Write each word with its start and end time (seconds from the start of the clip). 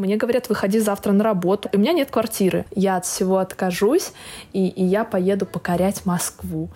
Мне 0.00 0.16
говорят, 0.16 0.48
выходи 0.48 0.78
завтра 0.78 1.12
на 1.12 1.22
работу. 1.22 1.68
У 1.74 1.78
меня 1.78 1.92
нет 1.92 2.10
квартиры. 2.10 2.64
Я 2.74 2.96
от 2.96 3.04
всего 3.04 3.36
откажусь, 3.36 4.12
и, 4.54 4.66
и 4.66 4.82
я 4.82 5.04
поеду 5.04 5.44
покорять 5.44 6.06
Москву. 6.06 6.70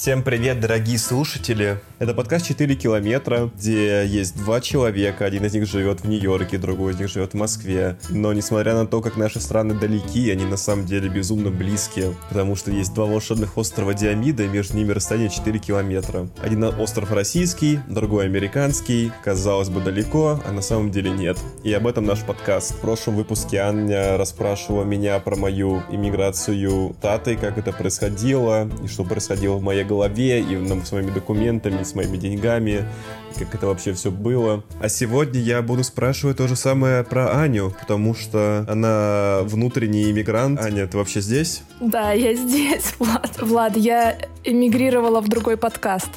Всем 0.00 0.22
привет, 0.22 0.60
дорогие 0.60 0.96
слушатели! 0.96 1.78
Это 1.98 2.14
подкаст 2.14 2.50
«4 2.50 2.74
километра», 2.74 3.50
где 3.54 4.06
есть 4.06 4.34
два 4.34 4.62
человека. 4.62 5.26
Один 5.26 5.44
из 5.44 5.52
них 5.52 5.66
живет 5.66 6.00
в 6.00 6.08
Нью-Йорке, 6.08 6.56
другой 6.56 6.94
из 6.94 6.98
них 6.98 7.10
живет 7.10 7.32
в 7.32 7.36
Москве. 7.36 7.98
Но 8.08 8.32
несмотря 8.32 8.72
на 8.72 8.86
то, 8.86 9.02
как 9.02 9.18
наши 9.18 9.40
страны 9.40 9.74
далеки, 9.74 10.30
они 10.30 10.46
на 10.46 10.56
самом 10.56 10.86
деле 10.86 11.10
безумно 11.10 11.50
близкие, 11.50 12.16
потому 12.30 12.56
что 12.56 12.70
есть 12.70 12.94
два 12.94 13.04
волшебных 13.04 13.58
острова 13.58 13.92
Диамида, 13.92 14.44
и 14.44 14.48
между 14.48 14.78
ними 14.78 14.92
расстояние 14.92 15.28
4 15.28 15.58
километра. 15.58 16.30
Один 16.40 16.64
остров 16.64 17.12
российский, 17.12 17.80
другой 17.86 18.24
американский. 18.24 19.12
Казалось 19.22 19.68
бы, 19.68 19.82
далеко, 19.82 20.40
а 20.46 20.50
на 20.50 20.62
самом 20.62 20.90
деле 20.90 21.10
нет. 21.10 21.36
И 21.62 21.74
об 21.74 21.86
этом 21.86 22.06
наш 22.06 22.24
подкаст. 22.24 22.72
В 22.72 22.80
прошлом 22.80 23.16
выпуске 23.16 23.58
Аня 23.58 24.16
расспрашивала 24.16 24.84
меня 24.84 25.18
про 25.18 25.36
мою 25.36 25.82
иммиграцию 25.90 26.96
Таты, 27.02 27.36
как 27.36 27.58
это 27.58 27.72
происходило, 27.72 28.66
и 28.82 28.86
что 28.86 29.04
происходило 29.04 29.56
в 29.56 29.62
моей 29.62 29.89
голове, 29.90 30.40
и 30.40 30.84
с 30.84 30.92
моими 30.92 31.10
документами, 31.10 31.82
с 31.82 31.94
моими 31.94 32.16
деньгами, 32.16 32.84
как 33.38 33.54
это 33.54 33.66
вообще 33.66 33.92
все 33.92 34.10
было. 34.10 34.62
А 34.80 34.88
сегодня 34.88 35.40
я 35.40 35.62
буду 35.62 35.82
спрашивать 35.84 36.36
то 36.36 36.46
же 36.46 36.56
самое 36.56 37.02
про 37.02 37.40
Аню, 37.42 37.74
потому 37.78 38.14
что 38.14 38.64
она 38.68 39.40
внутренний 39.44 40.10
иммигрант. 40.10 40.60
Аня, 40.60 40.86
ты 40.86 40.96
вообще 40.96 41.20
здесь? 41.20 41.62
Да, 41.80 42.12
я 42.12 42.34
здесь, 42.34 42.94
Влад. 42.98 43.40
Влад, 43.40 43.76
я 43.76 44.16
эмигрировала 44.44 45.20
в 45.20 45.28
другой 45.28 45.56
подкаст. 45.56 46.10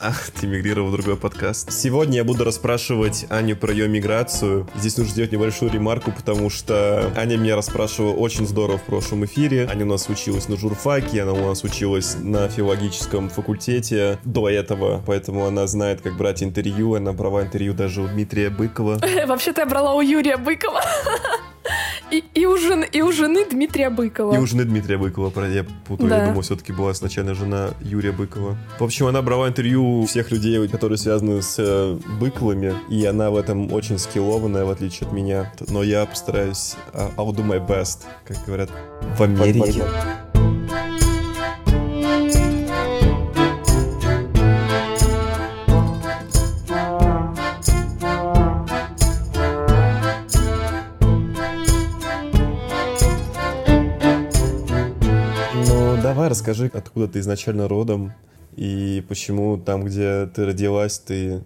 Ах, 0.00 0.30
ты 0.30 0.46
мигрировал 0.46 0.90
в 0.90 0.92
другой 0.92 1.16
подкаст. 1.16 1.72
Сегодня 1.72 2.18
я 2.18 2.24
буду 2.24 2.44
расспрашивать 2.44 3.26
Аню 3.30 3.56
про 3.56 3.72
ее 3.72 3.88
миграцию. 3.88 4.68
Здесь 4.76 4.96
нужно 4.96 5.12
сделать 5.12 5.32
небольшую 5.32 5.72
ремарку, 5.72 6.12
потому 6.12 6.50
что 6.50 7.12
Аня 7.16 7.36
меня 7.36 7.56
расспрашивала 7.56 8.12
очень 8.12 8.46
здорово 8.46 8.78
в 8.78 8.84
прошлом 8.84 9.24
эфире. 9.24 9.68
Аня 9.68 9.84
у 9.84 9.88
нас 9.88 10.08
училась 10.08 10.48
на 10.48 10.56
журфаке, 10.56 11.22
она 11.22 11.32
у 11.32 11.46
нас 11.46 11.64
училась 11.64 12.16
на 12.20 12.48
филологическом 12.48 13.28
факультете 13.28 14.18
до 14.24 14.48
этого, 14.48 15.02
поэтому 15.04 15.46
она 15.46 15.66
знает, 15.66 16.00
как 16.00 16.16
брать 16.16 16.42
интервью. 16.42 16.94
Она 16.94 17.12
брала 17.12 17.42
интервью 17.42 17.74
даже 17.74 18.02
у 18.02 18.08
Дмитрия 18.08 18.50
Быкова. 18.50 19.00
Вообще-то 19.26 19.62
я 19.62 19.66
брала 19.66 19.94
у 19.94 20.00
Юрия 20.00 20.36
Быкова. 20.36 20.80
И, 22.10 22.24
и, 22.34 22.46
у 22.46 22.56
жены, 22.56 22.88
и 22.90 23.02
у 23.02 23.12
жены 23.12 23.44
Дмитрия 23.48 23.90
Быкова. 23.90 24.34
И 24.34 24.38
у 24.38 24.46
жены 24.46 24.64
Дмитрия 24.64 24.96
Быкова, 24.96 25.30
я 25.46 25.64
путаю, 25.86 26.08
да. 26.08 26.18
я 26.20 26.26
думал, 26.26 26.40
все-таки 26.42 26.72
была 26.72 26.94
сначала 26.94 27.34
жена 27.34 27.70
Юрия 27.80 28.12
Быкова. 28.12 28.56
В 28.78 28.84
общем, 28.84 29.06
она 29.06 29.20
брала 29.22 29.48
интервью 29.48 30.06
всех 30.06 30.30
людей, 30.30 30.66
которые 30.68 30.98
связаны 30.98 31.42
с 31.42 31.56
э, 31.58 31.98
Быковыми, 32.18 32.74
и 32.88 33.04
она 33.04 33.30
в 33.30 33.36
этом 33.36 33.72
очень 33.72 33.98
скиллованная, 33.98 34.64
в 34.64 34.70
отличие 34.70 35.06
от 35.06 35.12
меня. 35.12 35.52
Но 35.68 35.82
я 35.82 36.06
постараюсь, 36.06 36.76
uh, 36.92 37.14
I'll 37.16 37.34
do 37.34 37.46
my 37.46 37.64
best, 37.66 38.04
как 38.26 38.38
говорят 38.46 38.70
в 39.16 39.22
Америке. 39.22 39.82
давай 39.82 40.27
расскажи, 56.38 56.70
откуда 56.72 57.08
ты 57.08 57.18
изначально 57.18 57.66
родом 57.66 58.12
и 58.54 59.04
почему 59.08 59.58
там, 59.58 59.84
где 59.84 60.26
ты 60.26 60.46
родилась, 60.46 60.98
ты 61.00 61.42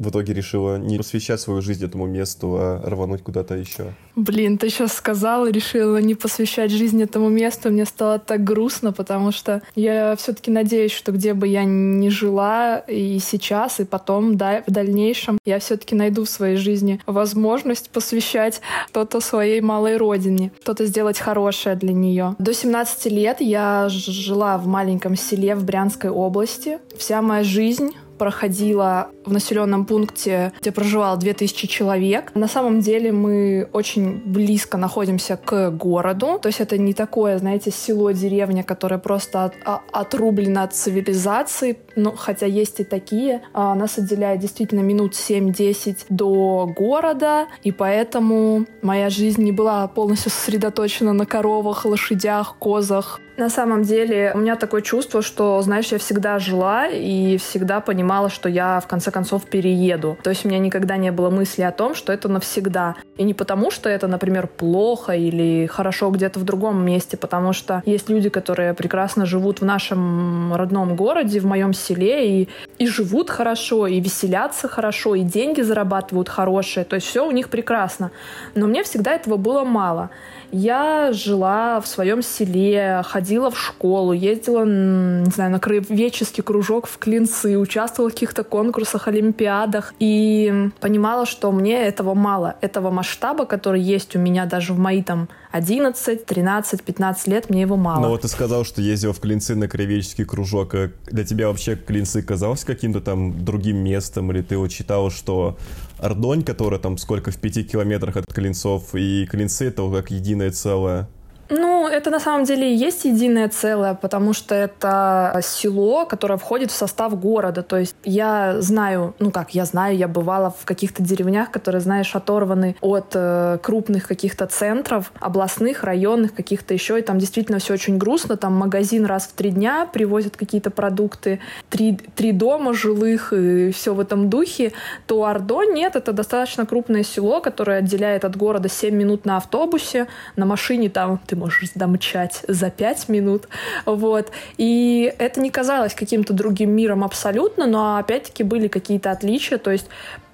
в 0.00 0.08
итоге 0.08 0.32
решила 0.32 0.78
не 0.78 0.96
посвящать 0.96 1.40
свою 1.40 1.60
жизнь 1.60 1.84
этому 1.84 2.06
месту, 2.06 2.56
а 2.58 2.82
рвануть 2.82 3.22
куда-то 3.22 3.54
еще? 3.54 3.92
Блин, 4.16 4.56
ты 4.56 4.70
сейчас 4.70 4.94
сказала, 4.94 5.50
решила 5.50 5.98
не 5.98 6.14
посвящать 6.14 6.70
жизнь 6.70 7.02
этому 7.02 7.28
месту. 7.28 7.70
Мне 7.70 7.84
стало 7.84 8.18
так 8.18 8.42
грустно, 8.42 8.92
потому 8.92 9.30
что 9.30 9.62
я 9.74 10.16
все-таки 10.16 10.50
надеюсь, 10.50 10.92
что 10.92 11.12
где 11.12 11.34
бы 11.34 11.46
я 11.46 11.64
ни 11.64 12.08
жила 12.08 12.78
и 12.78 13.18
сейчас, 13.18 13.78
и 13.78 13.84
потом, 13.84 14.36
да, 14.38 14.64
в 14.66 14.70
дальнейшем, 14.70 15.38
я 15.44 15.58
все-таки 15.58 15.94
найду 15.94 16.24
в 16.24 16.30
своей 16.30 16.56
жизни 16.56 17.00
возможность 17.04 17.90
посвящать 17.90 18.62
что-то 18.88 19.20
своей 19.20 19.60
малой 19.60 19.98
родине, 19.98 20.50
что-то 20.62 20.86
сделать 20.86 21.18
хорошее 21.18 21.76
для 21.76 21.92
нее. 21.92 22.36
До 22.38 22.54
17 22.54 23.12
лет 23.12 23.42
я 23.42 23.88
жила 23.90 24.56
в 24.56 24.66
маленьком 24.66 25.14
селе 25.14 25.54
в 25.54 25.64
Брянской 25.64 26.08
области. 26.08 26.78
Вся 26.96 27.20
моя 27.20 27.44
жизнь 27.44 27.92
проходила 28.20 29.08
в 29.24 29.32
населенном 29.32 29.86
пункте, 29.86 30.52
где 30.60 30.72
проживало 30.72 31.16
2000 31.16 31.66
человек. 31.66 32.32
На 32.34 32.48
самом 32.48 32.80
деле 32.80 33.12
мы 33.12 33.66
очень 33.72 34.20
близко 34.26 34.76
находимся 34.76 35.38
к 35.38 35.70
городу. 35.70 36.38
То 36.42 36.48
есть 36.48 36.60
это 36.60 36.76
не 36.76 36.92
такое, 36.92 37.38
знаете, 37.38 37.70
село-деревня, 37.70 38.62
которое 38.62 38.98
просто 38.98 39.44
от, 39.44 39.54
а, 39.64 39.80
отрублено 39.90 40.64
от 40.64 40.74
цивилизации. 40.74 41.78
Ну, 41.96 42.12
хотя 42.14 42.44
есть 42.44 42.80
и 42.80 42.84
такие. 42.84 43.40
А 43.54 43.74
нас 43.74 43.96
отделяет 43.96 44.40
действительно 44.40 44.80
минут 44.80 45.14
7-10 45.14 46.04
до 46.10 46.70
города. 46.76 47.46
И 47.62 47.72
поэтому 47.72 48.66
моя 48.82 49.08
жизнь 49.08 49.42
не 49.42 49.52
была 49.52 49.88
полностью 49.88 50.30
сосредоточена 50.30 51.14
на 51.14 51.24
коровах, 51.24 51.86
лошадях, 51.86 52.56
козах. 52.58 53.18
На 53.40 53.48
самом 53.48 53.84
деле 53.84 54.32
у 54.34 54.38
меня 54.38 54.54
такое 54.54 54.82
чувство, 54.82 55.22
что, 55.22 55.62
знаешь, 55.62 55.86
я 55.92 55.98
всегда 55.98 56.38
жила 56.38 56.86
и 56.86 57.38
всегда 57.38 57.80
понимала, 57.80 58.28
что 58.28 58.50
я 58.50 58.80
в 58.80 58.86
конце 58.86 59.10
концов 59.10 59.46
перееду. 59.46 60.18
То 60.22 60.28
есть 60.28 60.44
у 60.44 60.48
меня 60.48 60.58
никогда 60.58 60.98
не 60.98 61.10
было 61.10 61.30
мысли 61.30 61.62
о 61.62 61.72
том, 61.72 61.94
что 61.94 62.12
это 62.12 62.28
навсегда. 62.28 62.96
И 63.16 63.22
не 63.22 63.32
потому, 63.32 63.70
что 63.70 63.88
это, 63.88 64.08
например, 64.08 64.46
плохо 64.46 65.12
или 65.12 65.66
хорошо 65.68 66.10
где-то 66.10 66.38
в 66.38 66.44
другом 66.44 66.84
месте, 66.84 67.16
потому 67.16 67.54
что 67.54 67.82
есть 67.86 68.10
люди, 68.10 68.28
которые 68.28 68.74
прекрасно 68.74 69.24
живут 69.24 69.62
в 69.62 69.64
нашем 69.64 70.54
родном 70.54 70.94
городе, 70.94 71.40
в 71.40 71.46
моем 71.46 71.72
селе, 71.72 72.42
и, 72.42 72.48
и 72.76 72.86
живут 72.86 73.30
хорошо, 73.30 73.86
и 73.86 74.00
веселятся 74.00 74.68
хорошо, 74.68 75.14
и 75.14 75.22
деньги 75.22 75.62
зарабатывают 75.62 76.28
хорошие. 76.28 76.84
То 76.84 76.96
есть 76.96 77.06
все 77.06 77.26
у 77.26 77.30
них 77.30 77.48
прекрасно. 77.48 78.10
Но 78.54 78.66
мне 78.66 78.82
всегда 78.82 79.14
этого 79.14 79.38
было 79.38 79.64
мало. 79.64 80.10
Я 80.52 81.12
жила 81.12 81.80
в 81.80 81.86
своем 81.86 82.22
селе, 82.22 83.02
ходила 83.04 83.50
в 83.50 83.58
школу, 83.58 84.12
ездила, 84.12 84.64
не 84.64 85.30
знаю, 85.30 85.50
на 85.52 85.60
краеведческий 85.60 86.42
кружок 86.42 86.86
в 86.86 86.98
Клинцы, 86.98 87.58
участвовала 87.58 88.10
в 88.10 88.14
каких-то 88.14 88.42
конкурсах, 88.42 89.08
олимпиадах 89.08 89.94
и 89.98 90.70
понимала, 90.80 91.26
что 91.26 91.52
мне 91.52 91.82
этого 91.82 92.14
мало, 92.14 92.56
этого 92.60 92.90
масштаба, 92.90 93.46
который 93.46 93.80
есть 93.80 94.16
у 94.16 94.18
меня 94.18 94.46
даже 94.46 94.72
в 94.72 94.78
мои 94.78 95.02
там 95.02 95.28
11, 95.52 96.26
13, 96.26 96.82
15 96.82 97.26
лет, 97.26 97.50
мне 97.50 97.62
его 97.62 97.76
мало. 97.76 98.02
Ну 98.02 98.08
вот 98.10 98.22
ты 98.22 98.28
сказал, 98.28 98.64
что 98.64 98.80
ездил 98.82 99.12
в 99.12 99.20
Клинцы 99.20 99.54
на 99.54 99.68
краеведческий 99.68 100.24
кружок. 100.24 100.74
А 100.74 100.90
для 101.06 101.24
тебя 101.24 101.48
вообще 101.48 101.76
Клинцы 101.76 102.22
казалось 102.22 102.64
каким-то 102.64 103.00
там 103.00 103.44
другим 103.44 103.78
местом? 103.78 104.30
Или 104.30 104.42
ты 104.42 104.56
вот 104.56 104.70
считал, 104.70 105.10
что 105.10 105.56
Ордонь, 106.00 106.42
которая 106.42 106.80
там 106.80 106.96
сколько 106.96 107.30
в 107.30 107.36
пяти 107.36 107.62
километрах 107.62 108.16
от 108.16 108.26
Клинцов, 108.32 108.94
и 108.94 109.26
Клинцы 109.26 109.66
это 109.68 109.88
как 109.90 110.10
единое 110.10 110.50
целое? 110.50 111.08
Ну, 111.50 111.88
это 111.88 112.10
на 112.10 112.20
самом 112.20 112.44
деле 112.44 112.72
и 112.72 112.76
есть 112.76 113.04
единое 113.04 113.48
целое, 113.48 113.94
потому 113.94 114.32
что 114.32 114.54
это 114.54 115.40
село, 115.42 116.06
которое 116.06 116.38
входит 116.38 116.70
в 116.70 116.74
состав 116.74 117.18
города. 117.18 117.62
То 117.62 117.76
есть 117.76 117.96
я 118.04 118.60
знаю, 118.60 119.14
ну 119.18 119.32
как, 119.32 119.52
я 119.54 119.64
знаю, 119.64 119.96
я 119.96 120.06
бывала 120.06 120.54
в 120.56 120.64
каких-то 120.64 121.02
деревнях, 121.02 121.50
которые, 121.50 121.80
знаешь, 121.80 122.14
оторваны 122.14 122.76
от 122.80 123.12
э, 123.14 123.58
крупных 123.62 124.06
каких-то 124.06 124.46
центров, 124.46 125.12
областных, 125.18 125.82
районных, 125.82 126.34
каких-то 126.34 126.72
еще, 126.72 127.00
и 127.00 127.02
там 127.02 127.18
действительно 127.18 127.58
все 127.58 127.74
очень 127.74 127.98
грустно. 127.98 128.36
Там 128.36 128.54
магазин 128.54 129.04
раз 129.04 129.26
в 129.26 129.32
три 129.32 129.50
дня 129.50 129.88
привозят 129.92 130.36
какие-то 130.36 130.70
продукты, 130.70 131.40
три, 131.68 131.98
три 132.14 132.30
дома 132.30 132.74
жилых 132.74 133.32
и 133.32 133.72
все 133.72 133.92
в 133.92 133.98
этом 133.98 134.30
духе. 134.30 134.72
То 135.06 135.22
Ордо 135.22 135.64
нет, 135.64 135.96
это 135.96 136.12
достаточно 136.12 136.64
крупное 136.64 137.02
село, 137.02 137.40
которое 137.40 137.78
отделяет 137.78 138.24
от 138.24 138.36
города 138.36 138.68
7 138.68 138.94
минут 138.94 139.24
на 139.24 139.36
автобусе, 139.36 140.06
на 140.36 140.46
машине 140.46 140.88
там 140.90 141.18
ты 141.26 141.39
можешь 141.40 141.70
домчать 141.74 142.42
за 142.46 142.70
пять 142.70 143.08
минут. 143.08 143.48
Вот. 143.86 144.30
И 144.58 145.12
это 145.18 145.40
не 145.40 145.50
казалось 145.50 145.94
каким-то 145.94 146.32
другим 146.32 146.70
миром 146.70 147.02
абсолютно, 147.02 147.66
но 147.66 147.96
опять-таки 147.96 148.44
были 148.44 148.68
какие-то 148.68 149.10
отличия. 149.10 149.58
То 149.58 149.70
есть 149.70 149.86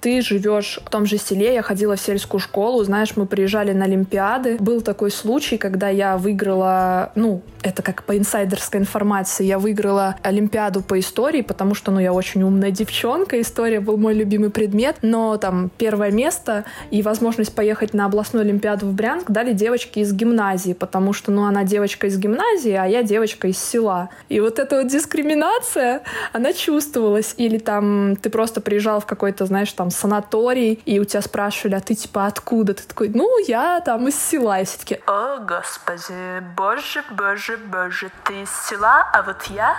ты 0.07 0.21
живешь 0.21 0.79
в 0.85 0.89
том 0.89 1.05
же 1.05 1.17
селе, 1.17 1.53
я 1.53 1.61
ходила 1.61 1.97
в 1.97 1.99
сельскую 1.99 2.39
школу, 2.39 2.81
знаешь, 2.85 3.17
мы 3.17 3.25
приезжали 3.25 3.73
на 3.73 3.83
Олимпиады. 3.83 4.55
Был 4.57 4.79
такой 4.79 5.11
случай, 5.11 5.57
когда 5.57 5.89
я 5.89 6.17
выиграла, 6.17 7.11
ну, 7.15 7.41
это 7.61 7.81
как 7.81 8.03
по 8.03 8.17
инсайдерской 8.17 8.79
информации, 8.79 9.43
я 9.43 9.59
выиграла 9.59 10.15
Олимпиаду 10.23 10.81
по 10.81 10.97
истории, 10.97 11.41
потому 11.41 11.75
что, 11.75 11.91
ну, 11.91 11.99
я 11.99 12.13
очень 12.13 12.43
умная 12.43 12.71
девчонка, 12.71 13.41
история 13.41 13.81
был 13.81 13.97
мой 13.97 14.13
любимый 14.13 14.49
предмет, 14.49 14.97
но 15.01 15.35
там 15.35 15.69
первое 15.77 16.11
место 16.11 16.63
и 16.89 17.01
возможность 17.01 17.53
поехать 17.53 17.93
на 17.93 18.05
областную 18.05 18.43
Олимпиаду 18.43 18.85
в 18.85 18.93
Брянск 18.93 19.29
дали 19.29 19.51
девочке 19.51 19.99
из 19.99 20.13
гимназии, 20.13 20.71
потому 20.71 21.11
что, 21.11 21.31
ну, 21.33 21.43
она 21.45 21.65
девочка 21.65 22.07
из 22.07 22.17
гимназии, 22.17 22.71
а 22.71 22.85
я 22.85 23.03
девочка 23.03 23.49
из 23.49 23.57
села. 23.57 24.09
И 24.29 24.39
вот 24.39 24.59
эта 24.59 24.77
вот 24.77 24.87
дискриминация, 24.87 26.01
она 26.31 26.53
чувствовалась. 26.53 27.33
Или 27.35 27.57
там 27.57 28.15
ты 28.15 28.29
просто 28.29 28.61
приезжал 28.61 29.01
в 29.01 29.05
какой-то, 29.05 29.45
знаешь, 29.45 29.73
там 29.73 29.91
санаторий, 29.97 30.79
и 30.85 30.99
у 30.99 31.05
тебя 31.05 31.21
спрашивали, 31.21 31.75
а 31.75 31.79
ты 31.79 31.95
типа 31.95 32.27
откуда? 32.27 32.73
Ты 32.73 32.83
такой, 32.83 33.09
ну, 33.09 33.27
я 33.47 33.81
там 33.81 34.07
из 34.07 34.15
села. 34.15 34.61
И 34.61 34.65
все 34.65 34.77
таки 34.77 34.99
о, 35.07 35.39
господи, 35.39 36.43
боже, 36.55 37.03
боже, 37.11 37.57
боже, 37.71 38.11
ты 38.23 38.43
из 38.43 38.49
села, 38.69 39.09
а 39.13 39.23
вот 39.23 39.43
я 39.55 39.77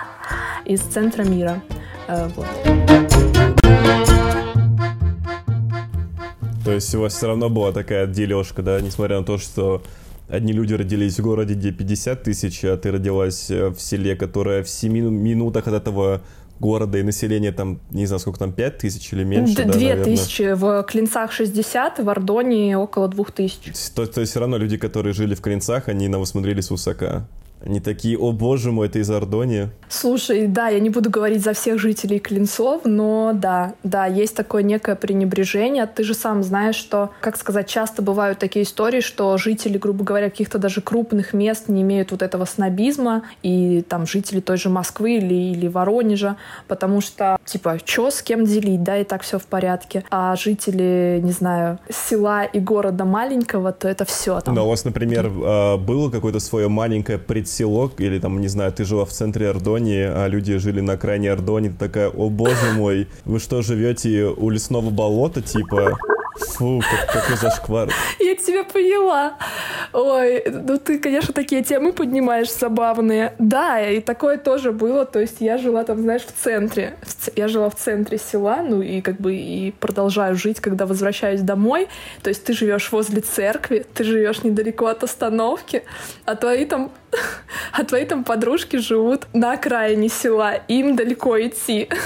из 0.65 0.81
центра 0.81 1.23
мира. 1.23 1.61
Э, 2.07 2.27
вот. 2.35 2.47
То 6.65 6.73
есть 6.73 6.93
у 6.93 7.01
вас 7.01 7.13
все 7.13 7.27
равно 7.27 7.49
была 7.49 7.71
такая 7.71 8.05
дележка, 8.05 8.61
да, 8.61 8.79
несмотря 8.81 9.19
на 9.19 9.25
то, 9.25 9.37
что 9.37 9.81
одни 10.27 10.53
люди 10.53 10.73
родились 10.73 11.17
в 11.17 11.23
городе, 11.23 11.55
где 11.55 11.71
50 11.71 12.23
тысяч, 12.23 12.63
а 12.63 12.77
ты 12.77 12.91
родилась 12.91 13.49
э, 13.49 13.69
в 13.69 13.79
селе, 13.79 14.15
которое 14.15 14.63
в 14.63 14.69
7 14.69 14.91
минутах 14.91 15.67
от 15.67 15.73
этого 15.73 16.21
города 16.59 16.97
и 16.97 17.03
население 17.03 17.51
там, 17.51 17.79
не 17.91 18.05
знаю, 18.05 18.19
сколько 18.19 18.39
там, 18.39 18.51
5 18.51 18.77
тысяч 18.77 19.13
или 19.13 19.23
меньше, 19.23 19.55
да, 19.55 19.73
2 19.73 20.03
тысячи, 20.03 20.53
в 20.53 20.83
Клинцах 20.83 21.31
60, 21.31 21.99
в 21.99 22.09
Ордоне 22.09 22.77
около 22.77 23.07
2 23.07 23.25
тысяч. 23.35 23.73
То, 23.95 24.05
то 24.05 24.21
есть 24.21 24.31
все 24.31 24.39
равно 24.39 24.57
люди, 24.57 24.77
которые 24.77 25.13
жили 25.13 25.35
в 25.35 25.41
Клинцах, 25.41 25.87
они 25.87 26.07
на 26.07 26.19
вас 26.19 26.29
смотрели 26.29 26.61
свысока. 26.61 27.27
Они 27.65 27.79
такие, 27.79 28.17
о 28.17 28.31
боже 28.31 28.71
мой, 28.71 28.87
это 28.87 28.99
из 28.99 29.09
Ордони. 29.09 29.69
Слушай, 29.89 30.47
да, 30.47 30.69
я 30.69 30.79
не 30.79 30.89
буду 30.89 31.09
говорить 31.09 31.43
за 31.43 31.53
всех 31.53 31.79
жителей 31.79 32.19
Клинцов, 32.19 32.83
но 32.85 33.31
да, 33.33 33.73
да, 33.83 34.05
есть 34.05 34.35
такое 34.35 34.63
некое 34.63 34.95
пренебрежение. 34.95 35.85
Ты 35.87 36.03
же 36.03 36.13
сам 36.13 36.43
знаешь, 36.43 36.75
что, 36.75 37.09
как 37.21 37.37
сказать, 37.37 37.67
часто 37.67 38.01
бывают 38.01 38.39
такие 38.39 38.63
истории, 38.63 39.01
что 39.01 39.37
жители, 39.37 39.77
грубо 39.77 40.03
говоря, 40.03 40.29
каких-то 40.29 40.57
даже 40.57 40.81
крупных 40.81 41.33
мест 41.33 41.67
не 41.67 41.81
имеют 41.81 42.11
вот 42.11 42.21
этого 42.21 42.45
снобизма, 42.45 43.23
и 43.43 43.81
там 43.81 44.05
жители 44.05 44.39
той 44.39 44.57
же 44.57 44.69
Москвы 44.69 45.17
или, 45.17 45.33
или 45.33 45.67
Воронежа, 45.67 46.37
потому 46.67 47.01
что, 47.01 47.37
типа, 47.43 47.79
что 47.83 48.11
с 48.11 48.21
кем 48.21 48.45
делить, 48.45 48.83
да, 48.83 48.97
и 48.97 49.03
так 49.03 49.23
все 49.23 49.39
в 49.39 49.45
порядке. 49.45 50.05
А 50.11 50.35
жители, 50.35 51.19
не 51.21 51.31
знаю, 51.31 51.79
села 51.89 52.45
и 52.45 52.59
города 52.59 53.05
маленького, 53.05 53.73
то 53.73 53.89
это 53.89 54.05
все. 54.05 54.39
Там. 54.39 54.55
Да, 54.55 54.63
у 54.63 54.69
вас, 54.69 54.85
например, 54.85 55.29
а, 55.29 55.77
было 55.77 56.09
какое-то 56.09 56.39
свое 56.39 56.69
маленькое 56.69 57.17
пред 57.49 57.57
село, 57.57 57.91
или 57.99 58.19
там, 58.19 58.41
не 58.41 58.47
знаю, 58.47 58.71
ты 58.71 58.85
жила 58.85 59.05
в 59.05 59.09
центре 59.09 59.49
Ордонии, 59.49 60.03
а 60.03 60.27
люди 60.27 60.57
жили 60.57 60.81
на 60.81 60.97
крайней 60.97 61.29
Ордонии, 61.29 61.69
ты 61.69 61.77
такая, 61.77 62.09
о 62.09 62.29
боже 62.29 62.73
мой, 62.75 63.07
вы 63.25 63.39
что, 63.39 63.61
живете 63.61 64.25
у 64.25 64.49
лесного 64.49 64.89
болота, 64.89 65.41
типа? 65.41 65.97
Фу, 66.39 66.81
как, 66.81 67.21
какой 67.21 67.37
зашквар. 67.37 67.89
Я 68.19 68.35
тебя 68.35 68.63
поняла. 68.63 69.37
Ой, 69.93 70.43
ну 70.47 70.77
ты, 70.77 70.99
конечно, 70.99 71.33
такие 71.33 71.63
темы 71.63 71.93
поднимаешь 71.93 72.51
забавные. 72.51 73.33
Да, 73.39 73.81
и 73.81 73.99
такое 73.99 74.37
тоже 74.37 74.71
было. 74.71 75.05
То 75.05 75.19
есть 75.19 75.37
я 75.39 75.57
жила 75.57 75.83
там, 75.83 76.01
знаешь, 76.01 76.23
в 76.23 76.31
центре. 76.31 76.95
Я 77.35 77.47
жила 77.47 77.69
в 77.69 77.75
центре 77.75 78.17
села, 78.17 78.61
ну 78.61 78.81
и 78.81 79.01
как 79.01 79.17
бы 79.17 79.35
и 79.35 79.71
продолжаю 79.71 80.35
жить, 80.35 80.59
когда 80.59 80.85
возвращаюсь 80.85 81.41
домой. 81.41 81.87
То 82.23 82.29
есть 82.29 82.43
ты 82.43 82.53
живешь 82.53 82.91
возле 82.91 83.21
церкви, 83.21 83.85
ты 83.93 84.03
живешь 84.03 84.43
недалеко 84.43 84.87
от 84.87 85.03
остановки, 85.03 85.83
а 86.25 86.35
твои 86.35 86.65
там 86.65 86.91
а 87.71 87.83
твои 87.83 88.05
там 88.05 88.23
подружки 88.23 88.77
живут 88.77 89.27
на 89.33 89.53
окраине 89.53 90.09
села, 90.09 90.55
им 90.67 90.95
далеко 90.95 91.39
идти. 91.39 91.89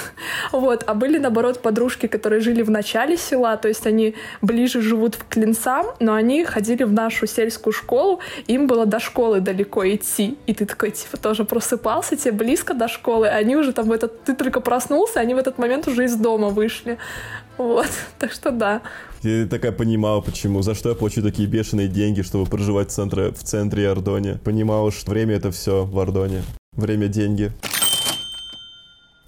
Вот. 0.51 0.83
А 0.88 0.94
были, 0.94 1.18
наоборот, 1.18 1.62
подружки, 1.62 2.07
которые 2.07 2.41
жили 2.41 2.62
в 2.62 2.69
начале 2.69 3.18
села, 3.18 3.57
то 3.57 3.68
есть 3.68 3.88
они 3.88 4.15
ближе 4.41 4.81
живут 4.81 5.15
к 5.15 5.27
Клинцам, 5.29 5.87
но 5.99 6.13
они 6.13 6.43
ходили 6.43 6.83
в 6.83 6.93
нашу 6.93 7.27
сельскую 7.27 7.73
школу, 7.73 8.19
им 8.47 8.67
было 8.67 8.85
до 8.85 8.99
школы 8.99 9.39
далеко 9.41 9.87
идти. 9.87 10.37
И 10.47 10.53
ты 10.53 10.65
такой, 10.65 10.91
типа, 10.91 11.17
тоже 11.17 11.45
просыпался, 11.45 12.15
тебе 12.15 12.31
близко 12.31 12.73
до 12.73 12.87
школы, 12.87 13.27
а 13.27 13.35
они 13.35 13.55
уже 13.55 13.73
там 13.73 13.87
в 13.87 13.91
этот... 13.91 14.23
Ты 14.23 14.33
только 14.33 14.61
проснулся, 14.61 15.19
они 15.19 15.33
в 15.33 15.37
этот 15.37 15.57
момент 15.57 15.87
уже 15.87 16.05
из 16.05 16.15
дома 16.15 16.49
вышли. 16.49 16.97
Вот. 17.57 17.87
Так 18.19 18.31
что 18.31 18.51
да. 18.51 18.81
Я 19.21 19.47
такая 19.47 19.71
понимала, 19.71 20.21
почему, 20.21 20.61
за 20.61 20.75
что 20.75 20.89
я 20.89 20.95
плачу 20.95 21.21
такие 21.21 21.47
бешеные 21.47 21.87
деньги, 21.87 22.21
чтобы 22.21 22.49
проживать 22.49 22.89
в 22.89 22.91
центре, 22.91 23.31
в 23.31 23.43
центре 23.43 23.89
Ордоне. 23.89 24.39
Понимала, 24.43 24.91
что 24.91 25.11
время 25.11 25.35
это 25.35 25.51
все 25.51 25.85
в 25.85 25.97
Ордоне. 25.99 26.43
Время— 26.73 27.07
деньги. 27.09 27.51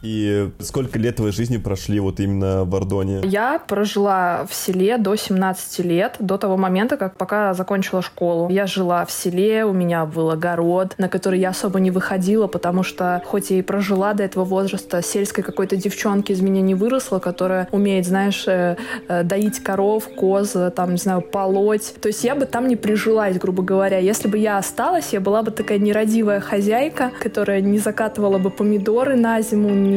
И 0.05 0.51
сколько 0.59 0.99
лет 0.99 1.15
твоей 1.15 1.33
жизни 1.33 1.57
прошли 1.57 1.99
вот 1.99 2.19
именно 2.19 2.63
в 2.63 2.75
Ордоне? 2.75 3.21
Я 3.23 3.57
прожила 3.57 4.45
в 4.47 4.53
селе 4.53 4.99
до 4.99 5.15
17 5.15 5.79
лет, 5.79 6.17
до 6.19 6.37
того 6.37 6.57
момента, 6.57 6.95
как 6.95 7.17
пока 7.17 7.55
закончила 7.55 8.03
школу. 8.03 8.47
Я 8.49 8.67
жила 8.67 9.03
в 9.05 9.11
селе, 9.11 9.65
у 9.65 9.73
меня 9.73 10.05
был 10.05 10.29
огород, 10.29 10.93
на 10.99 11.09
который 11.09 11.39
я 11.39 11.49
особо 11.49 11.79
не 11.79 11.89
выходила, 11.89 12.45
потому 12.45 12.83
что 12.83 13.23
хоть 13.25 13.49
я 13.49 13.57
и 13.57 13.61
прожила 13.63 14.13
до 14.13 14.23
этого 14.23 14.45
возраста, 14.45 15.01
сельской 15.01 15.43
какой-то 15.43 15.75
девчонки 15.75 16.31
из 16.31 16.41
меня 16.41 16.61
не 16.61 16.75
выросла, 16.75 17.17
которая 17.17 17.67
умеет, 17.71 18.05
знаешь, 18.05 18.47
э, 18.47 18.77
э, 19.07 19.23
доить 19.23 19.63
коров, 19.63 20.07
коз, 20.15 20.55
там, 20.75 20.91
не 20.91 20.97
знаю, 20.97 21.21
полоть. 21.21 21.95
То 21.99 22.09
есть 22.09 22.23
я 22.23 22.35
бы 22.35 22.45
там 22.45 22.67
не 22.67 22.75
прижилась, 22.75 23.39
грубо 23.39 23.63
говоря. 23.63 23.97
Если 23.97 24.27
бы 24.27 24.37
я 24.37 24.59
осталась, 24.59 25.13
я 25.13 25.19
была 25.19 25.41
бы 25.41 25.49
такая 25.49 25.79
нерадивая 25.79 26.41
хозяйка, 26.41 27.11
которая 27.19 27.61
не 27.61 27.79
закатывала 27.79 28.37
бы 28.37 28.51
помидоры 28.51 29.15
на 29.15 29.41
зиму, 29.41 29.69
не, 29.69 29.94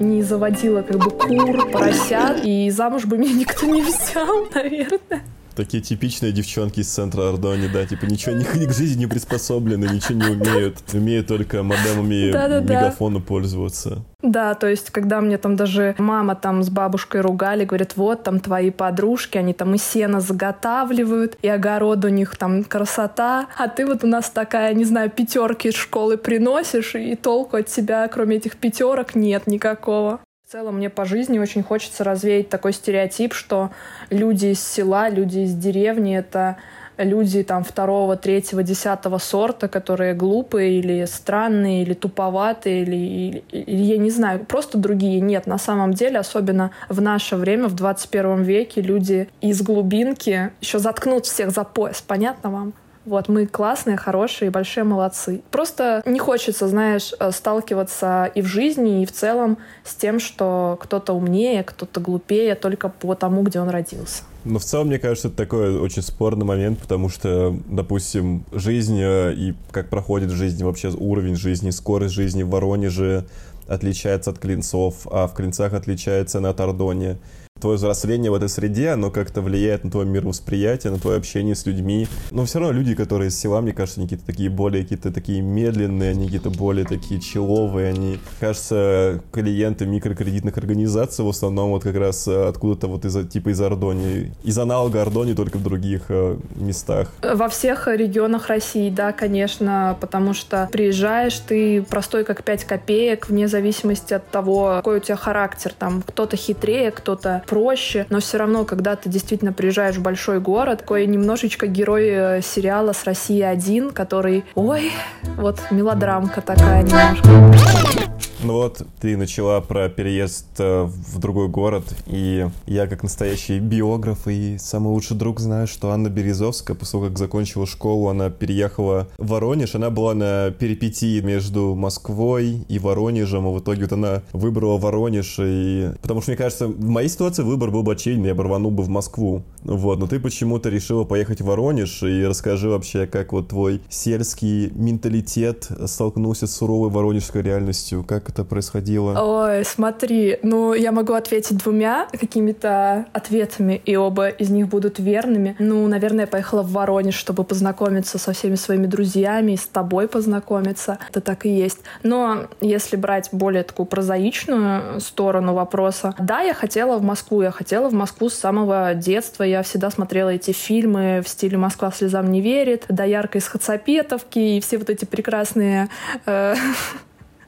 не 0.00 0.22
заводила 0.22 0.82
как 0.82 0.98
бы 0.98 1.10
кур, 1.10 1.70
поросят, 1.70 2.44
и 2.44 2.70
замуж 2.70 3.04
бы 3.04 3.18
меня 3.18 3.34
никто 3.34 3.66
не 3.66 3.82
взял, 3.82 4.46
наверное. 4.54 5.22
Такие 5.54 5.82
типичные 5.82 6.32
девчонки 6.32 6.80
из 6.80 6.88
центра 6.88 7.28
Ордони, 7.28 7.68
да, 7.68 7.86
типа 7.86 8.06
ничего, 8.06 8.34
ни, 8.34 8.58
ни 8.58 8.66
к 8.66 8.72
жизни 8.72 9.00
не 9.00 9.06
приспособлены, 9.06 9.86
ничего 9.86 10.18
не 10.18 10.34
умеют. 10.34 10.78
Умеют 10.92 11.26
только 11.26 11.62
модемами 11.62 12.32
мегафона 12.62 13.20
пользоваться. 13.20 14.04
Да, 14.22 14.54
то 14.54 14.68
есть, 14.68 14.90
когда 14.90 15.20
мне 15.20 15.36
там 15.36 15.54
даже 15.54 15.94
мама 15.98 16.34
там 16.34 16.62
с 16.62 16.70
бабушкой 16.70 17.20
ругали, 17.20 17.64
говорят, 17.64 17.92
вот 17.96 18.22
там 18.22 18.40
твои 18.40 18.70
подружки, 18.70 19.36
они 19.36 19.52
там 19.52 19.74
и 19.74 19.78
сено 19.78 20.20
заготавливают, 20.20 21.36
и 21.42 21.48
огород 21.48 22.04
у 22.04 22.08
них 22.08 22.36
там 22.36 22.64
красота, 22.64 23.48
а 23.58 23.68
ты 23.68 23.84
вот 23.84 24.02
у 24.02 24.06
нас 24.06 24.30
такая, 24.30 24.72
не 24.72 24.84
знаю, 24.84 25.10
пятерки 25.10 25.68
из 25.68 25.74
школы 25.74 26.16
приносишь, 26.16 26.94
и 26.94 27.14
толку 27.16 27.58
от 27.58 27.66
тебя, 27.66 28.08
кроме 28.08 28.36
этих 28.36 28.56
пятерок, 28.56 29.14
нет 29.14 29.46
никакого. 29.46 30.20
Целом 30.54 30.76
мне 30.76 30.88
по 30.88 31.04
жизни 31.04 31.40
очень 31.40 31.64
хочется 31.64 32.04
развеять 32.04 32.48
такой 32.48 32.72
стереотип, 32.72 33.34
что 33.34 33.72
люди 34.08 34.46
из 34.52 34.64
села, 34.64 35.08
люди 35.08 35.40
из 35.40 35.52
деревни— 35.52 36.16
это 36.16 36.58
люди 36.96 37.42
там 37.42 37.64
второго, 37.64 38.14
третьего, 38.16 38.62
десятого 38.62 39.18
сорта, 39.18 39.66
которые 39.66 40.14
глупые 40.14 40.78
или 40.78 41.06
странные, 41.06 41.82
или 41.82 41.94
туповатые, 41.94 42.82
или, 42.82 42.94
или, 42.94 43.44
или 43.50 43.82
я 43.82 43.98
не 43.98 44.10
знаю, 44.10 44.44
просто 44.44 44.78
другие. 44.78 45.18
Нет, 45.20 45.48
на 45.48 45.58
самом 45.58 45.92
деле, 45.92 46.20
особенно 46.20 46.70
в 46.88 47.00
наше 47.00 47.34
время, 47.34 47.66
в 47.66 47.74
21 47.74 48.44
веке, 48.44 48.80
люди 48.80 49.28
из 49.40 49.60
глубинки 49.60 50.52
еще 50.60 50.78
заткнут 50.78 51.26
всех 51.26 51.50
за 51.50 51.64
пояс. 51.64 52.00
Понятно 52.00 52.50
вам? 52.50 52.74
Вот, 53.04 53.28
мы 53.28 53.46
классные, 53.46 53.96
хорошие, 53.96 54.50
большие 54.50 54.84
молодцы. 54.84 55.42
Просто 55.50 56.02
не 56.06 56.18
хочется, 56.18 56.68
знаешь, 56.68 57.12
э, 57.18 57.30
сталкиваться 57.32 58.30
и 58.34 58.40
в 58.40 58.46
жизни, 58.46 59.02
и 59.02 59.06
в 59.06 59.12
целом 59.12 59.58
с 59.84 59.94
тем, 59.94 60.18
что 60.18 60.78
кто-то 60.80 61.12
умнее, 61.12 61.62
кто-то 61.64 62.00
глупее 62.00 62.54
только 62.54 62.88
по 62.88 63.14
тому, 63.14 63.42
где 63.42 63.60
он 63.60 63.68
родился. 63.68 64.22
Но 64.44 64.58
в 64.58 64.64
целом, 64.64 64.88
мне 64.88 64.98
кажется, 64.98 65.28
это 65.28 65.36
такой 65.36 65.78
очень 65.78 66.02
спорный 66.02 66.44
момент, 66.44 66.78
потому 66.78 67.08
что, 67.08 67.56
допустим, 67.66 68.44
жизнь 68.52 68.98
э, 69.00 69.34
и 69.34 69.54
как 69.70 69.90
проходит 69.90 70.30
жизнь, 70.30 70.64
вообще 70.64 70.88
уровень 70.88 71.36
жизни, 71.36 71.70
скорость 71.70 72.14
жизни 72.14 72.42
в 72.42 72.50
Воронеже 72.50 73.26
отличается 73.66 74.30
от 74.30 74.38
Клинцов, 74.38 75.06
а 75.10 75.26
в 75.26 75.34
Клинцах 75.34 75.72
отличается 75.72 76.40
на 76.40 76.52
Тардоне 76.52 77.18
твое 77.64 77.76
взросление 77.76 78.30
в 78.30 78.34
этой 78.34 78.48
среде, 78.48 78.90
оно 78.90 79.10
как-то 79.10 79.40
влияет 79.40 79.84
на 79.84 79.90
твое 79.90 80.06
мировосприятие, 80.06 80.92
на 80.92 80.98
твое 80.98 81.16
общение 81.16 81.54
с 81.54 81.64
людьми. 81.66 82.06
Но 82.30 82.44
все 82.44 82.58
равно 82.58 82.74
люди, 82.74 82.94
которые 82.94 83.28
из 83.28 83.38
села, 83.38 83.60
мне 83.60 83.72
кажется, 83.72 84.00
они 84.00 84.08
какие-то 84.08 84.26
такие 84.26 84.50
более 84.50 84.82
какие-то 84.82 85.12
такие 85.12 85.40
медленные, 85.40 86.10
они 86.10 86.26
какие-то 86.26 86.50
более 86.50 86.84
такие 86.84 87.20
человые, 87.20 87.90
они, 87.90 88.18
кажется, 88.40 89.22
клиенты 89.32 89.86
микрокредитных 89.86 90.58
организаций 90.58 91.24
в 91.24 91.28
основном 91.28 91.70
вот 91.70 91.84
как 91.84 91.96
раз 91.96 92.28
э, 92.28 92.48
откуда-то 92.48 92.88
вот 92.88 93.04
из 93.04 93.28
типа 93.28 93.50
из 93.50 93.60
Ордони, 93.60 94.32
из 94.42 94.58
аналога 94.58 95.00
Ордони 95.00 95.34
только 95.34 95.56
в 95.58 95.62
других 95.62 96.02
э, 96.08 96.36
местах. 96.56 97.12
Во 97.22 97.48
всех 97.48 97.86
регионах 97.86 98.48
России, 98.48 98.90
да, 98.90 99.12
конечно, 99.12 99.96
потому 100.00 100.34
что 100.34 100.68
приезжаешь, 100.72 101.38
ты 101.38 101.82
простой 101.82 102.24
как 102.24 102.42
5 102.42 102.64
копеек, 102.64 103.28
вне 103.28 103.46
зависимости 103.46 104.12
от 104.12 104.28
того, 104.28 104.74
какой 104.78 104.98
у 104.98 105.00
тебя 105.00 105.16
характер. 105.16 105.72
Там 105.78 106.02
кто-то 106.02 106.36
хитрее, 106.36 106.90
кто-то 106.90 107.43
проще, 107.44 108.06
но 108.10 108.20
все 108.20 108.38
равно, 108.38 108.64
когда 108.64 108.96
ты 108.96 109.08
действительно 109.08 109.52
приезжаешь 109.52 109.96
в 109.96 110.02
большой 110.02 110.40
город, 110.40 110.80
такой 110.80 111.06
немножечко 111.06 111.66
герой 111.66 112.08
э, 112.08 112.42
сериала 112.42 112.92
с 112.92 113.04
России 113.04 113.40
один, 113.40 113.90
который, 113.90 114.44
ой, 114.54 114.92
вот 115.36 115.60
мелодрамка 115.70 116.40
такая 116.40 116.82
немножко. 116.82 118.03
Ну 118.44 118.52
вот, 118.52 118.86
ты 119.00 119.16
начала 119.16 119.62
про 119.62 119.88
переезд 119.88 120.44
э, 120.58 120.82
в 120.84 121.18
другой 121.18 121.48
город, 121.48 121.84
и 122.06 122.46
я, 122.66 122.86
как 122.86 123.02
настоящий 123.02 123.58
биограф 123.58 124.28
и 124.28 124.58
самый 124.58 124.88
лучший 124.88 125.16
друг, 125.16 125.40
знаю, 125.40 125.66
что 125.66 125.90
Анна 125.92 126.08
Березовская, 126.08 126.76
после 126.76 126.92
того, 126.92 127.06
как 127.06 127.16
закончила 127.16 127.66
школу, 127.66 128.08
она 128.08 128.28
переехала 128.28 129.08
в 129.16 129.28
Воронеж. 129.28 129.74
Она 129.76 129.88
была 129.88 130.12
на 130.12 130.50
перипетии 130.50 131.22
между 131.22 131.74
Москвой 131.74 132.66
и 132.68 132.78
Воронежем, 132.78 133.48
и 133.48 133.54
в 133.54 133.60
итоге 133.60 133.84
вот 133.84 133.92
она 133.94 134.22
выбрала 134.34 134.76
Воронеж, 134.76 135.36
и... 135.38 135.92
потому 136.02 136.20
что, 136.20 136.32
мне 136.32 136.36
кажется, 136.36 136.66
в 136.68 136.84
моей 136.84 137.08
ситуации 137.08 137.42
выбор 137.42 137.70
был 137.70 137.82
бы 137.82 137.92
очевидный, 137.92 138.28
я 138.28 138.34
бы 138.34 138.42
рванул 138.42 138.70
бы 138.70 138.82
в 138.82 138.90
Москву. 138.90 139.42
Вот, 139.62 139.98
но 139.98 140.06
ты 140.06 140.20
почему-то 140.20 140.68
решила 140.68 141.04
поехать 141.04 141.40
в 141.40 141.46
Воронеж, 141.46 142.02
и 142.02 142.22
расскажи 142.26 142.68
вообще, 142.68 143.06
как 143.06 143.32
вот 143.32 143.48
твой 143.48 143.80
сельский 143.88 144.68
менталитет 144.68 145.66
столкнулся 145.86 146.46
с 146.46 146.54
суровой 146.54 146.90
воронежской 146.90 147.40
реальностью, 147.40 148.04
как 148.04 148.33
это 148.34 148.44
происходило? 148.44 149.16
Ой, 149.20 149.64
смотри, 149.64 150.38
ну, 150.42 150.74
я 150.74 150.92
могу 150.92 151.12
ответить 151.12 151.58
двумя 151.58 152.08
какими-то 152.10 153.06
ответами, 153.12 153.80
и 153.84 153.96
оба 153.96 154.28
из 154.28 154.50
них 154.50 154.68
будут 154.68 154.98
верными. 154.98 155.54
Ну, 155.58 155.86
наверное, 155.86 156.22
я 156.22 156.26
поехала 156.26 156.62
в 156.62 156.72
Воронеж, 156.72 157.14
чтобы 157.14 157.44
познакомиться 157.44 158.18
со 158.18 158.32
всеми 158.32 158.56
своими 158.56 158.86
друзьями 158.86 159.52
и 159.52 159.56
с 159.56 159.66
тобой 159.66 160.08
познакомиться. 160.08 160.98
Это 161.08 161.20
так 161.20 161.46
и 161.46 161.48
есть. 161.48 161.78
Но 162.02 162.48
если 162.60 162.96
брать 162.96 163.28
более 163.32 163.62
такую 163.62 163.86
прозаичную 163.86 165.00
сторону 165.00 165.54
вопроса, 165.54 166.14
да, 166.18 166.40
я 166.40 166.54
хотела 166.54 166.98
в 166.98 167.02
Москву, 167.02 167.42
я 167.42 167.52
хотела 167.52 167.88
в 167.88 167.94
Москву 167.94 168.28
с 168.28 168.34
самого 168.34 168.94
детства. 168.94 169.44
Я 169.44 169.62
всегда 169.62 169.90
смотрела 169.90 170.30
эти 170.30 170.50
фильмы 170.50 171.22
в 171.24 171.28
стиле 171.28 171.56
«Москва 171.56 171.92
слезам 171.92 172.32
не 172.32 172.40
верит», 172.40 172.84
«Доярка 172.88 173.38
из 173.38 173.46
Хацапетовки» 173.46 174.38
и 174.38 174.60
все 174.60 174.78
вот 174.78 174.90
эти 174.90 175.04
прекрасные 175.04 175.88
э, 176.26 176.54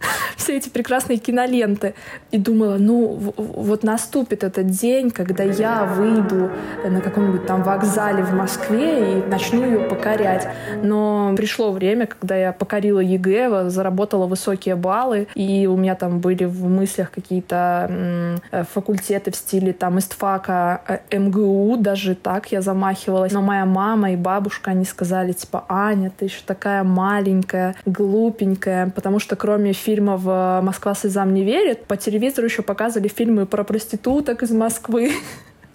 все 0.37 0.57
эти 0.57 0.69
прекрасные 0.69 1.19
киноленты. 1.19 1.95
И 2.31 2.38
думала, 2.38 2.76
ну 2.79 3.33
вот 3.37 3.83
наступит 3.83 4.45
этот 4.45 4.69
день, 4.69 5.11
когда 5.11 5.45
я 5.45 5.85
выйду 5.85 6.50
на 6.85 7.00
каком-нибудь 7.00 7.47
там 7.47 7.62
вокзале 7.62 8.23
в 8.23 8.33
Москве 8.33 9.19
и 9.19 9.23
начну 9.26 9.65
ее 9.65 9.81
покорять. 9.81 10.49
Но 10.83 11.35
пришло 11.37 11.73
время, 11.73 12.07
когда 12.07 12.37
я 12.37 12.53
покорила 12.53 13.00
ЕГЭ, 13.00 13.71
заработала 13.71 14.26
высокие 14.26 14.76
баллы, 14.76 15.29
и 15.35 15.67
у 15.67 15.76
меня 15.76 15.95
там 15.95 16.21
были 16.21 16.45
в 16.45 16.69
мыслях 16.69 17.11
какие-то 17.11 18.41
факультеты 18.73 19.31
в 19.31 19.37
стиле 19.37 19.73
там 19.73 19.99
истфака 19.99 20.83
э, 20.88 21.19
МГУ, 21.19 21.76
даже 21.79 22.15
так 22.15 22.53
я 22.53 22.61
замахивалась. 22.61 23.33
Но 23.33 23.43
моя 23.43 23.65
мама 23.65 24.12
и 24.12 24.17
бабушка, 24.17 24.73
они 24.73 24.85
сказали, 24.85 25.33
типа, 25.33 25.65
Аня, 25.69 26.12
ты 26.17 26.26
еще 26.26 26.41
такая 26.45 26.85
маленькая, 26.85 27.75
глупенькая, 27.85 28.91
потому 28.91 29.19
что 29.19 29.37
кроме 29.37 29.73
фильмов 29.87 30.23
э, 30.26 30.61
«Москва 30.62 30.95
слезам 30.95 31.33
не 31.33 31.45
верит», 31.45 31.85
по 31.87 31.97
телевизору 31.97 32.47
еще 32.49 32.62
показывали 32.62 33.09
фильмы 33.09 33.47
про 33.47 33.62
проституток 33.62 34.43
из 34.43 34.50
Москвы. 34.50 35.12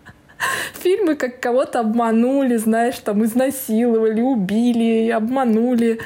Фильмы, 0.84 1.16
как 1.16 1.40
кого-то 1.40 1.80
обманули, 1.80 2.58
знаешь, 2.58 3.00
там 3.00 3.24
изнасиловали, 3.24 4.22
убили, 4.22 5.10
обманули. 5.10 6.00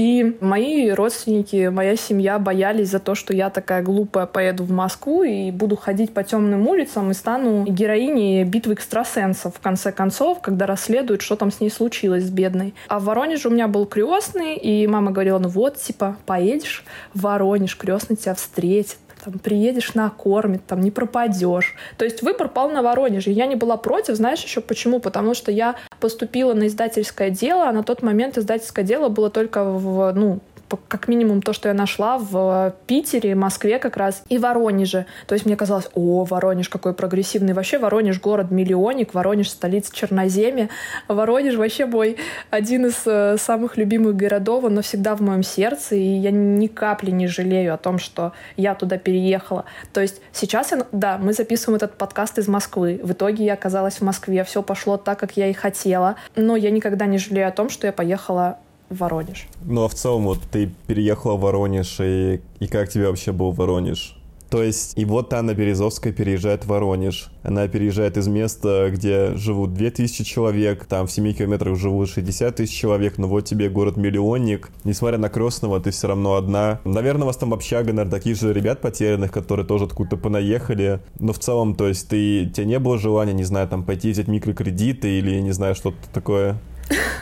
И 0.00 0.34
мои 0.40 0.88
родственники, 0.92 1.68
моя 1.68 1.94
семья 1.94 2.38
боялись 2.38 2.88
за 2.88 3.00
то, 3.00 3.14
что 3.14 3.34
я 3.34 3.50
такая 3.50 3.82
глупая 3.82 4.24
поеду 4.24 4.64
в 4.64 4.70
Москву 4.70 5.24
и 5.24 5.50
буду 5.50 5.76
ходить 5.76 6.14
по 6.14 6.24
темным 6.24 6.66
улицам 6.68 7.10
и 7.10 7.14
стану 7.14 7.66
героиней 7.66 8.44
битвы 8.44 8.72
экстрасенсов, 8.72 9.56
в 9.56 9.60
конце 9.60 9.92
концов, 9.92 10.40
когда 10.40 10.64
расследуют, 10.64 11.20
что 11.20 11.36
там 11.36 11.52
с 11.52 11.60
ней 11.60 11.68
случилось 11.68 12.24
с 12.24 12.30
бедной. 12.30 12.72
А 12.88 12.98
в 12.98 13.04
Воронеже 13.04 13.48
у 13.48 13.50
меня 13.50 13.68
был 13.68 13.84
крестный, 13.84 14.56
и 14.56 14.86
мама 14.86 15.10
говорила, 15.10 15.38
ну 15.38 15.50
вот, 15.50 15.76
типа, 15.76 16.16
поедешь 16.24 16.82
в 17.12 17.20
Воронеж, 17.20 17.76
крестный 17.76 18.16
тебя 18.16 18.34
встретит 18.34 18.96
там, 19.24 19.38
приедешь, 19.38 19.94
накормит, 19.94 20.66
там, 20.66 20.80
не 20.80 20.90
пропадешь. 20.90 21.74
То 21.96 22.04
есть 22.04 22.22
выбор 22.22 22.48
пал 22.48 22.70
на 22.70 22.82
Воронеже. 22.82 23.30
Я 23.30 23.46
не 23.46 23.56
была 23.56 23.76
против, 23.76 24.16
знаешь 24.16 24.42
еще 24.42 24.60
почему? 24.60 25.00
Потому 25.00 25.34
что 25.34 25.50
я 25.50 25.76
поступила 26.00 26.54
на 26.54 26.66
издательское 26.66 27.30
дело, 27.30 27.68
а 27.68 27.72
на 27.72 27.82
тот 27.82 28.02
момент 28.02 28.38
издательское 28.38 28.84
дело 28.84 29.08
было 29.08 29.30
только 29.30 29.64
в, 29.64 30.12
ну, 30.14 30.40
как 30.76 31.08
минимум 31.08 31.42
то, 31.42 31.52
что 31.52 31.68
я 31.68 31.74
нашла 31.74 32.18
в 32.18 32.74
Питере, 32.86 33.34
Москве 33.34 33.78
как 33.78 33.96
раз 33.96 34.22
и 34.28 34.38
Воронеже. 34.38 35.06
То 35.26 35.34
есть 35.34 35.46
мне 35.46 35.56
казалось, 35.56 35.88
о, 35.94 36.24
Воронеж 36.24 36.68
какой 36.68 36.94
прогрессивный. 36.94 37.52
Вообще 37.52 37.78
Воронеж 37.78 38.20
город-миллионник, 38.20 39.14
Воронеж 39.14 39.50
столица 39.50 39.94
Черноземья. 39.94 40.68
Воронеж 41.08 41.56
вообще 41.56 41.86
мой 41.86 42.16
один 42.50 42.86
из 42.86 43.02
э, 43.06 43.36
самых 43.38 43.76
любимых 43.76 44.16
городов, 44.16 44.64
он 44.64 44.74
навсегда 44.74 45.14
в 45.14 45.20
моем 45.20 45.42
сердце, 45.42 45.96
и 45.96 46.02
я 46.02 46.30
ни 46.30 46.66
капли 46.66 47.10
не 47.10 47.26
жалею 47.26 47.74
о 47.74 47.78
том, 47.78 47.98
что 47.98 48.32
я 48.56 48.74
туда 48.74 48.98
переехала. 48.98 49.64
То 49.92 50.00
есть 50.00 50.20
сейчас, 50.32 50.72
я, 50.72 50.86
да, 50.92 51.18
мы 51.18 51.32
записываем 51.32 51.76
этот 51.76 51.94
подкаст 51.94 52.38
из 52.38 52.48
Москвы. 52.48 53.00
В 53.02 53.12
итоге 53.12 53.44
я 53.44 53.54
оказалась 53.54 53.96
в 53.96 54.02
Москве, 54.02 54.44
все 54.44 54.62
пошло 54.62 54.96
так, 54.96 55.18
как 55.18 55.36
я 55.36 55.48
и 55.48 55.52
хотела. 55.52 56.16
Но 56.36 56.56
я 56.56 56.70
никогда 56.70 57.06
не 57.06 57.18
жалею 57.18 57.48
о 57.48 57.52
том, 57.52 57.70
что 57.70 57.86
я 57.86 57.92
поехала 57.92 58.58
в 58.90 58.98
Воронеж. 58.98 59.46
Ну 59.64 59.84
а 59.84 59.88
в 59.88 59.94
целом 59.94 60.24
вот 60.24 60.40
ты 60.50 60.70
переехала 60.86 61.36
в 61.36 61.40
Воронеж, 61.40 61.96
и, 62.00 62.40
и 62.58 62.66
как 62.66 62.90
тебе 62.90 63.06
вообще 63.08 63.32
был 63.32 63.52
Воронеж? 63.52 64.16
То 64.50 64.64
есть, 64.64 64.98
и 64.98 65.04
вот 65.04 65.32
Анна 65.32 65.54
Березовская 65.54 66.12
переезжает 66.12 66.64
в 66.64 66.66
Воронеж. 66.66 67.30
Она 67.44 67.68
переезжает 67.68 68.16
из 68.16 68.26
места, 68.26 68.90
где 68.90 69.36
живут 69.36 69.74
2000 69.74 70.24
человек, 70.24 70.86
там 70.86 71.06
в 71.06 71.12
7 71.12 71.32
километрах 71.34 71.78
живут 71.78 72.08
60 72.08 72.56
тысяч 72.56 72.76
человек, 72.76 73.16
но 73.16 73.28
вот 73.28 73.44
тебе 73.44 73.68
город-миллионник. 73.68 74.70
Несмотря 74.82 75.18
на 75.18 75.28
крестного, 75.28 75.78
ты 75.78 75.92
все 75.92 76.08
равно 76.08 76.34
одна. 76.34 76.80
Наверное, 76.84 77.22
у 77.22 77.26
вас 77.26 77.36
там 77.36 77.54
общага, 77.54 77.92
наверное, 77.92 78.10
таких 78.10 78.36
же 78.36 78.52
ребят 78.52 78.80
потерянных, 78.80 79.30
которые 79.30 79.64
тоже 79.64 79.84
откуда-то 79.84 80.16
понаехали. 80.16 80.98
Но 81.20 81.32
в 81.32 81.38
целом, 81.38 81.76
то 81.76 81.86
есть, 81.86 82.08
ты, 82.08 82.46
тебе 82.46 82.66
не 82.66 82.80
было 82.80 82.98
желания, 82.98 83.32
не 83.32 83.44
знаю, 83.44 83.68
там 83.68 83.84
пойти 83.84 84.10
взять 84.10 84.26
микрокредиты 84.26 85.16
или, 85.16 85.38
не 85.38 85.52
знаю, 85.52 85.76
что-то 85.76 85.96
такое? 86.12 86.58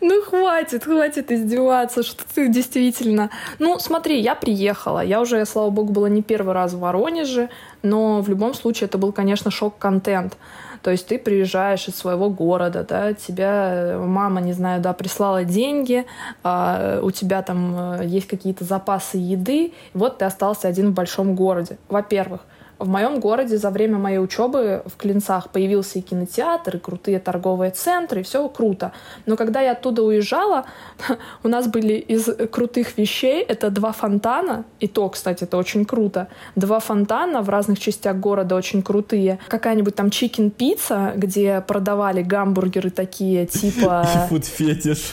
Ну, 0.00 0.22
хватит, 0.22 0.84
хватит 0.84 1.30
издеваться, 1.30 2.02
что 2.02 2.24
ты 2.34 2.48
действительно... 2.48 3.30
Ну, 3.58 3.78
смотри, 3.78 4.20
я 4.20 4.34
приехала. 4.34 5.00
Я 5.00 5.20
уже, 5.20 5.44
слава 5.44 5.70
богу, 5.70 5.92
была 5.92 6.08
не 6.08 6.22
первый 6.22 6.54
раз 6.54 6.72
в 6.72 6.78
Воронеже, 6.78 7.50
но 7.82 8.22
в 8.22 8.28
любом 8.28 8.54
случае 8.54 8.86
это 8.86 8.96
был, 8.96 9.12
конечно, 9.12 9.50
шок-контент. 9.50 10.36
То 10.82 10.90
есть 10.90 11.06
ты 11.06 11.18
приезжаешь 11.18 11.88
из 11.88 11.96
своего 11.96 12.30
города, 12.30 12.86
да, 12.88 13.12
тебя 13.12 13.98
мама, 13.98 14.40
не 14.40 14.54
знаю, 14.54 14.80
да, 14.80 14.94
прислала 14.94 15.44
деньги, 15.44 16.06
а 16.42 17.00
у 17.02 17.10
тебя 17.10 17.42
там 17.42 18.00
э, 18.00 18.06
есть 18.06 18.26
какие-то 18.26 18.64
запасы 18.64 19.18
еды, 19.18 19.74
вот 19.92 20.18
ты 20.18 20.24
остался 20.24 20.68
один 20.68 20.92
в 20.92 20.94
большом 20.94 21.34
городе. 21.34 21.76
Во-первых, 21.88 22.40
в 22.80 22.88
моем 22.88 23.20
городе 23.20 23.58
за 23.58 23.70
время 23.70 23.98
моей 23.98 24.18
учебы 24.18 24.82
в 24.86 24.96
Клинцах 24.96 25.50
появился 25.50 25.98
и 25.98 26.02
кинотеатр, 26.02 26.76
и 26.76 26.78
крутые 26.78 27.20
торговые 27.20 27.70
центры, 27.70 28.20
и 28.20 28.22
все 28.22 28.48
круто. 28.48 28.92
Но 29.26 29.36
когда 29.36 29.60
я 29.60 29.72
оттуда 29.72 30.02
уезжала, 30.02 30.64
у 31.44 31.48
нас 31.48 31.68
были 31.68 31.94
из 31.94 32.28
крутых 32.50 32.96
вещей 32.96 33.42
это 33.42 33.70
два 33.70 33.92
фонтана, 33.92 34.64
и 34.80 34.88
то, 34.88 35.08
кстати, 35.10 35.44
это 35.44 35.58
очень 35.58 35.84
круто. 35.84 36.28
Два 36.56 36.80
фонтана 36.80 37.42
в 37.42 37.50
разных 37.50 37.78
частях 37.78 38.16
города 38.16 38.56
очень 38.56 38.82
крутые. 38.82 39.38
Какая-нибудь 39.48 39.94
там 39.94 40.10
chicken-пицца, 40.10 41.12
где 41.16 41.60
продавали 41.60 42.22
гамбургеры 42.22 42.90
такие, 42.90 43.46
типа... 43.60 44.06
И 44.14 44.28
Food 44.28 44.59
Fetish. 44.59 45.12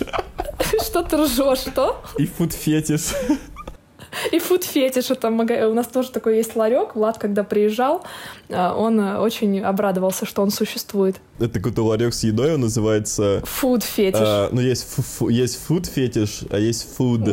Что 0.82 1.04
ты 1.04 1.18
ржешь, 1.18 1.60
что? 1.60 2.02
И 2.18 2.26
Food 2.26 2.58
Fetish. 2.58 3.14
И 4.32 4.40
Food 4.40 4.64
Fetish. 4.64 5.12
Это 5.12 5.30
у 5.30 5.74
нас 5.74 5.88
тоже 5.88 6.12
такой 6.12 6.38
есть 6.38 6.56
ларек. 6.56 6.96
Влад, 6.96 7.18
когда 7.18 7.44
приезжал, 7.44 8.04
а, 8.50 8.76
он 8.76 9.00
э, 9.00 9.18
очень 9.20 9.62
обрадовался, 9.62 10.26
что 10.26 10.42
он 10.42 10.52
существует. 10.52 11.18
Это 11.40 11.60
какой-то 11.60 11.84
ларек 11.84 12.14
с 12.14 12.24
едой, 12.24 12.56
он 12.56 12.62
называется... 12.62 13.42
Фуд 13.46 13.84
фетиш. 13.84 14.20
А, 14.22 14.50
ну, 14.52 14.62
есть, 14.62 14.88
фу, 14.88 15.30
есть 15.30 15.60
фуд 15.66 15.86
фетиш, 15.86 16.44
а 16.50 16.58
есть 16.58 16.96
фуд. 16.96 17.28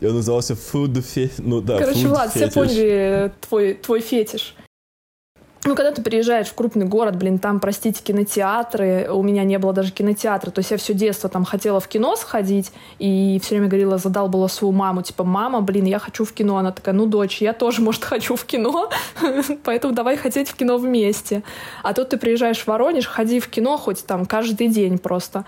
И 0.00 0.06
он 0.06 0.14
назывался 0.14 0.54
фуд 0.54 0.96
фетиш. 1.04 1.36
Ну 1.38 1.60
да, 1.60 1.78
Короче, 1.78 2.06
Влад, 2.06 2.34
все 2.34 2.50
поняли 2.50 3.32
твой, 3.40 3.74
твой 3.74 4.00
фетиш. 4.00 4.54
Ну, 5.68 5.74
когда 5.74 5.92
ты 5.92 6.00
приезжаешь 6.00 6.46
в 6.46 6.54
крупный 6.54 6.86
город, 6.86 7.16
блин, 7.16 7.38
там, 7.38 7.60
простите, 7.60 8.02
кинотеатры, 8.02 9.10
у 9.12 9.22
меня 9.22 9.44
не 9.44 9.58
было 9.58 9.74
даже 9.74 9.92
кинотеатра, 9.92 10.50
то 10.50 10.60
есть 10.60 10.70
я 10.70 10.78
все 10.78 10.94
детство 10.94 11.28
там 11.28 11.44
хотела 11.44 11.78
в 11.78 11.86
кино 11.88 12.16
сходить, 12.16 12.72
и 12.98 13.38
все 13.42 13.56
время 13.56 13.68
говорила, 13.68 13.98
задалбала 13.98 14.46
свою 14.46 14.72
маму, 14.72 15.02
типа, 15.02 15.24
мама, 15.24 15.60
блин, 15.60 15.84
я 15.84 15.98
хочу 15.98 16.24
в 16.24 16.32
кино. 16.32 16.56
Она 16.56 16.72
такая, 16.72 16.94
ну, 16.94 17.04
дочь, 17.04 17.42
я 17.42 17.52
тоже, 17.52 17.82
может, 17.82 18.02
хочу 18.06 18.34
в 18.34 18.46
кино, 18.46 18.88
поэтому 19.62 19.92
давай 19.92 20.16
хотеть 20.16 20.48
в 20.48 20.54
кино 20.54 20.78
вместе. 20.78 21.42
А 21.82 21.92
тут 21.92 22.08
ты 22.08 22.16
приезжаешь 22.16 22.60
в 22.60 22.66
Воронеж, 22.66 23.06
ходи 23.06 23.38
в 23.38 23.48
кино 23.48 23.76
хоть 23.76 24.06
там 24.06 24.24
каждый 24.24 24.68
день 24.68 24.96
просто. 24.96 25.44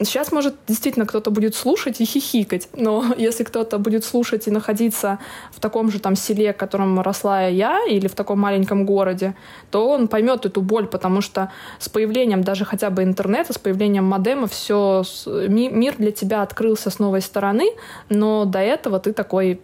Сейчас, 0.00 0.32
может, 0.32 0.56
действительно 0.66 1.06
кто-то 1.06 1.30
будет 1.30 1.54
слушать 1.54 2.00
и 2.00 2.04
хихикать, 2.04 2.68
но 2.74 3.04
если 3.16 3.44
кто-то 3.44 3.78
будет 3.78 4.04
слушать 4.04 4.48
и 4.48 4.50
находиться 4.50 5.18
в 5.52 5.60
таком 5.60 5.90
же 5.90 6.00
там 6.00 6.16
селе, 6.16 6.52
в 6.52 6.56
котором 6.56 7.00
росла 7.00 7.46
я, 7.46 7.84
или 7.88 8.08
в 8.08 8.14
таком 8.14 8.40
маленьком 8.40 8.86
городе, 8.86 9.36
то 9.70 9.88
он 9.88 10.08
поймет 10.08 10.46
эту 10.46 10.62
боль, 10.62 10.86
потому 10.86 11.20
что 11.20 11.52
с 11.78 11.88
появлением 11.88 12.42
даже 12.42 12.64
хотя 12.64 12.90
бы 12.90 13.04
интернета, 13.04 13.52
с 13.52 13.58
появлением 13.58 14.04
модема, 14.04 14.48
все, 14.48 15.04
мир 15.26 15.94
для 15.96 16.10
тебя 16.10 16.42
открылся 16.42 16.90
с 16.90 16.98
новой 16.98 17.20
стороны, 17.20 17.70
но 18.08 18.44
до 18.44 18.58
этого 18.58 18.98
ты 18.98 19.12
такой 19.12 19.60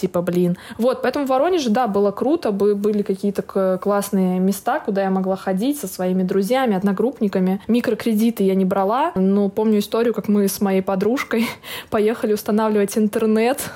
типа, 0.00 0.22
блин. 0.22 0.56
Вот, 0.78 1.02
поэтому 1.02 1.26
в 1.26 1.28
Воронеже, 1.28 1.70
да, 1.70 1.86
было 1.86 2.10
круто, 2.10 2.52
были 2.52 3.02
какие-то 3.02 3.78
классные 3.82 4.38
места, 4.38 4.80
куда 4.80 5.02
я 5.02 5.10
могла 5.10 5.36
ходить 5.36 5.78
со 5.78 5.86
своими 5.88 6.22
друзьями, 6.22 6.76
одногруппниками. 6.76 7.60
Микрокредиты 7.68 8.44
я 8.44 8.54
не 8.54 8.64
брала, 8.64 9.12
но 9.14 9.48
помню 9.48 9.78
историю, 9.78 10.14
как 10.14 10.28
мы 10.28 10.48
с 10.48 10.60
моей 10.60 10.82
подружкой 10.82 11.46
поехали 11.90 12.32
устанавливать 12.32 12.96
интернет 12.96 13.70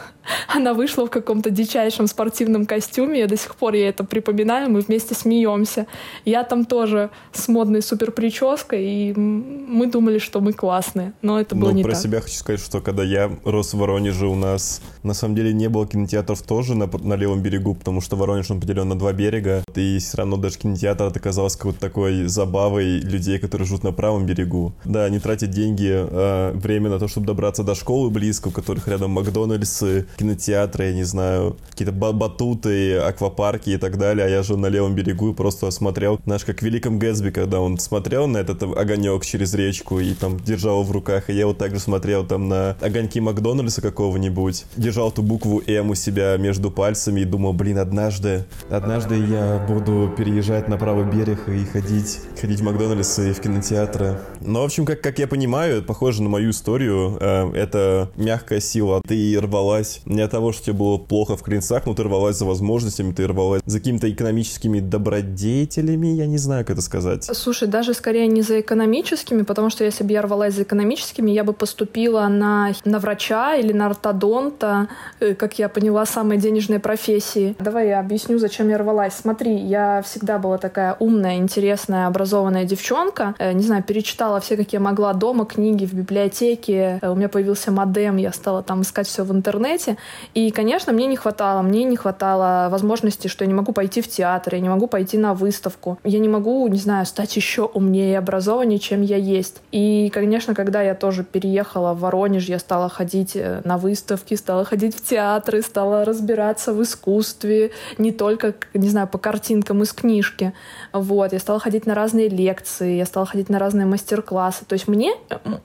она 0.49 0.75
вышла 0.75 1.07
в 1.07 1.11
каком-то 1.11 1.51
дичайшем 1.51 2.07
спортивном 2.07 2.67
костюме, 2.67 3.21
я 3.21 3.27
до 3.27 3.37
сих 3.37 3.57
пор 3.57 3.75
ей 3.75 3.89
это 3.89 4.05
припоминаю, 4.05 4.71
мы 4.71 4.81
вместе 4.81 5.15
смеемся. 5.15 5.87
Я 6.25 6.45
там 6.45 6.65
тоже 6.65 7.11
с 7.33 7.49
модной 7.49 7.83
супер 7.83 8.13
прической, 8.13 8.85
и 8.85 9.15
мы 9.15 9.87
думали, 9.87 10.19
что 10.19 10.41
мы 10.41 10.53
классные, 10.53 11.13
но 11.23 11.41
это 11.41 11.55
было 11.55 11.71
ну, 11.71 11.77
не 11.77 11.83
про 11.83 11.93
так. 11.93 12.01
себя 12.01 12.21
хочу 12.21 12.35
сказать, 12.35 12.61
что 12.61 12.81
когда 12.81 13.03
я 13.03 13.31
рос 13.45 13.75
в 13.75 13.79
Воронеже, 13.79 14.27
у 14.27 14.35
нас 14.35 14.81
на 15.03 15.15
самом 15.15 15.35
деле 15.35 15.53
не 15.53 15.69
было 15.69 15.87
кинотеатров 15.87 16.43
тоже 16.43 16.75
на, 16.75 16.87
на 16.87 17.15
левом 17.15 17.43
берегу, 17.43 17.75
потому 17.75 18.01
что 18.01 18.17
Воронеж, 18.17 18.51
он 18.51 18.61
поделен 18.61 18.89
на 18.89 18.99
два 18.99 19.13
берега, 19.13 19.65
и 19.75 19.99
все 19.99 20.19
равно 20.19 20.37
даже 20.37 20.59
кинотеатр 20.59 21.13
оказался 21.15 21.59
какой-то 21.59 21.81
такой 21.81 22.25
забавой 22.25 23.01
людей, 23.01 23.39
которые 23.39 23.67
живут 23.67 23.85
на 23.85 23.93
правом 23.93 24.27
берегу. 24.27 24.73
Да, 24.85 25.05
они 25.05 25.19
тратят 25.19 25.51
деньги, 25.51 25.91
э, 25.93 26.53
время 26.55 26.91
на 26.91 26.99
то, 26.99 27.09
чтобы 27.09 27.27
добраться 27.27 27.63
до 27.63 27.75
школы 27.75 28.11
близко, 28.11 28.49
у 28.49 28.51
которых 28.51 28.89
рядом 28.89 29.11
Макдональдсы, 29.13 30.07
кинотеатры, 30.17 30.87
я 30.87 30.93
не 30.93 31.05
знаю, 31.05 31.57
какие-то 31.71 31.93
батуты, 31.93 32.97
аквапарки 32.99 33.71
и 33.71 33.77
так 33.77 33.99
далее, 33.99 34.27
а 34.27 34.29
я 34.29 34.43
жил 34.43 34.57
на 34.57 34.67
левом 34.67 34.95
берегу 34.95 35.31
и 35.31 35.35
просто 35.35 35.71
смотрел, 35.71 36.21
знаешь, 36.25 36.45
как 36.45 36.61
в 36.61 36.63
Великом 36.63 36.99
Гэтсби, 36.99 37.31
когда 37.31 37.61
он 37.61 37.79
смотрел 37.79 38.27
на 38.27 38.39
этот 38.39 38.63
огонек 38.63 39.25
через 39.25 39.55
речку 39.55 40.01
и 40.01 40.15
там 40.15 40.39
держал 40.39 40.81
его 40.81 40.85
в 40.85 40.93
руках, 40.93 41.31
и 41.31 41.35
я 41.35 41.47
вот 41.47 41.59
также 41.59 41.81
смотрел 41.81 42.27
там 42.27 42.49
на 42.49 42.77
огоньки 42.81 43.21
Макдональдса 43.21 43.81
какого-нибудь, 43.81 44.65
держал 44.77 45.11
ту 45.11 45.23
букву 45.23 45.63
М 45.67 45.91
у 45.91 45.95
себя 45.95 46.37
между 46.37 46.71
пальцами 46.71 47.21
и 47.21 47.25
думал, 47.25 47.53
блин, 47.53 47.79
однажды, 47.79 48.45
однажды 48.71 49.17
я 49.17 49.65
буду 49.69 50.13
переезжать 50.17 50.69
на 50.69 50.77
правый 50.77 51.05
берег 51.05 51.49
и 51.49 51.65
ходить, 51.65 52.21
ходить 52.41 52.61
в 52.61 52.65
Макдональдс 52.65 53.19
и 53.19 53.33
в 53.33 53.41
кинотеатры. 53.41 54.19
Ну, 54.41 54.61
в 54.61 54.65
общем, 54.65 54.85
как, 54.85 55.01
как 55.01 55.19
я 55.19 55.27
понимаю, 55.27 55.83
похоже 55.83 56.23
на 56.23 56.29
мою 56.29 56.51
историю, 56.51 57.17
э, 57.21 57.53
это 57.55 58.11
мягкая 58.17 58.61
сила. 58.61 59.01
Ты 59.07 59.39
рвалась 59.41 60.02
не 60.07 60.23
от 60.23 60.31
того, 60.31 60.53
что 60.53 60.65
тебе 60.65 60.75
было 60.75 60.99
плохо 60.99 61.37
в 61.37 61.43
клинцах, 61.43 61.87
но 61.87 61.95
ты 61.95 62.03
рвалась 62.03 62.37
за 62.37 62.45
возможностями, 62.45 63.13
ты 63.13 63.27
рвалась 63.27 63.63
за 63.65 63.79
какими-то 63.79 64.11
экономическими 64.11 64.81
добродетелями, 64.81 66.09
я 66.09 66.27
не 66.27 66.39
знаю, 66.39 66.65
как 66.65 66.73
это 66.75 66.83
сказать. 66.83 67.25
Слушай, 67.25 67.69
даже 67.69 67.95
скорее 67.95 68.27
не 68.27 68.43
за 68.43 68.61
экономическими, 68.61 69.43
потому 69.43 69.71
что 69.71 69.85
если 69.85 70.05
бы 70.05 70.13
я 70.13 70.23
рвалась 70.23 70.55
за 70.55 70.63
экономическими, 70.63 71.31
я 71.31 71.45
бы 71.45 71.53
поступила 71.53 72.27
на, 72.29 72.73
на 72.85 72.99
врача 72.99 73.55
или 73.57 73.73
на 73.73 73.87
ортодонта, 73.87 74.89
э, 75.21 75.35
как 75.35 75.59
я 75.59 75.69
поняла, 75.69 76.07
самые 76.07 76.39
денежные 76.39 76.81
профессии. 76.81 77.55
Давай 77.59 77.89
я 77.89 78.01
объясню, 78.01 78.39
зачем 78.39 78.69
я 78.69 78.79
рвалась. 78.79 79.15
Смотри, 79.15 79.57
я 79.57 80.03
всегда 80.03 80.39
была 80.39 80.59
такая 80.59 80.97
умная, 80.99 81.37
интересная, 81.37 82.07
образованная 82.07 82.65
девчонка. 82.65 83.35
Э, 83.39 83.53
не 83.53 83.63
знаю, 83.63 83.83
перечитала 83.83 84.41
все, 84.41 84.57
какие 84.57 84.81
могла 84.81 85.13
дома, 85.13 85.45
книги 85.47 85.85
в 85.87 85.95
библиотеке. 85.95 86.99
Э, 87.03 87.11
у 87.11 87.15
меня 87.15 87.29
появился 87.29 87.71
модем, 87.71 88.17
я 88.17 88.33
стала 88.33 88.63
там 88.63 88.83
искать 88.83 89.07
все 89.07 89.25
в 89.25 89.33
интернете. 89.33 89.92
И, 90.35 90.51
конечно, 90.51 90.93
мне 90.93 91.07
не 91.07 91.17
хватало, 91.17 91.63
мне 91.63 91.85
не 91.85 91.97
хватало 91.97 92.69
возможности, 92.71 93.29
что 93.29 93.45
я 93.45 93.49
не 93.49 93.55
могу 93.55 93.73
пойти 93.73 94.01
в 94.01 94.09
театр, 94.09 94.55
я 94.55 94.61
не 94.61 94.69
могу 94.69 94.87
пойти 94.87 95.19
на 95.19 95.35
выставку, 95.35 95.99
я 96.05 96.19
не 96.19 96.29
могу, 96.29 96.67
не 96.69 96.79
знаю, 96.79 97.07
стать 97.07 97.37
еще 97.37 97.63
умнее 97.65 98.13
и 98.13 98.15
образованнее, 98.15 98.79
чем 98.79 99.03
я 99.03 99.17
есть. 99.17 99.61
И, 99.73 100.11
конечно, 100.13 100.55
когда 100.55 100.83
я 100.83 100.95
тоже 100.95 101.25
переехала 101.25 101.95
в 101.95 102.01
Воронеж, 102.01 102.47
я 102.47 102.59
стала 102.59 102.89
ходить 102.89 103.33
э, 103.35 103.61
на 103.65 103.79
выставки, 103.79 104.35
стала 104.35 104.65
ходить 104.65 104.97
в 104.97 105.03
театры, 105.03 105.63
стала 105.63 106.05
разбираться 106.05 106.73
в 106.73 106.83
искусстве, 106.83 107.73
не 107.99 108.13
только, 108.13 108.55
не 108.75 108.89
знаю, 108.89 109.09
по 109.09 109.19
картинкам 109.19 109.83
из 109.83 109.93
книжки. 109.93 110.53
Вот, 110.93 111.33
я 111.33 111.39
стала 111.39 111.61
ходить 111.61 111.87
на 111.87 111.95
разные 111.95 112.29
лекции, 112.29 112.97
я 112.97 113.07
стала 113.07 113.27
ходить 113.27 113.49
на 113.49 113.59
разные 113.59 113.87
мастер-классы. 113.87 114.65
То 114.65 114.75
есть 114.75 114.89
мне 114.89 115.15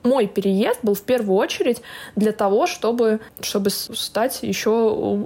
мой 0.03 0.27
переезд 0.27 0.79
был 0.83 0.93
в 0.93 1.01
первую 1.01 1.37
очередь 1.37 1.81
для 2.15 2.31
того, 2.31 2.67
чтобы, 2.67 3.19
чтобы 3.41 3.69
стать 3.69 4.16
еще 4.41 4.71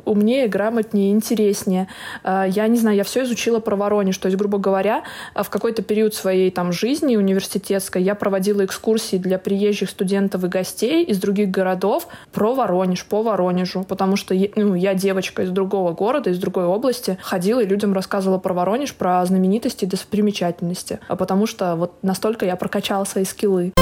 умнее, 0.05 0.47
грамотнее, 0.47 1.11
интереснее. 1.11 1.87
А, 2.23 2.45
я 2.45 2.67
не 2.67 2.77
знаю, 2.77 2.97
я 2.97 3.03
все 3.03 3.23
изучила 3.23 3.59
про 3.59 3.75
Воронеж. 3.75 4.17
То 4.17 4.27
есть, 4.27 4.37
грубо 4.37 4.57
говоря, 4.57 5.03
в 5.35 5.49
какой-то 5.49 5.81
период 5.81 6.13
своей 6.13 6.51
там 6.51 6.71
жизни 6.71 7.15
университетской 7.15 8.01
я 8.01 8.15
проводила 8.15 8.65
экскурсии 8.65 9.17
для 9.17 9.37
приезжих 9.37 9.89
студентов 9.89 10.43
и 10.43 10.47
гостей 10.47 11.03
из 11.03 11.19
других 11.19 11.49
городов 11.49 12.07
про 12.31 12.53
Воронеж, 12.53 13.05
по 13.05 13.23
Воронежу. 13.23 13.83
Потому 13.83 14.15
что 14.15 14.35
ну, 14.55 14.75
я 14.75 14.93
девочка 14.93 15.43
из 15.43 15.49
другого 15.49 15.93
города, 15.93 16.29
из 16.29 16.39
другой 16.39 16.65
области, 16.65 17.17
ходила 17.21 17.61
и 17.61 17.65
людям 17.65 17.93
рассказывала 17.93 18.39
про 18.39 18.53
Воронеж, 18.53 18.93
про 18.93 19.25
знаменитости 19.25 19.85
и 19.85 19.87
достопримечательности. 19.87 20.99
А 21.07 21.15
потому 21.15 21.47
что 21.47 21.75
вот 21.75 21.93
настолько 22.01 22.45
я 22.45 22.55
прокачала 22.55 23.05
свои 23.05 23.25
скиллы. 23.25 23.73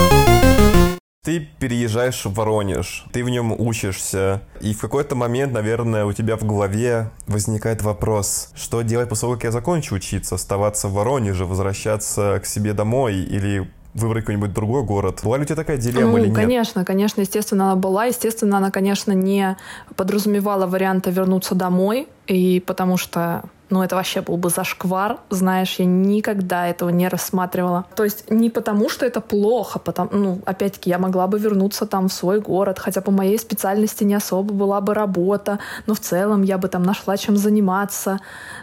Ты 1.21 1.49
переезжаешь 1.59 2.23
в 2.23 2.33
Воронеж, 2.33 3.05
ты 3.11 3.25
в 3.25 3.29
нем 3.29 3.51
учишься, 3.51 4.41
и 4.61 4.73
в 4.73 4.79
какой-то 4.79 5.15
момент, 5.15 5.51
наверное, 5.51 6.05
у 6.05 6.13
тебя 6.13 6.37
в 6.37 6.45
голове 6.45 7.11
возникает 7.27 7.81
вопрос, 7.81 8.51
что 8.55 8.83
делать 8.83 9.09
после 9.09 9.21
того, 9.21 9.33
как 9.33 9.43
я 9.43 9.51
закончу 9.51 9.95
учиться, 9.95 10.35
оставаться 10.35 10.87
в 10.87 10.93
Воронеже, 10.93 11.43
возвращаться 11.43 12.39
к 12.41 12.45
себе 12.45 12.71
домой 12.71 13.15
или 13.17 13.69
выбрать 13.93 14.23
какой-нибудь 14.23 14.53
другой 14.53 14.83
город. 14.83 15.19
Была 15.23 15.37
ли 15.37 15.43
у 15.43 15.45
тебя 15.45 15.57
такая 15.57 15.77
дилемма 15.77 16.11
ну, 16.11 16.17
или 16.19 16.27
нет? 16.27 16.35
Конечно, 16.35 16.85
конечно, 16.85 17.21
естественно, 17.21 17.65
она 17.65 17.75
была. 17.75 18.05
Естественно, 18.05 18.57
она, 18.57 18.71
конечно, 18.71 19.11
не 19.11 19.57
подразумевала 19.97 20.67
варианта 20.67 21.09
вернуться 21.09 21.53
домой, 21.53 22.07
и 22.29 22.59
потому 22.59 22.97
что 22.97 23.43
ну, 23.69 23.83
это 23.83 23.95
вообще 23.95 24.21
был 24.21 24.37
бы 24.37 24.49
зашквар, 24.49 25.19
знаешь, 25.29 25.75
я 25.77 25.85
никогда 25.85 26.67
этого 26.67 26.89
не 26.89 27.07
рассматривала. 27.07 27.85
То 27.95 28.03
есть 28.03 28.29
не 28.31 28.49
потому, 28.49 28.89
что 28.89 29.05
это 29.05 29.21
плохо, 29.21 29.77
потому, 29.79 30.09
ну, 30.11 30.39
опять-таки, 30.45 30.89
я 30.89 30.97
могла 30.97 31.27
бы 31.27 31.37
вернуться 31.37 31.85
там 31.85 32.07
в 32.07 32.13
свой 32.13 32.39
город, 32.39 32.79
хотя 32.79 33.01
по 33.01 33.11
моей 33.11 33.37
специальности 33.37 34.03
не 34.03 34.15
особо 34.15 34.53
была 34.53 34.81
бы 34.81 34.93
работа, 34.93 35.59
но 35.85 35.93
в 35.93 35.99
целом 35.99 36.41
я 36.41 36.57
бы 36.57 36.67
там 36.67 36.83
нашла 36.83 37.15
чем 37.17 37.37
заниматься. 37.37 38.19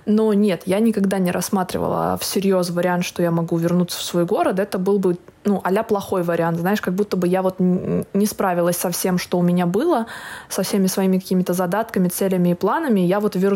Но 0.07 0.33
нет, 0.33 0.63
я 0.67 0.81
никогда 0.81 1.19
не 1.19 1.31
рассматривала 1.31 2.19
всерьез 2.21 2.71
вариант, 2.71 3.05
что 3.05 3.23
я 3.23 3.31
могу 3.31 3.57
вернуться 3.59 3.99
в 3.99 4.03
свой 4.03 4.25
город. 4.25 4.59
Это 4.59 4.79
был 4.79 4.99
бы 4.99 5.19
ну, 5.47 5.61
а 5.63 5.83
плохой 5.85 6.25
вариант, 6.25 6.59
знаешь, 6.59 6.81
как 6.81 6.95
будто 6.95 7.17
бы 7.17 7.29
я 7.29 7.41
вот 7.41 7.61
не 7.61 8.27
справилась 8.27 8.77
со 8.77 8.91
всем, 8.91 9.17
что 9.17 9.39
у 9.39 9.43
меня 9.43 9.65
было, 9.65 10.07
со 10.49 10.65
всеми 10.65 10.89
своими 10.89 11.19
какими-то 11.19 11.53
задатками, 11.53 12.09
целями 12.09 12.49
и 12.49 12.55
планами, 12.55 13.01
я 13.01 13.21
вот 13.21 13.37
вернулась. 13.37 13.56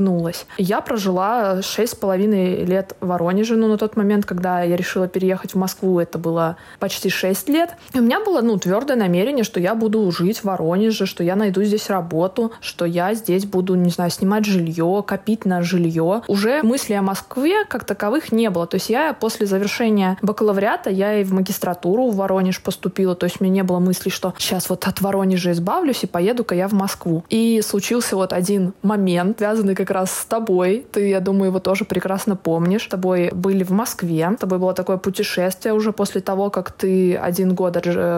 Я 0.58 0.80
прожила 0.80 1.62
шесть 1.62 1.92
с 1.92 1.96
половиной 1.96 2.64
лет 2.64 2.96
в 3.00 3.06
Воронеже, 3.06 3.56
ну, 3.56 3.68
на 3.68 3.78
тот 3.78 3.96
момент, 3.96 4.26
когда 4.26 4.62
я 4.62 4.76
решила 4.76 5.08
переехать 5.08 5.54
в 5.54 5.58
Москву, 5.58 6.00
это 6.00 6.18
было 6.18 6.56
почти 6.78 7.10
шесть 7.10 7.48
лет. 7.48 7.70
И 7.92 7.98
у 7.98 8.02
меня 8.02 8.20
было, 8.20 8.40
ну, 8.40 8.56
твердое 8.58 8.96
намерение, 8.96 9.44
что 9.44 9.60
я 9.60 9.74
буду 9.74 10.10
жить 10.10 10.38
в 10.38 10.44
Воронеже, 10.44 11.06
что 11.06 11.22
я 11.22 11.36
найду 11.36 11.62
здесь 11.62 11.90
работу, 11.90 12.52
что 12.60 12.84
я 12.84 13.14
здесь 13.14 13.44
буду, 13.44 13.74
не 13.74 13.90
знаю, 13.90 14.10
снимать 14.10 14.44
жилье, 14.44 15.04
копить 15.06 15.44
на 15.44 15.62
жилье. 15.62 16.22
Уже 16.28 16.62
мысли 16.62 16.94
о 16.94 17.02
Москве 17.02 17.64
как 17.68 17.84
таковых 17.84 18.32
не 18.32 18.50
было. 18.50 18.66
То 18.66 18.76
есть 18.76 18.90
я 18.90 19.12
после 19.12 19.46
завершения 19.46 20.18
бакалавриата, 20.22 20.90
я 20.90 21.20
и 21.20 21.24
в 21.24 21.32
магистратуру 21.32 22.08
в 22.08 22.16
Воронеж 22.16 22.62
поступила, 22.62 23.14
то 23.14 23.24
есть 23.24 23.40
у 23.40 23.44
меня 23.44 23.56
не 23.56 23.62
было 23.62 23.78
мысли, 23.78 24.08
что 24.08 24.34
сейчас 24.38 24.70
вот 24.70 24.86
от 24.86 25.00
Воронежа 25.00 25.52
избавлюсь 25.52 26.04
и 26.04 26.06
поеду-ка 26.06 26.54
я 26.54 26.68
в 26.68 26.72
Москву. 26.72 27.24
И 27.28 27.60
случился 27.62 28.16
вот 28.16 28.32
один 28.32 28.74
момент, 28.82 29.38
связанный 29.38 29.74
как 29.74 29.89
раз 29.90 30.10
с 30.10 30.24
тобой. 30.24 30.86
Ты, 30.92 31.08
я 31.08 31.20
думаю, 31.20 31.46
его 31.46 31.60
тоже 31.60 31.84
прекрасно 31.84 32.36
помнишь. 32.36 32.84
С 32.84 32.88
тобой 32.88 33.30
были 33.32 33.64
в 33.64 33.70
Москве, 33.70 34.30
с 34.36 34.40
тобой 34.40 34.58
было 34.58 34.74
такое 34.74 34.96
путешествие 34.96 35.74
уже 35.74 35.92
после 35.92 36.20
того, 36.20 36.50
как 36.50 36.72
ты 36.72 37.16
один 37.16 37.54
год 37.54 37.76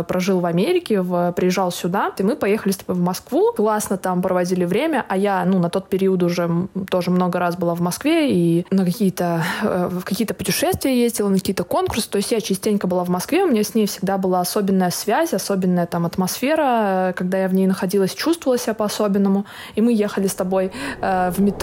прожил 0.08 0.40
в 0.40 0.46
Америке, 0.46 1.00
в, 1.00 1.32
приезжал 1.32 1.70
сюда, 1.72 2.12
и 2.18 2.22
мы 2.22 2.36
поехали 2.36 2.72
с 2.72 2.76
тобой 2.76 2.96
в 2.96 3.04
Москву, 3.04 3.52
классно 3.56 3.96
там 3.96 4.22
проводили 4.22 4.64
время, 4.64 5.04
а 5.08 5.16
я, 5.16 5.44
ну, 5.44 5.58
на 5.58 5.70
тот 5.70 5.88
период 5.88 6.22
уже 6.22 6.48
тоже 6.90 7.10
много 7.10 7.38
раз 7.38 7.56
была 7.56 7.74
в 7.74 7.80
Москве 7.80 8.32
и 8.32 8.66
на 8.70 8.84
какие-то 8.84 9.42
э, 9.62 9.88
в 9.92 10.04
какие-то 10.04 10.34
путешествия 10.34 11.00
ездила, 11.02 11.28
на 11.28 11.38
какие-то 11.38 11.64
конкурсы, 11.64 12.08
то 12.08 12.16
есть 12.16 12.32
я 12.32 12.40
частенько 12.40 12.86
была 12.86 13.04
в 13.04 13.08
Москве, 13.08 13.44
меня 13.44 13.62
с 13.62 13.74
ней 13.74 13.86
всегда 13.86 14.18
была 14.18 14.40
особенная 14.40 14.90
связь, 14.90 15.34
особенная 15.34 15.86
там 15.86 16.06
атмосфера, 16.06 17.14
когда 17.16 17.38
я 17.38 17.48
в 17.48 17.54
ней 17.54 17.66
находилась, 17.66 18.14
чувствовала 18.14 18.58
себя 18.58 18.74
по-особенному. 18.74 19.44
И 19.74 19.80
мы 19.80 19.92
ехали 19.92 20.26
с 20.26 20.34
тобой 20.34 20.72
э, 21.00 21.30
в 21.30 21.40
метро, 21.40 21.61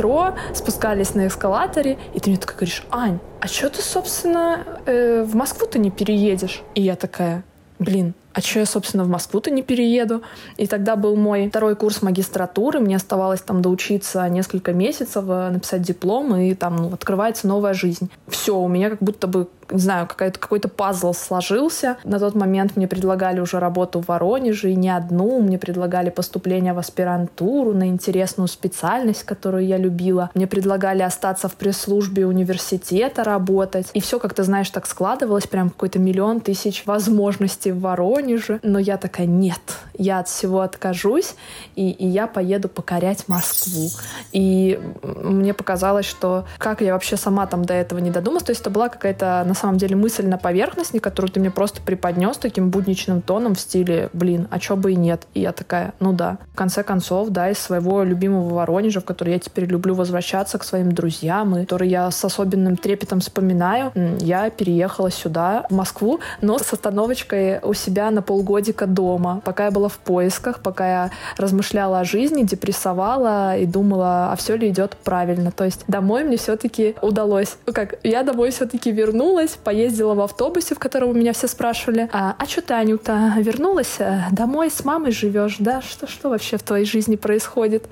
спускались 0.53 1.15
на 1.15 1.27
эскалаторе, 1.27 1.97
и 2.13 2.19
ты 2.19 2.29
мне 2.29 2.39
такая 2.39 2.57
говоришь, 2.57 2.83
Ань, 2.89 3.19
а 3.41 3.47
что 3.47 3.69
ты, 3.69 3.81
собственно, 3.81 4.65
э, 4.85 5.23
в 5.23 5.35
Москву 5.35 5.67
ты 5.67 5.79
не 5.79 5.91
переедешь? 5.91 6.61
И 6.75 6.81
я 6.81 6.95
такая, 6.95 7.43
блин, 7.79 8.13
а 8.33 8.41
что 8.41 8.59
я, 8.59 8.65
собственно, 8.65 9.03
в 9.03 9.09
Москву-то 9.09 9.51
не 9.51 9.63
перееду? 9.63 10.21
И 10.57 10.67
тогда 10.67 10.95
был 10.95 11.15
мой 11.15 11.49
второй 11.49 11.75
курс 11.75 12.01
магистратуры, 12.01 12.79
мне 12.79 12.95
оставалось 12.95 13.41
там 13.41 13.61
доучиться 13.61 14.27
несколько 14.29 14.71
месяцев, 14.71 15.25
э, 15.27 15.49
написать 15.49 15.81
диплом, 15.81 16.35
и 16.35 16.53
там 16.53 16.75
ну, 16.75 16.93
открывается 16.93 17.47
новая 17.47 17.73
жизнь. 17.73 18.09
Все, 18.27 18.57
у 18.57 18.67
меня 18.67 18.89
как 18.89 18.99
будто 18.99 19.27
бы 19.27 19.47
не 19.71 19.79
знаю, 19.79 20.07
какой-то 20.07 20.67
пазл 20.67 21.13
сложился. 21.13 21.97
На 22.03 22.19
тот 22.19 22.35
момент 22.35 22.75
мне 22.75 22.87
предлагали 22.87 23.39
уже 23.39 23.59
работу 23.59 23.99
в 23.99 24.07
Воронеже, 24.07 24.71
и 24.71 24.75
не 24.75 24.89
одну. 24.89 25.41
Мне 25.41 25.57
предлагали 25.57 26.09
поступление 26.09 26.73
в 26.73 26.79
аспирантуру 26.79 27.73
на 27.73 27.87
интересную 27.87 28.47
специальность, 28.47 29.23
которую 29.23 29.65
я 29.65 29.77
любила. 29.77 30.29
Мне 30.33 30.47
предлагали 30.47 31.01
остаться 31.01 31.47
в 31.47 31.55
пресс-службе 31.55 32.25
университета 32.25 33.23
работать. 33.23 33.89
И 33.93 34.01
все, 34.01 34.19
как 34.19 34.33
ты 34.33 34.43
знаешь, 34.43 34.69
так 34.69 34.87
складывалось, 34.87 35.47
прям 35.47 35.69
какой-то 35.69 35.99
миллион 35.99 36.41
тысяч 36.41 36.85
возможностей 36.85 37.71
в 37.71 37.81
Воронеже. 37.81 38.59
Но 38.63 38.79
я 38.79 38.97
такая, 38.97 39.27
нет, 39.27 39.61
я 39.97 40.19
от 40.19 40.27
всего 40.27 40.61
откажусь, 40.61 41.35
и, 41.75 41.91
и 41.91 42.07
я 42.07 42.27
поеду 42.27 42.69
покорять 42.69 43.27
Москву. 43.27 43.89
И 44.31 44.79
мне 45.03 45.53
показалось, 45.53 46.05
что 46.05 46.45
как 46.57 46.81
я 46.81 46.93
вообще 46.93 47.17
сама 47.17 47.45
там 47.47 47.65
до 47.65 47.73
этого 47.73 47.99
не 47.99 48.09
додумалась, 48.09 48.43
то 48.43 48.51
есть 48.51 48.61
это 48.61 48.69
была 48.69 48.89
какая-то 48.89 49.43
на 49.45 49.53
самом 49.59 49.77
деле 49.77 49.95
мысль 49.95 50.25
на 50.25 50.37
поверхности, 50.37 50.99
которую 50.99 51.31
ты 51.31 51.39
мне 51.39 51.51
просто 51.51 51.81
преподнес 51.81 52.37
таким 52.37 52.69
будничным 52.69 53.21
тоном 53.21 53.55
в 53.55 53.59
стиле, 53.59 54.09
блин, 54.13 54.47
а 54.49 54.59
чё 54.59 54.75
бы 54.75 54.93
и 54.93 54.95
нет. 54.95 55.27
И 55.33 55.41
я 55.41 55.51
такая, 55.51 55.93
ну 55.99 56.13
да. 56.13 56.37
В 56.53 56.55
конце 56.55 56.83
концов, 56.83 57.29
да, 57.29 57.49
из 57.49 57.59
своего 57.59 58.03
любимого 58.03 58.53
Воронежа, 58.53 59.01
в 59.01 59.05
который 59.05 59.33
я 59.33 59.39
теперь 59.39 59.65
люблю 59.65 59.93
возвращаться 59.95 60.57
к 60.57 60.63
своим 60.63 60.91
друзьям, 60.91 61.57
и 61.57 61.61
который 61.61 61.89
я 61.89 62.09
с 62.09 62.25
особенным 62.25 62.77
трепетом 62.77 63.19
вспоминаю, 63.19 63.91
я 64.19 64.49
переехала 64.49 65.11
сюда, 65.11 65.65
в 65.69 65.73
Москву, 65.73 66.19
но 66.41 66.57
с 66.57 66.73
остановочкой 66.73 67.59
у 67.63 67.73
себя 67.73 68.11
на 68.11 68.21
полгодика 68.21 68.87
дома. 68.87 69.41
Пока 69.43 69.65
я 69.65 69.71
была 69.71 69.89
в 69.89 69.97
поисках, 69.97 70.59
пока 70.61 70.87
я 70.87 71.11
размышляла 71.37 71.99
о 71.99 72.03
жизни, 72.03 72.43
депрессовала 72.43 73.57
и 73.57 73.65
думала, 73.65 74.31
а 74.31 74.35
все 74.35 74.55
ли 74.55 74.69
идет 74.69 74.95
правильно. 75.03 75.51
То 75.51 75.65
есть 75.65 75.83
домой 75.87 76.23
мне 76.23 76.37
все-таки 76.37 76.95
удалось. 77.01 77.57
Ну 77.65 77.73
как, 77.73 77.95
я 78.03 78.23
домой 78.23 78.51
все-таки 78.51 78.91
вернулась, 78.91 79.48
вернулась, 79.49 79.55
поездила 79.55 80.13
в 80.13 80.21
автобусе, 80.21 80.75
в 80.75 80.79
котором 80.79 81.09
у 81.09 81.13
меня 81.13 81.33
все 81.33 81.47
спрашивали, 81.47 82.09
а, 82.11 82.35
а 82.37 82.45
что 82.45 82.61
ты, 82.61 82.73
Анюта, 82.73 83.33
вернулась? 83.37 83.95
Э, 83.99 84.23
домой 84.31 84.69
с 84.69 84.83
мамой 84.85 85.11
живешь, 85.11 85.57
да? 85.59 85.81
Что, 85.81 86.07
что 86.07 86.29
вообще 86.29 86.57
в 86.57 86.63
твоей 86.63 86.85
жизни 86.85 87.15
происходит? 87.15 87.87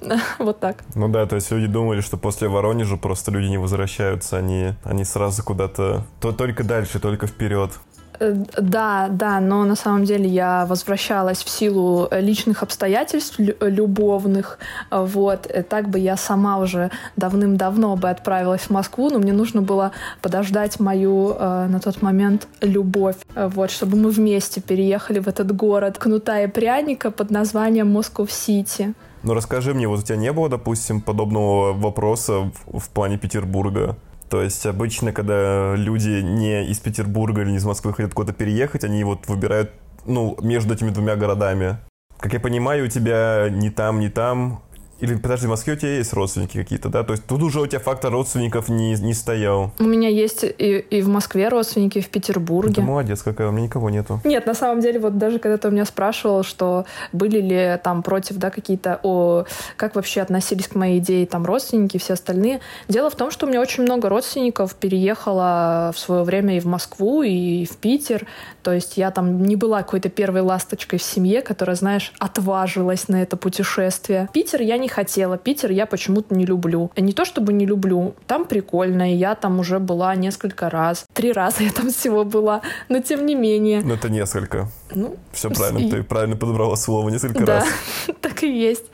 Вот 0.38 0.60
так. 0.60 0.84
Ну 0.94 1.08
да, 1.08 1.26
то 1.26 1.36
есть 1.36 1.50
люди 1.50 1.66
думали, 1.66 2.02
что 2.02 2.18
после 2.18 2.48
Воронежа 2.48 2.96
просто 2.96 3.30
люди 3.30 3.46
не 3.46 3.58
возвращаются, 3.58 4.36
они, 4.36 4.74
они 4.84 5.04
сразу 5.04 5.42
куда-то, 5.42 6.02
то 6.20 6.32
только 6.32 6.64
дальше, 6.64 7.00
только 7.00 7.26
вперед. 7.26 7.70
Э, 8.18 8.34
да, 8.58 9.08
да, 9.10 9.40
но 9.40 9.64
на 9.64 9.76
самом 9.76 10.04
деле 10.04 10.28
я 10.28 10.66
возвращалась 10.66 11.42
в 11.42 11.48
силу 11.48 12.08
личных 12.10 12.62
обстоятельств 12.62 13.38
любовных, 13.38 14.58
вот, 14.90 15.46
и 15.46 15.62
так 15.62 15.88
бы 15.88 15.98
я 15.98 16.16
сама 16.16 16.58
уже 16.58 16.90
давным-давно 17.16 17.96
бы 17.96 18.10
отправилась 18.10 18.62
в 18.62 18.70
Москву, 18.70 19.10
но 19.10 19.18
мне 19.18 19.32
нужно 19.32 19.62
было 19.62 19.92
подождать 20.22 20.80
мою 20.80 21.34
э, 21.38 21.66
на 21.66 21.80
тот 21.80 22.02
момент 22.02 22.48
любовь, 22.60 23.16
вот, 23.34 23.70
чтобы 23.70 23.96
мы 23.96 24.10
вместе 24.10 24.60
переехали 24.60 25.18
в 25.18 25.28
этот 25.28 25.54
город 25.54 25.98
кнута 25.98 26.42
и 26.42 26.46
пряника 26.46 27.10
под 27.10 27.30
названием 27.30 27.92
Москов-Сити. 27.92 28.94
Ну 29.22 29.34
расскажи 29.34 29.74
мне, 29.74 29.88
вот 29.88 30.00
у 30.00 30.02
тебя 30.02 30.16
не 30.16 30.32
было, 30.32 30.48
допустим, 30.48 31.00
подобного 31.00 31.72
вопроса 31.72 32.52
в, 32.66 32.78
в 32.78 32.88
плане 32.90 33.18
Петербурга? 33.18 33.96
То 34.28 34.42
есть 34.42 34.66
обычно, 34.66 35.12
когда 35.12 35.74
люди 35.76 36.20
не 36.20 36.66
из 36.66 36.78
Петербурга 36.80 37.42
или 37.42 37.50
не 37.50 37.56
из 37.56 37.64
Москвы 37.64 37.92
хотят 37.92 38.14
куда-то 38.14 38.36
переехать, 38.36 38.84
они 38.84 39.04
вот 39.04 39.28
выбирают, 39.28 39.70
ну, 40.04 40.36
между 40.40 40.74
этими 40.74 40.90
двумя 40.90 41.16
городами. 41.16 41.78
Как 42.18 42.32
я 42.32 42.40
понимаю, 42.40 42.86
у 42.86 42.88
тебя 42.88 43.48
ни 43.50 43.68
там, 43.68 44.00
ни 44.00 44.08
там 44.08 44.62
или, 45.00 45.14
подожди, 45.14 45.46
в 45.46 45.50
Москве 45.50 45.74
у 45.74 45.76
тебя 45.76 45.96
есть 45.96 46.12
родственники 46.12 46.56
какие-то, 46.56 46.88
да? 46.88 47.04
То 47.04 47.12
есть 47.12 47.26
тут 47.26 47.42
уже 47.42 47.60
у 47.60 47.66
тебя 47.66 47.80
фактор 47.80 48.12
родственников 48.12 48.68
не, 48.68 48.94
не 48.94 49.14
стоял. 49.14 49.72
У 49.78 49.84
меня 49.84 50.08
есть 50.08 50.44
и, 50.44 50.78
и 50.78 51.02
в 51.02 51.08
Москве 51.08 51.48
родственники, 51.48 51.98
и 51.98 52.00
в 52.00 52.08
Петербурге. 52.08 52.74
Ты 52.74 52.82
молодец 52.82 53.22
какая, 53.22 53.48
у 53.48 53.52
меня 53.52 53.64
никого 53.66 53.90
нету. 53.90 54.20
Нет, 54.24 54.46
на 54.46 54.54
самом 54.54 54.80
деле, 54.80 54.98
вот 54.98 55.18
даже 55.18 55.38
когда 55.38 55.58
ты 55.58 55.68
у 55.68 55.70
меня 55.70 55.84
спрашивал, 55.84 56.42
что 56.42 56.86
были 57.12 57.40
ли 57.40 57.78
там 57.82 58.02
против, 58.02 58.36
да, 58.36 58.50
какие-то, 58.50 59.00
о, 59.02 59.44
как 59.76 59.94
вообще 59.96 60.22
относились 60.22 60.68
к 60.68 60.74
моей 60.74 60.98
идее 60.98 61.26
там 61.26 61.44
родственники 61.44 61.96
и 61.96 61.98
все 61.98 62.14
остальные. 62.14 62.60
Дело 62.88 63.10
в 63.10 63.16
том, 63.16 63.30
что 63.30 63.46
у 63.46 63.48
меня 63.48 63.60
очень 63.60 63.82
много 63.82 64.08
родственников 64.08 64.74
переехало 64.74 65.92
в 65.94 65.98
свое 65.98 66.22
время 66.22 66.56
и 66.56 66.60
в 66.60 66.66
Москву, 66.66 67.22
и 67.22 67.66
в 67.66 67.76
Питер. 67.76 68.26
То 68.62 68.72
есть 68.72 68.96
я 68.96 69.10
там 69.10 69.42
не 69.42 69.56
была 69.56 69.82
какой-то 69.82 70.08
первой 70.08 70.40
ласточкой 70.40 70.98
в 70.98 71.02
семье, 71.02 71.42
которая, 71.42 71.76
знаешь, 71.76 72.12
отважилась 72.18 73.08
на 73.08 73.22
это 73.22 73.36
путешествие. 73.36 74.28
Питер 74.32 74.62
я 74.62 74.78
не 74.78 74.85
не 74.86 74.88
хотела. 74.88 75.36
Питер 75.36 75.72
я 75.72 75.84
почему-то 75.84 76.34
не 76.34 76.46
люблю. 76.46 76.90
Не 76.96 77.12
то 77.12 77.24
чтобы 77.24 77.52
не 77.52 77.66
люблю, 77.66 78.14
там 78.28 78.44
прикольно, 78.44 79.12
и 79.12 79.16
я 79.16 79.34
там 79.34 79.58
уже 79.58 79.80
была 79.80 80.14
несколько 80.14 80.70
раз. 80.70 81.05
Три 81.16 81.32
раза 81.32 81.62
я 81.62 81.72
там 81.72 81.90
всего 81.90 82.24
была, 82.24 82.60
но 82.90 83.00
тем 83.00 83.24
не 83.24 83.34
менее. 83.34 83.80
Ну 83.82 83.94
это 83.94 84.10
несколько. 84.10 84.68
Ну, 84.94 85.16
все 85.32 85.48
правильно, 85.48 85.78
и... 85.78 85.90
ты 85.90 86.02
правильно 86.02 86.36
подобрала 86.36 86.76
слово 86.76 87.08
несколько 87.08 87.44
да, 87.44 87.60
раз. 87.60 87.68
так 88.20 88.42
и 88.42 88.52
есть. 88.52 88.84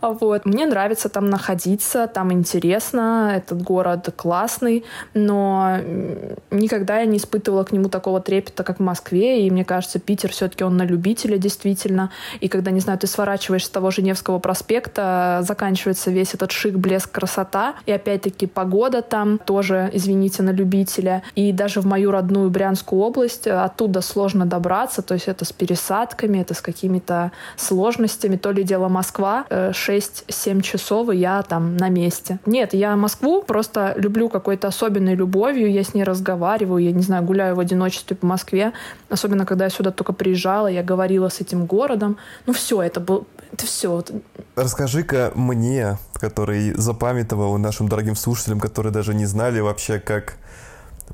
Вот. 0.00 0.46
Мне 0.46 0.64
нравится 0.66 1.10
там 1.10 1.28
находиться, 1.28 2.06
там 2.08 2.32
интересно, 2.32 3.34
этот 3.36 3.60
город 3.62 4.08
классный, 4.16 4.84
но 5.12 5.78
никогда 6.50 7.00
я 7.00 7.04
не 7.04 7.18
испытывала 7.18 7.64
к 7.64 7.72
нему 7.72 7.90
такого 7.90 8.20
трепета, 8.20 8.64
как 8.64 8.78
в 8.78 8.82
Москве, 8.82 9.46
и 9.46 9.50
мне 9.50 9.64
кажется, 9.64 9.98
Питер 9.98 10.30
все-таки 10.30 10.64
он 10.64 10.76
на 10.78 10.82
любителя 10.82 11.36
действительно, 11.36 12.10
и 12.40 12.48
когда, 12.48 12.70
не 12.70 12.80
знаю, 12.80 12.98
ты 12.98 13.06
сворачиваешь 13.06 13.66
с 13.66 13.70
того 13.70 13.90
Женевского 13.90 14.38
проспекта, 14.38 15.40
заканчивается 15.42 16.10
весь 16.10 16.32
этот 16.32 16.52
шик, 16.52 16.76
блеск, 16.76 17.10
красота, 17.10 17.74
и 17.84 17.92
опять-таки 17.92 18.46
погода 18.46 19.02
там 19.02 19.38
тоже, 19.38 19.90
извините, 19.92 20.42
на 20.42 20.50
любителя, 20.50 21.22
и 21.34 21.52
даже 21.52 21.65
в 21.74 21.86
мою 21.86 22.10
родную 22.10 22.50
Брянскую 22.50 23.02
область 23.02 23.46
оттуда 23.46 24.00
сложно 24.00 24.46
добраться, 24.46 25.02
то 25.02 25.14
есть 25.14 25.28
это 25.28 25.44
с 25.44 25.52
пересадками, 25.52 26.38
это 26.38 26.54
с 26.54 26.60
какими-то 26.60 27.32
сложностями. 27.56 28.36
То 28.36 28.52
ли 28.52 28.62
дело 28.62 28.88
Москва, 28.88 29.44
6-7 29.50 30.58
э, 30.58 30.60
часов, 30.62 31.10
и 31.10 31.16
я 31.16 31.42
там 31.42 31.76
на 31.76 31.88
месте. 31.88 32.38
Нет, 32.46 32.74
я 32.74 32.96
Москву 32.96 33.42
просто 33.42 33.94
люблю 33.96 34.28
какой-то 34.28 34.68
особенной 34.68 35.14
любовью, 35.14 35.70
я 35.70 35.82
с 35.82 35.94
ней 35.94 36.04
разговариваю, 36.04 36.84
я, 36.84 36.92
не 36.92 37.02
знаю, 37.02 37.24
гуляю 37.24 37.56
в 37.56 37.60
одиночестве 37.60 38.16
по 38.16 38.26
Москве, 38.26 38.72
особенно 39.08 39.46
когда 39.46 39.64
я 39.64 39.70
сюда 39.70 39.90
только 39.90 40.12
приезжала, 40.12 40.68
я 40.68 40.82
говорила 40.82 41.28
с 41.28 41.40
этим 41.40 41.66
городом. 41.66 42.16
Ну 42.46 42.52
все, 42.52 42.82
это 42.82 43.00
был 43.00 43.26
это 43.52 43.66
все. 43.66 44.04
Расскажи-ка 44.54 45.32
мне, 45.34 45.98
который 46.14 46.72
запамятовал 46.74 47.56
нашим 47.58 47.88
дорогим 47.88 48.16
слушателям, 48.16 48.60
которые 48.60 48.92
даже 48.92 49.14
не 49.14 49.26
знали 49.26 49.60
вообще, 49.60 49.98
как 49.98 50.36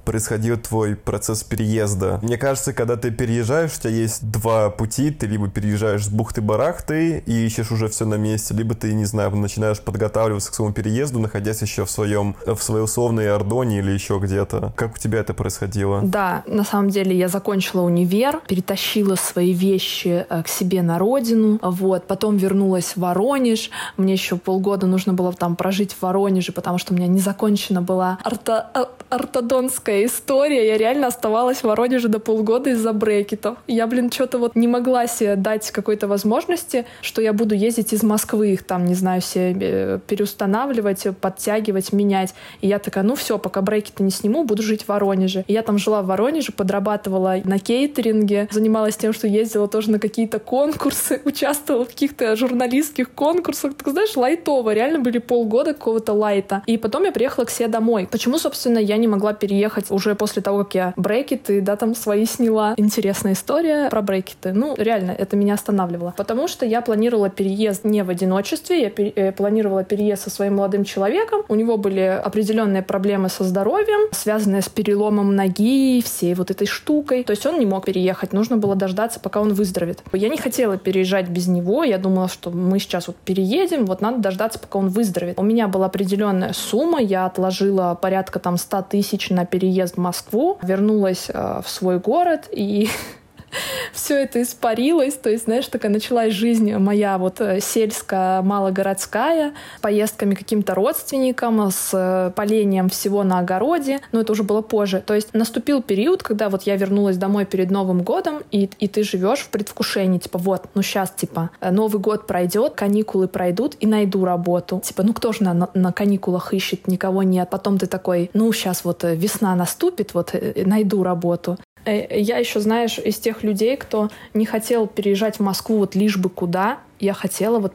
происходил 0.04 0.56
твой 0.56 0.96
процесс 0.96 1.42
переезда? 1.42 2.18
Мне 2.22 2.36
кажется, 2.36 2.72
когда 2.72 2.96
ты 2.96 3.10
переезжаешь, 3.10 3.72
у 3.76 3.80
тебя 3.80 3.90
есть 3.90 4.30
два 4.30 4.70
пути. 4.70 5.10
Ты 5.10 5.26
либо 5.26 5.48
переезжаешь 5.48 6.04
с 6.04 6.08
бухты-барахты 6.08 7.22
и 7.24 7.46
ищешь 7.46 7.70
уже 7.70 7.88
все 7.88 8.04
на 8.04 8.14
месте, 8.14 8.54
либо 8.54 8.74
ты, 8.74 8.92
не 8.94 9.04
знаю, 9.04 9.30
начинаешь 9.36 9.80
подготавливаться 9.80 10.50
к 10.50 10.54
своему 10.54 10.74
переезду, 10.74 11.18
находясь 11.18 11.62
еще 11.62 11.84
в 11.84 11.90
своем, 11.90 12.36
в 12.46 12.58
своей 12.58 12.84
условной 12.84 13.30
Ордоне 13.32 13.78
или 13.78 13.90
еще 13.90 14.18
где-то. 14.18 14.72
Как 14.76 14.94
у 14.94 14.98
тебя 14.98 15.20
это 15.20 15.34
происходило? 15.34 16.00
Да, 16.02 16.42
на 16.46 16.64
самом 16.64 16.90
деле 16.90 17.16
я 17.16 17.28
закончила 17.28 17.82
универ, 17.82 18.40
перетащила 18.48 19.14
свои 19.16 19.52
вещи 19.52 20.26
э, 20.28 20.42
к 20.42 20.48
себе 20.48 20.82
на 20.82 20.98
родину, 20.98 21.58
вот, 21.62 22.06
потом 22.06 22.36
вернулась 22.36 22.96
в 22.96 23.00
Воронеж. 23.00 23.70
Мне 23.96 24.14
еще 24.14 24.36
полгода 24.36 24.86
нужно 24.86 25.12
было 25.12 25.32
там 25.32 25.56
прожить 25.56 25.92
в 25.92 26.02
Воронеже, 26.02 26.52
потому 26.52 26.78
что 26.78 26.92
у 26.92 26.96
меня 26.96 27.06
не 27.06 27.20
закончена 27.20 27.82
была 27.82 28.18
орто 28.24 28.70
э, 28.74 28.84
ортодонская 29.10 29.81
жуткая 29.82 30.04
история. 30.04 30.68
Я 30.68 30.78
реально 30.78 31.08
оставалась 31.08 31.58
в 31.58 31.64
Воронеже 31.64 32.08
до 32.08 32.20
полгода 32.20 32.70
из-за 32.70 32.92
брекетов. 32.92 33.58
Я, 33.66 33.86
блин, 33.86 34.12
что-то 34.12 34.38
вот 34.38 34.54
не 34.54 34.68
могла 34.68 35.08
себе 35.08 35.34
дать 35.34 35.70
какой-то 35.72 36.06
возможности, 36.06 36.86
что 37.00 37.20
я 37.20 37.32
буду 37.32 37.54
ездить 37.54 37.92
из 37.92 38.02
Москвы, 38.02 38.52
их 38.52 38.62
там, 38.62 38.84
не 38.84 38.94
знаю, 38.94 39.20
себе 39.20 39.56
э, 39.60 39.98
переустанавливать, 40.06 41.06
подтягивать, 41.20 41.92
менять. 41.92 42.34
И 42.60 42.68
я 42.68 42.78
такая, 42.78 43.02
ну 43.02 43.16
все, 43.16 43.38
пока 43.38 43.60
брекеты 43.60 44.04
не 44.04 44.10
сниму, 44.10 44.44
буду 44.44 44.62
жить 44.62 44.84
в 44.84 44.88
Воронеже. 44.88 45.44
И 45.48 45.52
я 45.52 45.62
там 45.62 45.78
жила 45.78 46.02
в 46.02 46.06
Воронеже, 46.06 46.52
подрабатывала 46.52 47.36
на 47.44 47.58
кейтеринге, 47.58 48.48
занималась 48.52 48.96
тем, 48.96 49.12
что 49.12 49.26
ездила 49.26 49.66
тоже 49.66 49.90
на 49.90 49.98
какие-то 49.98 50.38
конкурсы, 50.38 51.20
участвовала 51.24 51.84
в 51.84 51.88
каких-то 51.88 52.36
журналистских 52.36 53.10
конкурсах. 53.10 53.74
Так 53.74 53.88
знаешь, 53.88 54.16
лайтово. 54.16 54.74
Реально 54.74 55.00
были 55.00 55.18
полгода 55.18 55.74
какого-то 55.74 56.12
лайта. 56.12 56.62
И 56.66 56.78
потом 56.78 57.04
я 57.04 57.12
приехала 57.12 57.44
к 57.44 57.50
себе 57.50 57.68
домой. 57.68 58.08
Почему, 58.10 58.38
собственно, 58.38 58.78
я 58.78 58.96
не 58.96 59.08
могла 59.08 59.32
переехать 59.32 59.71
переехать 59.72 59.90
уже 59.90 60.14
после 60.14 60.42
того, 60.42 60.58
как 60.58 60.74
я 60.74 60.94
брекеты, 60.96 61.60
да, 61.60 61.76
там 61.76 61.94
свои 61.94 62.26
сняла. 62.26 62.74
Интересная 62.76 63.32
история 63.32 63.88
про 63.90 64.02
брекеты. 64.02 64.52
Ну, 64.52 64.74
реально, 64.76 65.12
это 65.12 65.36
меня 65.36 65.54
останавливало. 65.54 66.14
Потому 66.16 66.48
что 66.48 66.66
я 66.66 66.80
планировала 66.80 67.28
переезд 67.28 67.84
не 67.84 68.04
в 68.04 68.10
одиночестве, 68.10 68.82
я 68.82 68.88
пер- 68.88 69.12
э, 69.14 69.32
планировала 69.32 69.84
переезд 69.84 70.22
со 70.22 70.30
своим 70.30 70.56
молодым 70.56 70.84
человеком. 70.84 71.42
У 71.48 71.54
него 71.54 71.76
были 71.76 72.00
определенные 72.24 72.82
проблемы 72.82 73.28
со 73.28 73.44
здоровьем, 73.44 74.08
связанные 74.12 74.62
с 74.62 74.68
переломом 74.68 75.34
ноги, 75.36 76.02
всей 76.02 76.34
вот 76.34 76.50
этой 76.50 76.66
штукой. 76.66 77.24
То 77.24 77.32
есть 77.32 77.46
он 77.46 77.58
не 77.58 77.66
мог 77.66 77.84
переехать, 77.84 78.32
нужно 78.32 78.56
было 78.56 78.74
дождаться, 78.74 79.20
пока 79.20 79.40
он 79.40 79.54
выздоровеет. 79.54 80.02
Я 80.12 80.28
не 80.28 80.38
хотела 80.38 80.76
переезжать 80.76 81.28
без 81.28 81.46
него, 81.46 81.84
я 81.84 81.98
думала, 81.98 82.28
что 82.28 82.50
мы 82.50 82.78
сейчас 82.78 83.06
вот 83.06 83.16
переедем, 83.16 83.86
вот 83.86 84.00
надо 84.00 84.18
дождаться, 84.18 84.58
пока 84.58 84.78
он 84.78 84.88
выздоровеет. 84.88 85.38
У 85.38 85.42
меня 85.42 85.68
была 85.68 85.86
определенная 85.86 86.52
сумма, 86.52 87.00
я 87.00 87.26
отложила 87.26 87.98
порядка 88.00 88.38
там 88.38 88.56
100 88.56 88.82
тысяч 88.90 89.30
на 89.30 89.44
переезд 89.44 89.61
в 89.66 89.96
Москву, 89.96 90.58
вернулась 90.62 91.30
э, 91.32 91.60
в 91.64 91.68
свой 91.68 91.98
город 91.98 92.48
и 92.50 92.88
все 93.92 94.22
это 94.22 94.42
испарилось. 94.42 95.14
То 95.14 95.30
есть, 95.30 95.44
знаешь, 95.44 95.66
такая 95.66 95.90
началась 95.90 96.32
жизнь 96.32 96.74
моя 96.76 97.18
вот 97.18 97.40
э, 97.40 97.60
сельская, 97.60 98.42
малогородская, 98.42 99.54
поездками 99.80 100.34
каким-то 100.34 100.74
родственникам, 100.74 101.70
с 101.70 101.90
э, 101.92 102.32
полением 102.34 102.88
всего 102.88 103.22
на 103.22 103.40
огороде. 103.40 104.00
Но 104.12 104.20
это 104.20 104.32
уже 104.32 104.42
было 104.42 104.62
позже. 104.62 105.02
То 105.04 105.14
есть 105.14 105.34
наступил 105.34 105.82
период, 105.82 106.22
когда 106.22 106.48
вот 106.48 106.62
я 106.62 106.76
вернулась 106.76 107.16
домой 107.16 107.44
перед 107.44 107.70
Новым 107.70 108.02
годом, 108.02 108.42
и, 108.50 108.68
и 108.78 108.88
ты 108.88 109.02
живешь 109.02 109.40
в 109.40 109.48
предвкушении. 109.48 110.18
Типа, 110.18 110.38
вот, 110.38 110.68
ну 110.74 110.82
сейчас, 110.82 111.10
типа, 111.10 111.50
э, 111.60 111.70
Новый 111.70 112.00
год 112.00 112.26
пройдет, 112.26 112.74
каникулы 112.74 113.28
пройдут, 113.28 113.76
и 113.80 113.86
найду 113.86 114.24
работу. 114.24 114.80
Типа, 114.84 115.02
ну 115.02 115.12
кто 115.12 115.32
же 115.32 115.44
на, 115.44 115.68
на 115.74 115.92
каникулах 115.92 116.54
ищет, 116.54 116.88
никого 116.88 117.22
нет. 117.22 117.50
Потом 117.50 117.78
ты 117.78 117.86
такой, 117.86 118.30
ну 118.34 118.52
сейчас 118.52 118.84
вот 118.84 119.04
весна 119.04 119.54
наступит, 119.54 120.14
вот 120.14 120.34
найду 120.56 121.02
работу. 121.02 121.58
Э, 121.84 122.20
я 122.20 122.38
еще, 122.38 122.60
знаешь, 122.60 122.98
из 122.98 123.18
тех 123.18 123.42
людей, 123.42 123.76
кто 123.76 124.10
не 124.34 124.46
хотел 124.46 124.86
переезжать 124.86 125.36
в 125.36 125.40
Москву 125.40 125.78
вот 125.78 125.94
лишь 125.94 126.16
бы 126.16 126.28
куда. 126.28 126.78
Я 127.00 127.14
хотела 127.14 127.58
вот 127.58 127.74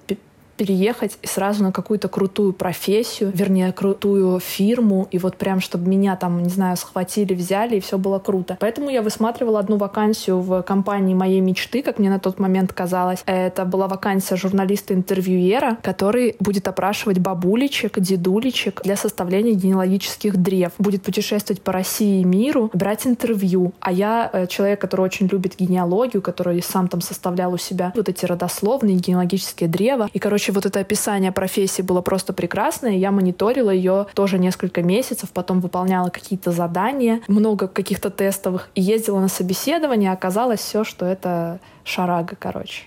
переехать 0.57 1.17
сразу 1.23 1.63
на 1.63 1.71
какую-то 1.71 2.07
крутую 2.07 2.53
профессию, 2.53 3.31
вернее, 3.33 3.71
крутую 3.71 4.39
фирму, 4.39 5.07
и 5.11 5.19
вот 5.19 5.37
прям, 5.37 5.61
чтобы 5.61 5.87
меня 5.87 6.15
там, 6.15 6.43
не 6.43 6.49
знаю, 6.49 6.75
схватили, 6.77 7.33
взяли, 7.33 7.77
и 7.77 7.79
все 7.79 7.97
было 7.97 8.19
круто. 8.19 8.57
Поэтому 8.59 8.89
я 8.89 9.01
высматривала 9.01 9.59
одну 9.59 9.77
вакансию 9.77 10.41
в 10.41 10.61
компании 10.63 11.13
моей 11.13 11.39
мечты, 11.39 11.81
как 11.81 11.99
мне 11.99 12.09
на 12.09 12.19
тот 12.19 12.39
момент 12.39 12.73
казалось. 12.73 13.23
Это 13.25 13.65
была 13.65 13.87
вакансия 13.87 14.35
журналиста-интервьюера, 14.35 15.77
который 15.81 16.35
будет 16.39 16.67
опрашивать 16.67 17.19
бабулечек, 17.19 17.99
дедулечек 17.99 18.81
для 18.83 18.95
составления 18.95 19.53
генеалогических 19.53 20.37
древ. 20.37 20.71
Будет 20.79 21.03
путешествовать 21.03 21.61
по 21.61 21.71
России 21.71 22.21
и 22.21 22.23
миру, 22.23 22.69
брать 22.73 23.05
интервью. 23.05 23.73
А 23.79 23.91
я 23.91 24.29
э, 24.31 24.47
человек, 24.47 24.81
который 24.81 25.01
очень 25.01 25.27
любит 25.27 25.55
генеалогию, 25.57 26.21
который 26.21 26.61
сам 26.61 26.87
там 26.87 27.01
составлял 27.01 27.53
у 27.53 27.57
себя 27.57 27.93
вот 27.95 28.09
эти 28.09 28.25
родословные 28.25 28.95
генеалогические 28.95 29.69
древа. 29.69 30.09
И, 30.13 30.19
короче, 30.19 30.46
Короче, 30.47 30.55
вот 30.55 30.65
это 30.65 30.79
описание 30.79 31.33
профессии 31.33 31.81
было 31.81 31.99
просто 31.99 32.31
прекрасное. 32.31 32.91
Я 32.91 33.11
мониторила 33.11 33.69
ее 33.69 34.07
тоже 34.13 34.39
несколько 34.39 34.81
месяцев, 34.81 35.29
потом 35.31 35.59
выполняла 35.59 36.07
какие-то 36.07 36.51
задания, 36.53 37.19
много 37.27 37.67
каких-то 37.67 38.09
тестовых, 38.09 38.69
и 38.73 38.81
ездила 38.81 39.19
на 39.19 39.27
собеседование. 39.27 40.13
Оказалось 40.13 40.61
все, 40.61 40.85
что 40.85 41.05
это 41.05 41.59
шарага, 41.83 42.37
короче. 42.39 42.83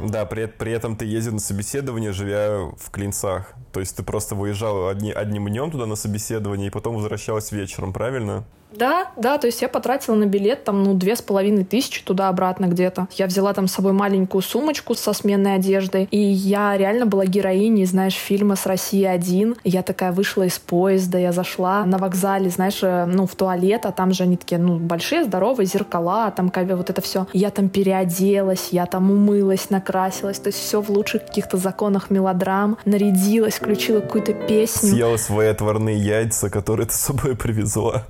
Да, 0.00 0.24
при, 0.24 0.46
при 0.46 0.72
этом 0.72 0.96
ты 0.96 1.04
ездил 1.04 1.34
на 1.34 1.38
собеседование, 1.38 2.10
живя 2.10 2.72
в 2.76 2.90
Клинцах. 2.90 3.54
То 3.72 3.78
есть 3.78 3.96
ты 3.96 4.02
просто 4.02 4.34
выезжал 4.34 4.88
одни, 4.88 5.12
одним 5.12 5.46
днем 5.46 5.70
туда 5.70 5.86
на 5.86 5.94
собеседование 5.94 6.66
и 6.66 6.70
потом 6.70 6.96
возвращалась 6.96 7.52
вечером, 7.52 7.92
правильно? 7.92 8.44
Да, 8.76 9.10
да, 9.16 9.38
то 9.38 9.46
есть 9.46 9.62
я 9.62 9.68
потратила 9.68 10.14
на 10.14 10.26
билет 10.26 10.64
там, 10.64 10.82
ну, 10.82 10.94
две 10.94 11.16
с 11.16 11.22
половиной 11.22 11.64
тысячи 11.64 12.02
туда-обратно 12.04 12.66
где-то. 12.66 13.08
Я 13.12 13.26
взяла 13.26 13.52
там 13.52 13.68
с 13.68 13.72
собой 13.72 13.92
маленькую 13.92 14.42
сумочку 14.42 14.94
со 14.94 15.12
сменной 15.12 15.54
одеждой, 15.56 16.08
и 16.10 16.18
я 16.18 16.76
реально 16.76 17.06
была 17.06 17.26
героиней, 17.26 17.86
знаешь, 17.86 18.14
фильма 18.14 18.56
с 18.56 18.66
России 18.66 19.04
один. 19.04 19.56
Я 19.64 19.82
такая 19.82 20.12
вышла 20.12 20.42
из 20.44 20.58
поезда, 20.58 21.18
я 21.18 21.32
зашла 21.32 21.84
на 21.84 21.98
вокзале, 21.98 22.50
знаешь, 22.50 22.78
э, 22.82 23.06
ну, 23.06 23.26
в 23.26 23.34
туалет, 23.34 23.86
а 23.86 23.92
там 23.92 24.12
же 24.12 24.24
они 24.24 24.36
такие, 24.36 24.60
ну, 24.60 24.76
большие, 24.76 25.24
здоровые, 25.24 25.66
зеркала, 25.66 26.30
там 26.30 26.52
вот 26.54 26.90
это 26.90 27.00
все. 27.00 27.26
Я 27.32 27.50
там 27.50 27.68
переоделась, 27.68 28.68
я 28.70 28.86
там 28.86 29.10
умылась, 29.10 29.70
накрасилась, 29.70 30.38
то 30.38 30.48
есть 30.48 30.58
все 30.58 30.80
в 30.80 30.90
лучших 30.90 31.26
каких-то 31.26 31.56
законах 31.56 32.10
мелодрам, 32.10 32.78
нарядилась, 32.84 33.54
включила 33.54 34.00
какую-то 34.00 34.32
песню. 34.32 34.90
Съела 34.90 35.16
свои 35.16 35.48
отварные 35.48 35.96
яйца, 35.96 36.50
которые 36.50 36.86
ты 36.86 36.94
с 36.94 37.00
собой 37.00 37.36
привезла. 37.36 38.04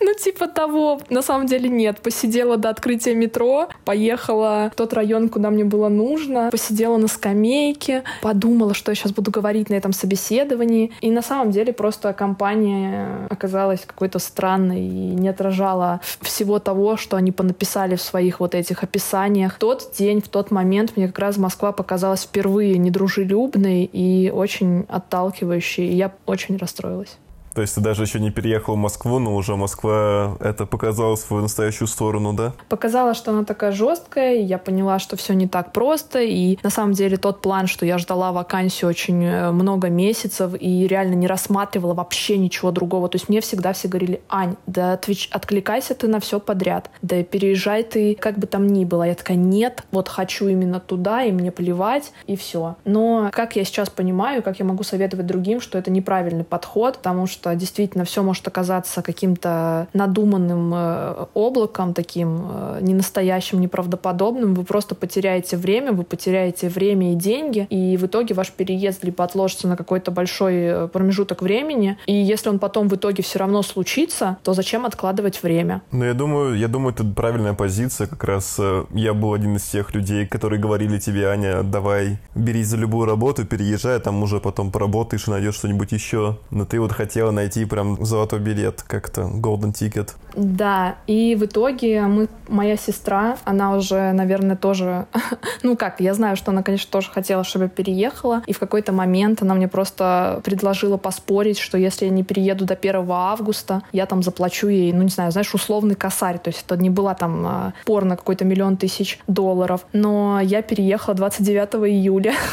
Ну, 0.00 0.14
типа 0.14 0.48
того. 0.48 1.00
На 1.10 1.22
самом 1.22 1.46
деле 1.46 1.68
нет. 1.68 2.00
Посидела 2.00 2.56
до 2.56 2.70
открытия 2.70 3.14
метро, 3.14 3.68
поехала 3.84 4.70
в 4.72 4.76
тот 4.76 4.92
район, 4.92 5.28
куда 5.28 5.50
мне 5.50 5.64
было 5.64 5.88
нужно, 5.88 6.50
посидела 6.50 6.96
на 6.96 7.08
скамейке, 7.08 8.04
подумала, 8.22 8.74
что 8.74 8.90
я 8.90 8.94
сейчас 8.94 9.12
буду 9.12 9.30
говорить 9.30 9.70
на 9.70 9.74
этом 9.74 9.92
собеседовании. 9.92 10.92
И 11.00 11.10
на 11.10 11.22
самом 11.22 11.50
деле 11.50 11.72
просто 11.72 12.12
компания 12.12 13.26
оказалась 13.30 13.84
какой-то 13.86 14.18
странной 14.18 14.82
и 14.82 15.14
не 15.14 15.28
отражала 15.28 16.00
всего 16.20 16.58
того, 16.58 16.96
что 16.96 17.16
они 17.16 17.32
понаписали 17.32 17.96
в 17.96 18.02
своих 18.02 18.40
вот 18.40 18.54
этих 18.54 18.82
описаниях. 18.82 19.56
В 19.56 19.58
тот 19.58 19.90
день, 19.98 20.20
в 20.20 20.28
тот 20.28 20.50
момент 20.50 20.96
мне 20.96 21.06
как 21.06 21.18
раз 21.18 21.36
Москва 21.36 21.72
показалась 21.72 22.24
впервые 22.24 22.78
недружелюбной 22.78 23.84
и 23.84 24.30
очень 24.30 24.84
отталкивающей. 24.88 25.88
И 25.88 25.96
я 25.96 26.12
очень 26.26 26.56
расстроилась. 26.56 27.18
То 27.54 27.62
есть 27.62 27.76
ты 27.76 27.80
даже 27.80 28.02
еще 28.02 28.18
не 28.18 28.30
переехал 28.30 28.74
в 28.74 28.78
Москву, 28.78 29.18
но 29.18 29.34
уже 29.34 29.54
Москва 29.56 30.36
это 30.40 30.66
показала 30.66 31.14
свою 31.16 31.42
настоящую 31.42 31.86
сторону, 31.86 32.32
да? 32.32 32.52
Показала, 32.68 33.14
что 33.14 33.30
она 33.30 33.44
такая 33.44 33.70
жесткая, 33.70 34.34
и 34.34 34.42
я 34.42 34.58
поняла, 34.58 34.98
что 34.98 35.16
все 35.16 35.34
не 35.34 35.46
так 35.46 35.72
просто, 35.72 36.20
и 36.20 36.58
на 36.62 36.70
самом 36.70 36.94
деле 36.94 37.16
тот 37.16 37.40
план, 37.40 37.68
что 37.68 37.86
я 37.86 37.98
ждала 37.98 38.32
вакансию 38.32 38.88
очень 38.88 39.24
э, 39.24 39.52
много 39.52 39.88
месяцев 39.88 40.52
и 40.58 40.86
реально 40.88 41.14
не 41.14 41.28
рассматривала 41.28 41.94
вообще 41.94 42.38
ничего 42.38 42.72
другого. 42.72 43.08
То 43.08 43.16
есть 43.16 43.28
мне 43.28 43.40
всегда 43.40 43.72
все 43.72 43.86
говорили, 43.86 44.20
Ань, 44.28 44.56
да 44.66 44.94
отвеч... 44.94 45.28
откликайся 45.30 45.94
ты 45.94 46.08
на 46.08 46.18
все 46.18 46.40
подряд, 46.40 46.90
да 47.02 47.22
переезжай 47.22 47.84
ты 47.84 48.16
как 48.16 48.38
бы 48.38 48.48
там 48.48 48.66
ни 48.66 48.84
было. 48.84 49.04
Я 49.04 49.14
такая, 49.14 49.36
нет, 49.36 49.84
вот 49.92 50.08
хочу 50.08 50.48
именно 50.48 50.80
туда, 50.80 51.22
и 51.22 51.30
мне 51.30 51.52
плевать, 51.52 52.12
и 52.26 52.34
все. 52.34 52.76
Но 52.84 53.30
как 53.32 53.54
я 53.54 53.64
сейчас 53.64 53.90
понимаю, 53.90 54.42
как 54.42 54.58
я 54.58 54.64
могу 54.64 54.82
советовать 54.82 55.26
другим, 55.26 55.60
что 55.60 55.78
это 55.78 55.92
неправильный 55.92 56.44
подход, 56.44 56.98
потому 56.98 57.26
что 57.26 57.43
что 57.44 57.54
действительно 57.54 58.04
все 58.04 58.22
может 58.22 58.48
оказаться 58.48 59.02
каким-то 59.02 59.86
надуманным 59.92 60.72
э, 60.74 61.26
облаком, 61.34 61.92
таким 61.92 62.46
э, 62.50 62.78
ненастоящим, 62.80 63.60
неправдоподобным. 63.60 64.54
Вы 64.54 64.64
просто 64.64 64.94
потеряете 64.94 65.58
время, 65.58 65.92
вы 65.92 66.04
потеряете 66.04 66.70
время 66.70 67.12
и 67.12 67.16
деньги, 67.16 67.66
и 67.68 67.98
в 67.98 68.06
итоге 68.06 68.34
ваш 68.34 68.50
переезд 68.50 69.04
либо 69.04 69.22
отложится 69.24 69.68
на 69.68 69.76
какой-то 69.76 70.10
большой 70.10 70.54
э, 70.54 70.88
промежуток 70.88 71.42
времени, 71.42 71.98
и 72.06 72.14
если 72.14 72.48
он 72.48 72.58
потом 72.58 72.88
в 72.88 72.94
итоге 72.94 73.22
все 73.22 73.40
равно 73.40 73.62
случится, 73.62 74.38
то 74.42 74.54
зачем 74.54 74.86
откладывать 74.86 75.42
время? 75.42 75.82
Ну, 75.92 76.04
я 76.06 76.14
думаю, 76.14 76.56
я 76.56 76.68
думаю, 76.68 76.94
это 76.94 77.04
правильная 77.04 77.52
позиция. 77.52 78.06
Как 78.06 78.24
раз 78.24 78.58
я 78.94 79.12
был 79.12 79.34
один 79.34 79.56
из 79.56 79.64
тех 79.64 79.94
людей, 79.94 80.26
которые 80.26 80.58
говорили 80.58 80.98
тебе, 80.98 81.28
Аня, 81.28 81.62
давай, 81.62 82.18
бери 82.34 82.64
за 82.64 82.78
любую 82.78 83.04
работу, 83.04 83.44
переезжай, 83.44 84.00
там 84.00 84.22
уже 84.22 84.40
потом 84.40 84.70
поработаешь 84.70 85.28
и 85.28 85.30
найдешь 85.30 85.56
что-нибудь 85.56 85.92
еще. 85.92 86.38
Но 86.50 86.64
ты 86.64 86.80
вот 86.80 86.92
хотела 86.92 87.33
найти 87.34 87.64
прям 87.64 88.04
золотой 88.04 88.40
билет, 88.40 88.82
как-то 88.82 89.22
golden 89.22 89.72
ticket. 89.72 90.12
Да, 90.34 90.96
и 91.06 91.36
в 91.36 91.44
итоге 91.44 92.02
мы, 92.02 92.28
моя 92.48 92.76
сестра, 92.76 93.36
она 93.44 93.76
уже, 93.76 94.12
наверное, 94.12 94.56
тоже, 94.56 95.06
ну 95.62 95.76
как, 95.76 96.00
я 96.00 96.14
знаю, 96.14 96.36
что 96.36 96.50
она, 96.50 96.62
конечно, 96.62 96.90
тоже 96.90 97.10
хотела, 97.10 97.44
чтобы 97.44 97.66
я 97.66 97.68
переехала, 97.68 98.42
и 98.46 98.52
в 98.52 98.58
какой-то 98.58 98.92
момент 98.92 99.42
она 99.42 99.54
мне 99.54 99.68
просто 99.68 100.40
предложила 100.44 100.96
поспорить, 100.96 101.58
что 101.58 101.78
если 101.78 102.06
я 102.06 102.10
не 102.10 102.24
перееду 102.24 102.64
до 102.64 102.74
1 102.74 103.06
августа, 103.08 103.82
я 103.92 104.06
там 104.06 104.22
заплачу 104.22 104.68
ей, 104.68 104.92
ну 104.92 105.02
не 105.02 105.10
знаю, 105.10 105.30
знаешь, 105.30 105.54
условный 105.54 105.94
косарь, 105.94 106.38
то 106.38 106.48
есть 106.48 106.64
это 106.66 106.76
не 106.76 106.90
была 106.90 107.14
там 107.14 107.46
а, 107.46 107.74
пор 107.84 108.04
на 108.04 108.16
какой-то 108.16 108.44
миллион 108.44 108.76
тысяч 108.76 109.18
долларов, 109.26 109.86
но 109.92 110.40
я 110.40 110.62
переехала 110.62 111.14
29 111.14 111.74
июля. 111.90 112.34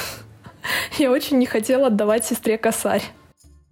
Я 1.00 1.12
очень 1.12 1.38
не 1.40 1.46
хотела 1.46 1.88
отдавать 1.88 2.26
сестре 2.26 2.58
косарь. 2.58 3.02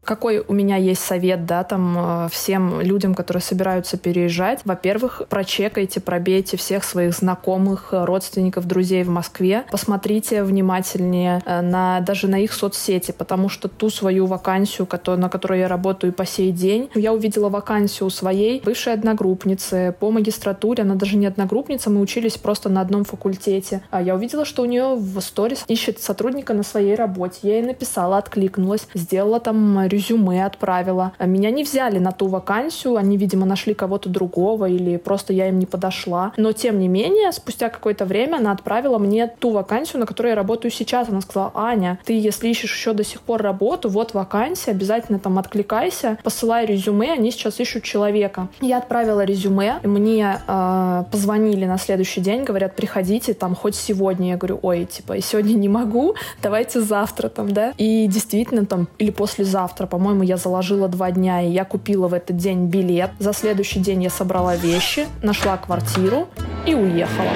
Какой 0.04 0.40
у 0.40 0.54
меня 0.54 0.78
есть 0.78 1.02
совет, 1.02 1.46
да, 1.46 1.64
там 1.64 2.26
э, 2.26 2.30
всем 2.32 2.82
людям, 2.82 3.14
которые 3.14 3.42
собираются 3.42 3.98
переезжать? 3.98 4.62
Во-первых, 4.66 5.24
прочекайте, 5.30 6.00
пробейте 6.00 6.58
всех 6.58 6.84
своих 6.84 7.14
знакомых, 7.14 7.90
родственников, 7.92 8.66
друзей 8.66 9.04
в 9.04 9.10
Москве. 9.10 9.66
Посмотрите 9.70 10.44
внимательнее 10.44 11.42
э, 11.46 11.62
на, 11.62 12.00
даже 12.00 12.28
на 12.28 12.40
их 12.40 12.54
соцсети, 12.54 13.12
потому 13.12 13.50
что 13.50 13.68
ту 13.68 13.90
свою 13.90 14.26
вакансию, 14.26 14.88
на 15.18 15.30
которой 15.30 15.60
я 15.60 15.68
работаю 15.68 16.14
по 16.14 16.26
сей 16.26 16.52
день, 16.52 16.90
я 16.96 17.14
увидела 17.14 17.50
вакансию 17.50 18.08
у 18.08 18.10
своей 18.10 18.62
бывшей 18.62 18.94
одногруппницы 18.94 19.96
по 20.00 20.12
магистратуре. 20.12 20.84
Она 20.84 20.96
даже 20.96 21.18
не 21.18 21.28
одногруппница, 21.28 21.90
мы 21.90 22.00
учились 22.00 22.38
просто 22.38 22.70
на 22.70 22.82
одном 22.82 23.04
факультете. 23.04 23.82
А 23.92 24.02
я 24.02 24.16
увидела, 24.16 24.46
что 24.46 24.64
у 24.64 24.66
нее 24.66 24.96
в 24.96 25.20
сторис 25.20 25.66
ищет 25.68 26.02
сотрудника 26.02 26.54
на 26.54 26.64
своей 26.64 26.96
работе. 26.96 27.40
Я 27.44 27.58
ей 27.58 27.64
написала, 27.64 28.18
откликнулась, 28.18 28.88
сделала 28.94 29.40
там 29.40 29.89
резюме 29.90 30.46
отправила. 30.46 31.12
Меня 31.20 31.52
не 31.52 31.64
взяли 31.64 32.00
на 32.00 32.12
ту 32.12 32.28
вакансию, 32.28 32.96
они, 32.96 33.18
видимо, 33.18 33.46
нашли 33.46 33.74
кого-то 33.74 34.10
другого 34.10 34.70
или 34.70 34.98
просто 34.98 35.34
я 35.34 35.50
им 35.50 35.60
не 35.60 35.66
подошла. 35.66 36.32
Но, 36.38 36.52
тем 36.52 36.80
не 36.80 36.88
менее, 36.88 37.32
спустя 37.32 37.70
какое-то 37.70 38.06
время 38.06 38.38
она 38.38 38.52
отправила 38.52 38.98
мне 38.98 39.28
ту 39.28 39.52
вакансию, 39.52 40.00
на 40.00 40.06
которой 40.06 40.30
я 40.30 40.36
работаю 40.36 40.72
сейчас. 40.72 41.10
Она 41.10 41.22
сказала, 41.22 41.52
Аня, 41.56 42.00
ты, 42.06 42.20
если 42.20 42.48
ищешь 42.48 42.74
еще 42.74 42.94
до 42.94 43.04
сих 43.04 43.22
пор 43.22 43.42
работу, 43.42 43.90
вот 43.90 44.14
вакансия, 44.14 44.72
обязательно 44.72 45.20
там 45.20 45.38
откликайся, 45.40 46.18
посылай 46.24 46.66
резюме, 46.66 47.14
они 47.14 47.32
сейчас 47.32 47.60
ищут 47.60 47.84
человека. 47.84 48.48
Я 48.62 48.78
отправила 48.78 49.24
резюме, 49.24 49.80
мне 49.84 50.40
э, 50.48 51.04
позвонили 51.12 51.66
на 51.66 51.78
следующий 51.78 52.22
день, 52.22 52.44
говорят, 52.44 52.76
приходите 52.76 53.34
там 53.34 53.56
хоть 53.56 53.76
сегодня. 53.76 54.30
Я 54.30 54.38
говорю, 54.38 54.60
ой, 54.62 54.86
типа, 54.86 55.20
сегодня 55.22 55.54
не 55.54 55.70
могу, 55.70 56.16
давайте 56.42 56.82
завтра 56.82 57.30
там, 57.30 57.52
да. 57.54 57.74
И 57.78 58.08
действительно 58.08 58.66
там, 58.66 58.88
или 58.98 59.12
послезавтра, 59.12 59.79
по-моему, 59.88 60.24
я 60.24 60.38
заложила 60.38 60.88
два 60.88 61.12
дня, 61.12 61.42
и 61.42 61.50
я 61.50 61.66
купила 61.66 62.08
в 62.08 62.14
этот 62.14 62.38
день 62.38 62.68
билет. 62.68 63.12
За 63.20 63.34
следующий 63.34 63.80
день 63.80 64.04
я 64.04 64.10
собрала 64.10 64.56
вещи, 64.56 65.08
нашла 65.22 65.58
квартиру 65.58 66.28
и 66.66 66.74
уехала. 66.74 67.32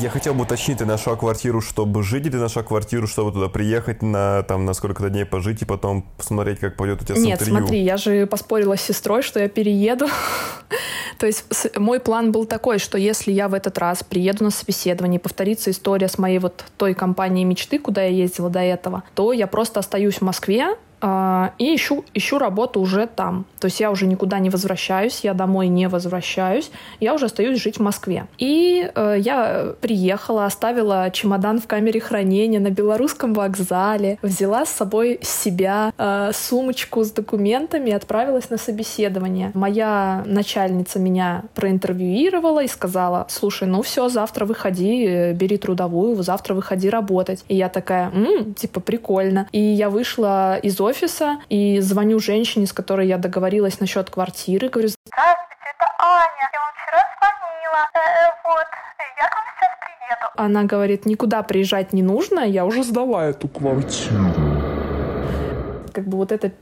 Я 0.00 0.10
хотел 0.10 0.34
бы 0.34 0.42
уточнить, 0.42 0.78
ты 0.78 0.84
нашла 0.84 1.16
квартиру, 1.16 1.60
чтобы 1.60 2.04
жить, 2.04 2.24
или 2.24 2.32
ты 2.32 2.38
нашла 2.38 2.62
квартиру, 2.62 3.08
чтобы 3.08 3.32
туда 3.32 3.48
приехать 3.48 4.00
на, 4.00 4.44
там, 4.44 4.64
на 4.64 4.72
сколько-то 4.72 5.10
дней 5.10 5.24
пожить 5.24 5.62
и 5.62 5.64
потом 5.64 6.06
посмотреть, 6.16 6.60
как 6.60 6.76
пойдет 6.76 7.02
у 7.02 7.04
тебя 7.04 7.18
Нет, 7.18 7.40
смотри, 7.40 7.80
я 7.80 7.96
же 7.96 8.26
поспорила 8.26 8.76
с 8.76 8.82
сестрой, 8.82 9.22
что 9.22 9.40
я 9.40 9.48
перееду. 9.48 10.06
То 11.18 11.26
есть 11.26 11.44
мой 11.76 11.98
план 11.98 12.30
был 12.30 12.44
такой, 12.44 12.78
что 12.78 12.96
если 12.96 13.32
я 13.32 13.48
в 13.48 13.54
этот 13.54 13.76
раз 13.78 14.04
приеду 14.04 14.44
на 14.44 14.50
собеседование, 14.50 15.18
повторится 15.18 15.70
история 15.70 16.06
с 16.08 16.16
моей 16.16 16.38
вот 16.38 16.64
той 16.76 16.94
компанией 16.94 17.44
мечты, 17.44 17.80
куда 17.80 18.02
я 18.02 18.10
ездила 18.10 18.50
до 18.50 18.60
этого, 18.60 19.02
то 19.14 19.32
я 19.32 19.48
просто 19.48 19.80
остаюсь 19.80 20.16
в 20.16 20.22
Москве, 20.22 20.76
и 21.02 21.74
ищу, 21.74 22.04
ищу 22.14 22.38
работу 22.38 22.80
уже 22.80 23.06
там. 23.06 23.46
То 23.60 23.66
есть 23.66 23.80
я 23.80 23.90
уже 23.90 24.06
никуда 24.06 24.38
не 24.38 24.50
возвращаюсь, 24.50 25.20
я 25.22 25.34
домой 25.34 25.68
не 25.68 25.88
возвращаюсь, 25.88 26.70
я 27.00 27.14
уже 27.14 27.26
остаюсь 27.26 27.60
жить 27.60 27.78
в 27.78 27.82
Москве. 27.82 28.26
И 28.38 28.90
э, 28.94 29.16
я 29.18 29.74
приехала, 29.80 30.46
оставила 30.46 31.10
чемодан 31.10 31.60
в 31.60 31.66
камере 31.66 32.00
хранения 32.00 32.60
на 32.60 32.70
белорусском 32.70 33.34
вокзале, 33.34 34.18
взяла 34.22 34.64
с 34.64 34.70
собой 34.70 35.18
себя, 35.22 35.92
э, 35.98 36.30
сумочку 36.34 37.04
с 37.04 37.10
документами 37.10 37.90
и 37.90 37.92
отправилась 37.92 38.50
на 38.50 38.58
собеседование. 38.58 39.50
Моя 39.54 40.22
начальница 40.26 40.98
меня 40.98 41.44
проинтервьюировала 41.54 42.62
и 42.62 42.68
сказала, 42.68 43.26
слушай, 43.28 43.66
ну 43.66 43.82
все, 43.82 44.08
завтра 44.08 44.44
выходи, 44.44 45.06
э, 45.06 45.32
бери 45.32 45.56
трудовую, 45.56 46.22
завтра 46.22 46.54
выходи 46.54 46.90
работать. 46.90 47.44
И 47.48 47.56
я 47.56 47.68
такая, 47.68 48.10
м-м, 48.10 48.54
типа 48.54 48.80
прикольно. 48.80 49.48
И 49.52 49.60
я 49.60 49.90
вышла 49.90 50.56
из 50.56 50.80
офиса 50.80 50.87
и 51.48 51.80
звоню 51.80 52.18
женщине, 52.18 52.66
с 52.66 52.72
которой 52.72 53.06
я 53.06 53.18
договорилась 53.18 53.80
насчет 53.80 54.10
квартиры. 54.10 54.68
Говорю, 54.68 54.88
здравствуйте, 54.88 55.56
это 55.76 55.86
Аня. 55.98 56.50
Я 56.52 56.60
вам 56.60 56.72
вчера 56.74 57.00
звонила. 57.18 57.88
Э, 57.94 57.98
э, 57.98 58.30
вот, 58.44 58.66
я 59.20 59.28
к 59.28 59.34
вам 59.34 59.44
сейчас 59.54 59.72
приеду. 59.80 60.32
Она 60.36 60.64
говорит, 60.64 61.06
никуда 61.06 61.42
приезжать 61.42 61.92
не 61.92 62.02
нужно, 62.02 62.40
я 62.40 62.64
уже 62.64 62.82
сдала 62.82 63.24
эту 63.26 63.48
квартиру. 63.48 64.34
Как 65.92 66.04
бы 66.04 66.18
вот 66.18 66.32
это 66.32 66.52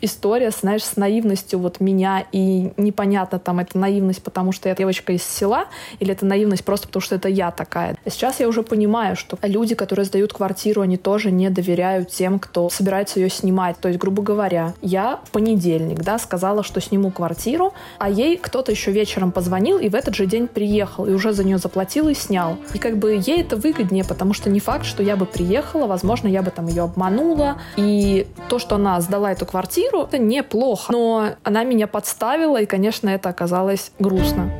история, 0.00 0.50
знаешь, 0.50 0.84
с 0.84 0.96
наивностью 0.96 1.58
вот 1.58 1.80
меня, 1.80 2.24
и 2.32 2.72
непонятно, 2.76 3.38
там, 3.38 3.58
это 3.58 3.78
наивность, 3.78 4.22
потому 4.22 4.52
что 4.52 4.68
я 4.68 4.74
девочка 4.74 5.12
из 5.12 5.22
села, 5.22 5.66
или 6.00 6.12
это 6.12 6.26
наивность 6.26 6.64
просто 6.64 6.86
потому, 6.86 7.00
что 7.00 7.14
это 7.14 7.28
я 7.28 7.50
такая. 7.50 7.96
Сейчас 8.06 8.40
я 8.40 8.48
уже 8.48 8.62
понимаю, 8.62 9.16
что 9.16 9.38
люди, 9.42 9.74
которые 9.74 10.04
сдают 10.04 10.32
квартиру, 10.32 10.82
они 10.82 10.96
тоже 10.96 11.30
не 11.30 11.50
доверяют 11.50 12.10
тем, 12.10 12.38
кто 12.38 12.68
собирается 12.68 13.20
ее 13.20 13.30
снимать. 13.30 13.78
То 13.78 13.88
есть, 13.88 14.00
грубо 14.00 14.22
говоря, 14.22 14.74
я 14.82 15.20
в 15.24 15.30
понедельник, 15.30 16.02
да, 16.02 16.18
сказала, 16.18 16.62
что 16.62 16.80
сниму 16.80 17.10
квартиру, 17.10 17.72
а 17.98 18.10
ей 18.10 18.36
кто-то 18.36 18.72
еще 18.72 18.90
вечером 18.90 19.32
позвонил 19.32 19.78
и 19.78 19.88
в 19.88 19.94
этот 19.94 20.14
же 20.14 20.26
день 20.26 20.48
приехал, 20.48 21.06
и 21.06 21.12
уже 21.12 21.32
за 21.32 21.44
нее 21.44 21.58
заплатил 21.58 22.08
и 22.08 22.14
снял. 22.14 22.56
И 22.74 22.78
как 22.78 22.98
бы 22.98 23.12
ей 23.12 23.40
это 23.40 23.56
выгоднее, 23.56 24.04
потому 24.04 24.34
что 24.34 24.50
не 24.50 24.60
факт, 24.60 24.84
что 24.84 25.02
я 25.02 25.16
бы 25.16 25.26
приехала, 25.26 25.86
возможно, 25.86 26.28
я 26.28 26.42
бы 26.42 26.50
там 26.50 26.66
ее 26.66 26.82
обманула, 26.82 27.58
и 27.76 28.26
то, 28.48 28.58
что 28.58 28.76
она 28.76 29.00
сдала 29.00 29.32
эту 29.32 29.46
квартиру, 29.46 29.85
квартиру, 29.86 30.02
это 30.02 30.18
неплохо. 30.18 30.92
Но 30.92 31.30
она 31.42 31.64
меня 31.64 31.86
подставила, 31.86 32.60
и, 32.60 32.66
конечно, 32.66 33.08
это 33.08 33.28
оказалось 33.28 33.92
грустно. 33.98 34.50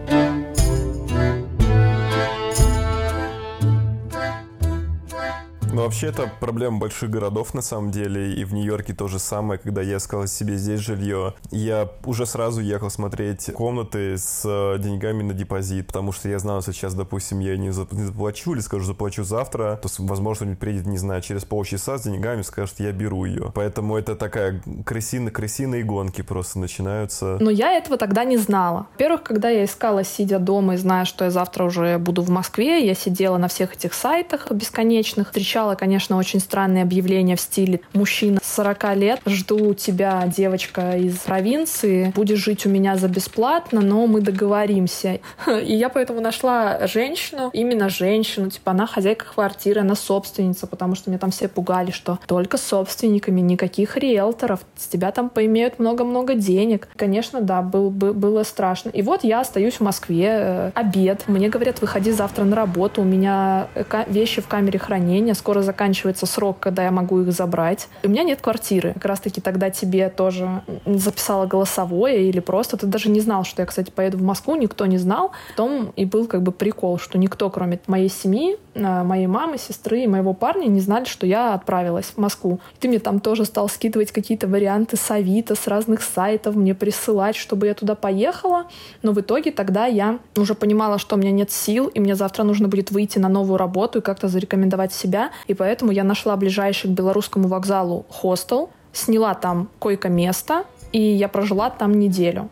Ну, 5.73 5.83
вообще, 5.83 6.07
это 6.07 6.31
проблема 6.41 6.79
больших 6.79 7.11
городов, 7.11 7.53
на 7.53 7.61
самом 7.61 7.91
деле, 7.91 8.33
и 8.35 8.45
в 8.45 8.55
Нью-Йорке 8.55 8.95
то 8.95 9.09
же 9.09 9.19
самое, 9.19 9.59
когда 9.59 9.83
я 9.83 9.99
искал 9.99 10.27
себе 10.27 10.57
здесь 10.57 10.81
жилье. 10.81 11.35
Я 11.51 11.91
уже 12.05 12.25
сразу 12.25 12.61
ехал 12.61 12.89
смотреть 12.89 13.53
комнаты 13.53 14.17
с 14.17 14.43
э, 14.45 14.79
деньгами 14.79 15.23
на 15.23 15.35
депозит, 15.35 15.89
потому 15.89 16.13
что 16.13 16.29
я 16.29 16.39
знал, 16.39 16.63
что 16.63 16.73
сейчас, 16.73 16.95
допустим, 16.95 17.41
я 17.41 17.57
не 17.59 17.73
заплачу 17.73 18.55
или 18.55 18.61
скажу, 18.61 18.85
заплачу 18.85 19.23
завтра, 19.23 19.79
то, 19.83 19.89
возможно, 19.99 20.47
он 20.47 20.57
придет, 20.57 20.87
не 20.87 20.99
знаю, 20.99 21.21
через 21.21 21.45
полчаса 21.45 21.99
с 21.99 22.05
деньгами, 22.05 22.43
скажет, 22.43 22.77
я 22.79 22.93
беру 22.93 23.25
ее. 23.25 23.53
Поэтому 23.55 23.99
это 23.99 24.17
такая 24.17 24.63
крысина, 24.85 25.31
крысиные 25.31 25.83
гонки 25.83 26.23
просто 26.23 26.59
начинаются. 26.59 27.37
Но 27.41 27.51
я 27.51 27.73
этого 27.73 27.99
тогда 27.99 28.25
не 28.25 28.39
знала. 28.39 28.87
Во-первых, 28.93 29.25
когда 29.25 29.51
я 29.51 29.65
искала, 29.65 30.05
сидя 30.05 30.39
дома 30.39 30.75
и 30.75 30.77
зная, 30.77 31.05
что 31.05 31.25
я 31.25 31.31
завтра 31.31 31.65
уже 31.65 31.99
буду 31.99 32.23
в 32.23 32.31
Москве, 32.31 32.87
я 32.87 32.95
сидела 32.95 33.37
на 33.37 33.49
всех 33.49 33.75
этих 33.75 33.93
сайтах 33.93 34.51
бесконечных, 34.51 35.29
встречала 35.29 35.56
встречала, 35.57 35.75
конечно, 35.75 36.19
очень 36.19 36.39
странные 36.39 36.83
объявления 36.83 37.35
в 37.35 37.41
стиле 37.41 37.81
«Мужчина 37.95 38.41
40 38.43 38.97
лет, 38.97 39.21
жду 39.25 39.73
тебя, 39.73 40.25
девочка 40.27 40.99
из 40.99 41.17
провинции, 41.21 42.13
будешь 42.15 42.45
жить 42.45 42.67
у 42.67 42.69
меня 42.69 42.97
за 42.97 43.09
бесплатно, 43.09 43.81
но 43.81 44.07
мы 44.07 44.21
договоримся». 44.21 45.19
И 45.47 45.75
я 45.75 45.89
поэтому 45.89 46.21
нашла 46.21 46.87
женщину, 46.87 47.49
именно 47.55 47.89
женщину, 47.89 48.51
типа 48.51 48.73
она 48.73 48.87
хозяйка 48.87 49.25
квартиры, 49.25 49.81
она 49.81 49.95
собственница, 49.95 50.67
потому 50.67 50.95
что 50.95 51.09
меня 51.09 51.19
там 51.19 51.31
все 51.31 51.49
пугали, 51.49 51.91
что 51.91 52.19
только 52.27 52.59
собственниками, 52.59 53.41
никаких 53.41 53.97
риэлторов, 53.97 54.61
с 54.77 54.87
тебя 54.89 55.11
там 55.11 55.31
поимеют 55.31 55.79
много-много 55.79 56.35
денег. 56.35 56.87
Конечно, 56.97 57.41
да, 57.41 57.63
был, 57.63 57.89
был, 57.89 58.13
было 58.13 58.43
страшно. 58.43 58.91
И 58.91 59.01
вот 59.01 59.25
я 59.25 59.41
остаюсь 59.41 59.77
в 59.77 59.81
Москве, 59.81 60.29
э, 60.29 60.71
обед, 60.75 61.25
мне 61.29 61.49
говорят, 61.49 61.81
выходи 61.81 62.13
завтра 62.13 62.45
на 62.45 62.57
работу, 62.57 63.01
у 63.01 63.05
меня 63.05 63.69
вещи 64.07 64.43
в 64.43 64.49
камере 64.49 64.79
хранения, 64.79 65.35
скоро 65.47 65.63
заканчивается 65.63 66.27
срок, 66.27 66.57
когда 66.59 66.83
я 66.83 66.91
могу 66.91 67.21
их 67.21 67.31
забрать. 67.31 67.87
У 68.03 68.09
меня 68.09 68.25
нет 68.25 68.41
квартиры. 68.41 68.95
Как 68.95 69.05
раз-таки 69.05 69.41
тогда 69.41 69.71
тебе 69.71 70.09
тоже 70.09 70.63
записала 70.87 71.47
голосовое 71.47 72.29
или 72.29 72.41
просто 72.41 72.77
ты 72.77 72.89
даже 72.89 73.11
не 73.11 73.21
знал, 73.21 73.45
что 73.45 73.63
я, 73.63 73.67
кстати, 73.67 73.93
поеду 73.93 74.19
в 74.19 74.23
Москву, 74.23 74.57
никто 74.57 74.87
не 74.87 74.99
знал. 74.99 75.31
Потом 75.51 75.93
и 75.95 76.05
был 76.05 76.27
как 76.27 76.43
бы 76.43 76.51
прикол, 76.51 76.99
что 76.99 77.17
никто, 77.17 77.49
кроме 77.49 77.79
моей 77.87 78.09
семьи, 78.09 78.57
а, 78.75 79.05
моей 79.05 79.29
мамы, 79.29 79.57
сестры 79.57 80.03
и 80.03 80.09
моего 80.09 80.35
парня 80.35 80.67
не 80.67 80.81
знали, 80.81 81.05
что 81.05 81.29
я 81.29 81.55
отправилась 81.55 82.07
в 82.07 82.19
Москву. 82.19 82.59
Ты 82.81 82.89
мне 82.89 82.99
там 82.99 83.21
тоже 83.21 83.45
стал 83.45 83.69
скидывать 83.69 84.11
какие-то 84.11 84.49
варианты 84.49 84.97
с 84.97 85.11
Авито, 85.13 85.55
с 85.55 85.69
разных 85.69 86.03
сайтов, 86.03 86.57
мне 86.57 86.75
присылать, 86.75 87.37
чтобы 87.37 87.69
я 87.69 87.75
туда 87.75 87.95
поехала. 87.95 88.65
Но 89.03 89.13
в 89.13 89.21
итоге 89.21 89.53
тогда 89.53 89.87
я 89.87 90.19
уже 90.37 90.57
понимала, 90.57 90.99
что 90.99 91.15
у 91.15 91.19
меня 91.21 91.31
нет 91.31 91.53
сил, 91.53 91.87
и 91.87 92.01
мне 92.01 92.17
завтра 92.17 92.43
нужно 92.43 92.67
будет 92.67 92.91
выйти 92.91 93.21
на 93.21 93.29
новую 93.29 93.59
работу 93.59 94.01
и 94.01 94.03
как-то 94.03 94.27
зарекомендовать 94.27 94.93
себя. 94.93 95.31
И 95.47 95.55
поэтому 95.55 95.93
я 95.93 96.05
нашла 96.05 96.37
ближайший 96.37 96.91
к 96.91 96.95
белорусскому 96.95 97.49
вокзалу 97.49 98.07
хостел, 98.09 98.71
сняла 98.93 99.35
там 99.35 99.69
койко-место, 99.79 100.65
и 100.93 101.01
я 101.01 101.29
прожила 101.29 101.71
там 101.71 101.99
неделю. 101.99 102.49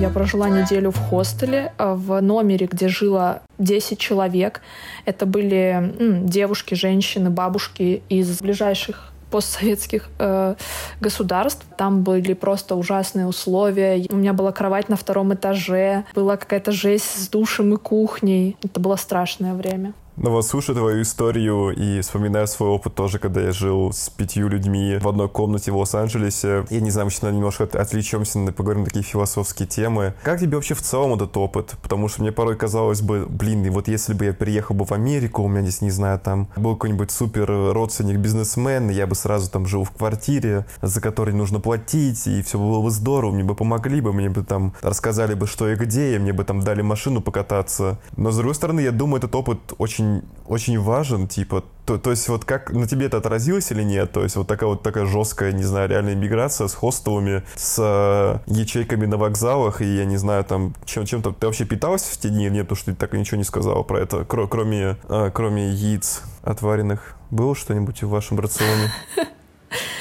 Я 0.00 0.08
прожила 0.08 0.48
неделю 0.48 0.92
в 0.92 0.96
хостеле, 0.96 1.74
э, 1.76 1.92
в 1.94 2.22
номере, 2.22 2.66
где 2.66 2.88
жило 2.88 3.42
10 3.58 3.98
человек. 3.98 4.62
Это 5.04 5.26
были 5.26 5.92
м, 5.98 6.26
девушки, 6.26 6.72
женщины, 6.72 7.28
бабушки 7.28 8.02
из 8.08 8.40
ближайших 8.40 9.09
постсоветских 9.30 10.08
э, 10.18 10.54
государств. 11.00 11.64
Там 11.76 12.02
были 12.02 12.34
просто 12.34 12.74
ужасные 12.74 13.26
условия. 13.26 14.06
У 14.10 14.16
меня 14.16 14.32
была 14.32 14.52
кровать 14.52 14.88
на 14.88 14.96
втором 14.96 15.32
этаже, 15.34 16.04
была 16.14 16.36
какая-то 16.36 16.72
жесть 16.72 17.24
с 17.24 17.28
душем 17.28 17.74
и 17.74 17.76
кухней. 17.76 18.56
Это 18.62 18.80
было 18.80 18.96
страшное 18.96 19.54
время. 19.54 19.92
Ну 20.22 20.32
вот 20.32 20.46
слушаю 20.46 20.76
твою 20.76 21.00
историю 21.00 21.70
и 21.70 22.02
вспоминаю 22.02 22.46
свой 22.46 22.68
опыт 22.68 22.94
тоже, 22.94 23.18
когда 23.18 23.40
я 23.40 23.52
жил 23.52 23.90
с 23.90 24.10
пятью 24.10 24.48
людьми 24.48 24.98
в 25.00 25.08
одной 25.08 25.30
комнате 25.30 25.72
в 25.72 25.78
Лос-Анджелесе. 25.78 26.66
Я 26.68 26.80
не 26.80 26.90
знаю, 26.90 27.06
мы 27.06 27.10
сейчас 27.10 27.32
немножко 27.32 27.64
отвлечемся, 27.64 28.38
поговорим 28.52 28.80
на 28.80 28.84
такие 28.84 29.02
философские 29.02 29.66
темы. 29.66 30.12
Как 30.22 30.38
тебе 30.38 30.56
вообще 30.56 30.74
в 30.74 30.82
целом 30.82 31.14
этот 31.14 31.34
опыт? 31.38 31.74
Потому 31.80 32.08
что 32.08 32.20
мне 32.20 32.32
порой 32.32 32.54
казалось 32.54 33.00
бы, 33.00 33.24
блин, 33.30 33.64
и 33.64 33.70
вот 33.70 33.88
если 33.88 34.12
бы 34.12 34.26
я 34.26 34.34
переехал 34.34 34.74
бы 34.74 34.84
в 34.84 34.92
Америку, 34.92 35.42
у 35.42 35.48
меня 35.48 35.62
здесь, 35.62 35.80
не 35.80 35.90
знаю, 35.90 36.20
там 36.20 36.48
был 36.54 36.74
какой-нибудь 36.74 37.10
супер 37.10 37.72
родственник 37.72 38.18
бизнесмен, 38.18 38.90
я 38.90 39.06
бы 39.06 39.14
сразу 39.14 39.50
там 39.50 39.64
жил 39.64 39.84
в 39.84 39.90
квартире, 39.90 40.66
за 40.82 41.00
которой 41.00 41.34
нужно 41.34 41.60
платить, 41.60 42.26
и 42.26 42.42
все 42.42 42.58
было 42.58 42.82
бы 42.82 42.90
здорово, 42.90 43.32
мне 43.32 43.44
бы 43.44 43.54
помогли 43.54 44.02
бы, 44.02 44.12
мне 44.12 44.28
бы 44.28 44.44
там 44.44 44.74
рассказали 44.82 45.32
бы, 45.32 45.46
что 45.46 45.66
и 45.70 45.76
где, 45.76 46.16
и 46.16 46.18
мне 46.18 46.34
бы 46.34 46.44
там 46.44 46.60
дали 46.60 46.82
машину 46.82 47.22
покататься. 47.22 47.98
Но 48.18 48.32
с 48.32 48.36
другой 48.36 48.54
стороны, 48.54 48.80
я 48.80 48.92
думаю, 48.92 49.16
этот 49.20 49.34
опыт 49.34 49.60
очень 49.78 50.09
очень, 50.10 50.22
очень 50.46 50.80
важен, 50.80 51.28
типа, 51.28 51.64
то, 51.86 51.98
то 51.98 52.10
есть 52.10 52.28
вот 52.28 52.44
как 52.44 52.72
на 52.72 52.86
тебе 52.86 53.06
это 53.06 53.16
отразилось 53.18 53.70
или 53.70 53.82
нет? 53.82 54.12
То 54.12 54.22
есть 54.22 54.36
вот 54.36 54.46
такая 54.46 54.68
вот 54.68 54.82
такая 54.82 55.06
жесткая, 55.06 55.52
не 55.52 55.62
знаю, 55.62 55.88
реальная 55.88 56.14
миграция 56.14 56.68
с 56.68 56.74
хостелами, 56.74 57.42
с 57.56 57.76
э, 57.78 58.38
ячейками 58.46 59.06
на 59.06 59.16
вокзалах, 59.16 59.82
и 59.82 59.96
я 59.96 60.04
не 60.04 60.16
знаю, 60.16 60.44
там, 60.44 60.74
чем, 60.84 61.06
чем-то 61.06 61.32
ты 61.32 61.46
вообще 61.46 61.64
питалась 61.64 62.02
в 62.02 62.18
те 62.18 62.28
дни 62.28 62.48
нет, 62.48 62.66
потому 62.68 62.76
что 62.76 62.92
ты 62.92 62.96
так 62.96 63.14
и 63.14 63.18
ничего 63.18 63.38
не 63.38 63.44
сказала 63.44 63.82
про 63.82 64.00
это, 64.00 64.18
кро- 64.18 64.48
кроме, 64.48 64.96
э, 65.08 65.30
кроме 65.32 65.70
яиц 65.70 66.22
отваренных. 66.42 67.16
Было 67.30 67.54
что-нибудь 67.54 68.02
в 68.02 68.08
вашем 68.08 68.40
рационе? 68.40 68.92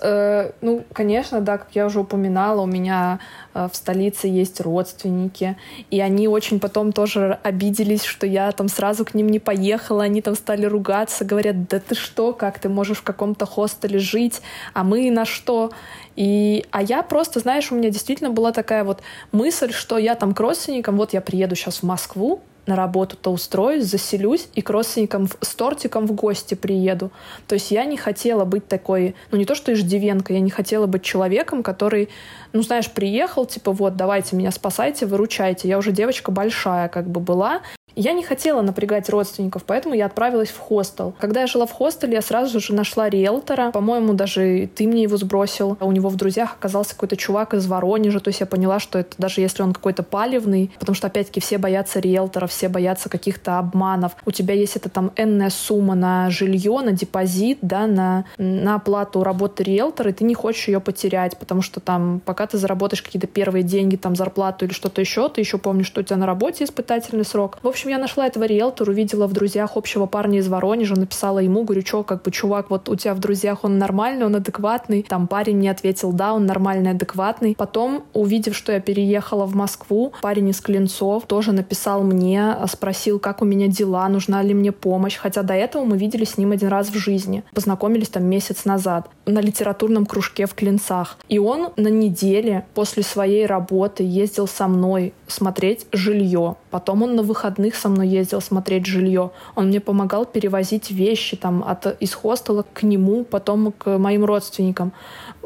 Э, 0.00 0.52
ну, 0.60 0.84
конечно, 0.92 1.40
да, 1.40 1.58
как 1.58 1.68
я 1.74 1.86
уже 1.86 2.00
упоминала, 2.00 2.60
у 2.62 2.66
меня 2.66 3.20
э, 3.54 3.68
в 3.70 3.76
столице 3.76 4.26
есть 4.26 4.60
родственники, 4.60 5.56
и 5.90 6.00
они 6.00 6.28
очень 6.28 6.60
потом 6.60 6.92
тоже 6.92 7.38
обиделись, 7.42 8.04
что 8.04 8.26
я 8.26 8.52
там 8.52 8.68
сразу 8.68 9.04
к 9.04 9.14
ним 9.14 9.28
не 9.28 9.38
поехала, 9.38 10.04
они 10.04 10.22
там 10.22 10.34
стали 10.34 10.66
ругаться, 10.66 11.24
говорят, 11.24 11.68
да 11.68 11.80
ты 11.80 11.94
что, 11.94 12.32
как 12.32 12.58
ты 12.58 12.68
можешь 12.68 12.98
в 12.98 13.02
каком-то 13.02 13.46
хостеле 13.46 13.98
жить, 13.98 14.42
а 14.74 14.84
мы 14.84 15.10
на 15.10 15.24
что? 15.24 15.70
И, 16.16 16.66
а 16.70 16.82
я 16.82 17.02
просто, 17.02 17.40
знаешь, 17.40 17.70
у 17.72 17.74
меня 17.74 17.90
действительно 17.90 18.30
была 18.30 18.52
такая 18.52 18.84
вот 18.84 19.00
мысль, 19.32 19.72
что 19.72 19.98
я 19.98 20.14
там 20.14 20.34
к 20.34 20.40
родственникам, 20.40 20.96
вот 20.96 21.12
я 21.12 21.20
приеду 21.20 21.54
сейчас 21.54 21.78
в 21.78 21.82
Москву, 21.84 22.42
на 22.66 22.76
работу-то 22.76 23.32
устроюсь, 23.32 23.84
заселюсь 23.84 24.48
и 24.54 24.62
к 24.62 24.70
родственникам 24.70 25.28
с 25.40 25.54
тортиком 25.54 26.06
в 26.06 26.12
гости 26.12 26.54
приеду. 26.54 27.10
То 27.46 27.54
есть 27.54 27.70
я 27.70 27.84
не 27.84 27.96
хотела 27.96 28.44
быть 28.44 28.68
такой, 28.68 29.14
ну 29.30 29.38
не 29.38 29.44
то 29.44 29.54
что 29.54 29.72
иждивенка, 29.72 30.32
я 30.32 30.40
не 30.40 30.50
хотела 30.50 30.86
быть 30.86 31.02
человеком, 31.02 31.62
который, 31.62 32.08
ну 32.52 32.62
знаешь, 32.62 32.90
приехал, 32.90 33.46
типа 33.46 33.72
вот, 33.72 33.96
давайте 33.96 34.36
меня 34.36 34.50
спасайте, 34.50 35.06
выручайте. 35.06 35.68
Я 35.68 35.78
уже 35.78 35.92
девочка 35.92 36.30
большая 36.30 36.88
как 36.88 37.08
бы 37.08 37.20
была, 37.20 37.62
я 37.96 38.12
не 38.12 38.22
хотела 38.22 38.62
напрягать 38.62 39.08
родственников, 39.08 39.64
поэтому 39.64 39.94
я 39.94 40.06
отправилась 40.06 40.50
в 40.50 40.58
хостел. 40.58 41.14
Когда 41.18 41.40
я 41.42 41.46
жила 41.46 41.66
в 41.66 41.72
хостеле, 41.72 42.14
я 42.14 42.22
сразу 42.22 42.60
же 42.60 42.74
нашла 42.74 43.08
риэлтора. 43.08 43.70
По-моему, 43.70 44.14
даже 44.14 44.68
ты 44.74 44.86
мне 44.86 45.02
его 45.02 45.16
сбросил. 45.16 45.76
У 45.80 45.92
него 45.92 46.08
в 46.08 46.16
друзьях 46.16 46.54
оказался 46.58 46.94
какой-то 46.94 47.16
чувак 47.16 47.54
из 47.54 47.66
Воронежа. 47.66 48.20
То 48.20 48.28
есть 48.28 48.40
я 48.40 48.46
поняла, 48.46 48.80
что 48.80 48.98
это 48.98 49.14
даже 49.18 49.40
если 49.40 49.62
он 49.62 49.72
какой-то 49.72 50.02
палевный, 50.02 50.70
потому 50.78 50.94
что, 50.94 51.06
опять-таки, 51.06 51.40
все 51.40 51.58
боятся 51.58 52.00
риэлтора, 52.00 52.46
все 52.46 52.68
боятся 52.68 53.08
каких-то 53.08 53.58
обманов. 53.58 54.16
У 54.24 54.30
тебя 54.30 54.54
есть 54.54 54.76
это 54.76 54.88
там 54.88 55.12
энная 55.16 55.50
сумма 55.50 55.94
на 55.94 56.30
жилье, 56.30 56.80
на 56.82 56.92
депозит, 56.92 57.58
да, 57.62 57.86
на, 57.86 58.24
на 58.38 58.76
оплату 58.76 59.22
работы 59.22 59.62
риэлтора, 59.62 60.10
и 60.10 60.12
ты 60.12 60.24
не 60.24 60.34
хочешь 60.34 60.68
ее 60.68 60.80
потерять, 60.80 61.38
потому 61.38 61.62
что 61.62 61.80
там, 61.80 62.20
пока 62.24 62.46
ты 62.46 62.58
заработаешь 62.58 63.02
какие-то 63.02 63.26
первые 63.26 63.62
деньги, 63.62 63.96
там, 63.96 64.16
зарплату 64.16 64.64
или 64.64 64.72
что-то 64.72 65.00
еще, 65.00 65.28
ты 65.28 65.40
еще 65.40 65.58
помнишь, 65.58 65.86
что 65.86 66.00
у 66.00 66.04
тебя 66.04 66.16
на 66.16 66.26
работе 66.26 66.64
испытательный 66.64 67.24
срок. 67.24 67.58
В 67.62 67.68
общем, 67.68 67.79
общем, 67.80 67.90
я 67.90 67.98
нашла 67.98 68.26
этого 68.26 68.44
риэлтора, 68.44 68.90
увидела 68.90 69.26
в 69.26 69.32
друзьях 69.32 69.76
общего 69.76 70.04
парня 70.04 70.40
из 70.40 70.48
Воронежа, 70.48 70.96
написала 70.96 71.38
ему, 71.38 71.64
говорю, 71.64 71.80
что, 71.84 72.02
как 72.02 72.22
бы, 72.22 72.30
чувак, 72.30 72.68
вот 72.68 72.88
у 72.88 72.96
тебя 72.96 73.14
в 73.14 73.20
друзьях 73.20 73.64
он 73.64 73.78
нормальный, 73.78 74.26
он 74.26 74.36
адекватный. 74.36 75.02
Там 75.02 75.26
парень 75.26 75.56
мне 75.56 75.70
ответил, 75.70 76.12
да, 76.12 76.34
он 76.34 76.44
нормальный, 76.44 76.90
адекватный. 76.90 77.54
Потом, 77.56 78.04
увидев, 78.12 78.54
что 78.54 78.72
я 78.72 78.80
переехала 78.80 79.46
в 79.46 79.54
Москву, 79.54 80.12
парень 80.20 80.50
из 80.50 80.60
Клинцов 80.60 81.24
тоже 81.26 81.52
написал 81.52 82.02
мне, 82.02 82.54
спросил, 82.70 83.18
как 83.18 83.40
у 83.40 83.46
меня 83.46 83.68
дела, 83.68 84.08
нужна 84.08 84.42
ли 84.42 84.52
мне 84.52 84.72
помощь. 84.72 85.16
Хотя 85.16 85.42
до 85.42 85.54
этого 85.54 85.84
мы 85.84 85.96
виделись 85.96 86.30
с 86.30 86.38
ним 86.38 86.52
один 86.52 86.68
раз 86.68 86.90
в 86.90 86.96
жизни. 86.96 87.44
Познакомились 87.54 88.08
там 88.08 88.24
месяц 88.24 88.66
назад 88.66 89.08
на 89.24 89.40
литературном 89.40 90.04
кружке 90.04 90.46
в 90.46 90.54
Клинцах. 90.54 91.16
И 91.28 91.38
он 91.38 91.70
на 91.76 91.88
неделе 91.88 92.66
после 92.74 93.02
своей 93.02 93.46
работы 93.46 94.02
ездил 94.02 94.46
со 94.46 94.68
мной 94.68 95.14
смотреть 95.30 95.86
жилье. 95.92 96.56
Потом 96.70 97.02
он 97.02 97.16
на 97.16 97.22
выходных 97.22 97.74
со 97.74 97.88
мной 97.88 98.08
ездил 98.08 98.40
смотреть 98.40 98.86
жилье. 98.86 99.30
Он 99.54 99.68
мне 99.68 99.80
помогал 99.80 100.26
перевозить 100.26 100.90
вещи 100.90 101.36
там 101.36 101.64
от, 101.66 101.86
из 102.00 102.14
хостела 102.14 102.64
к 102.72 102.82
нему, 102.82 103.24
потом 103.24 103.72
к 103.72 103.98
моим 103.98 104.24
родственникам. 104.24 104.92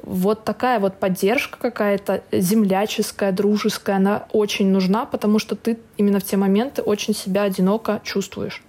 Вот 0.02 0.44
такая 0.44 0.80
вот 0.80 0.98
поддержка 0.98 1.58
какая-то 1.58 2.22
земляческая, 2.32 3.32
дружеская, 3.32 3.96
она 3.96 4.26
очень 4.32 4.68
нужна, 4.70 5.06
потому 5.06 5.38
что 5.38 5.56
ты 5.56 5.78
именно 5.96 6.20
в 6.20 6.24
те 6.24 6.36
моменты 6.36 6.82
очень 6.82 7.14
себя 7.14 7.42
одиноко 7.42 8.00
чувствуешь. 8.04 8.62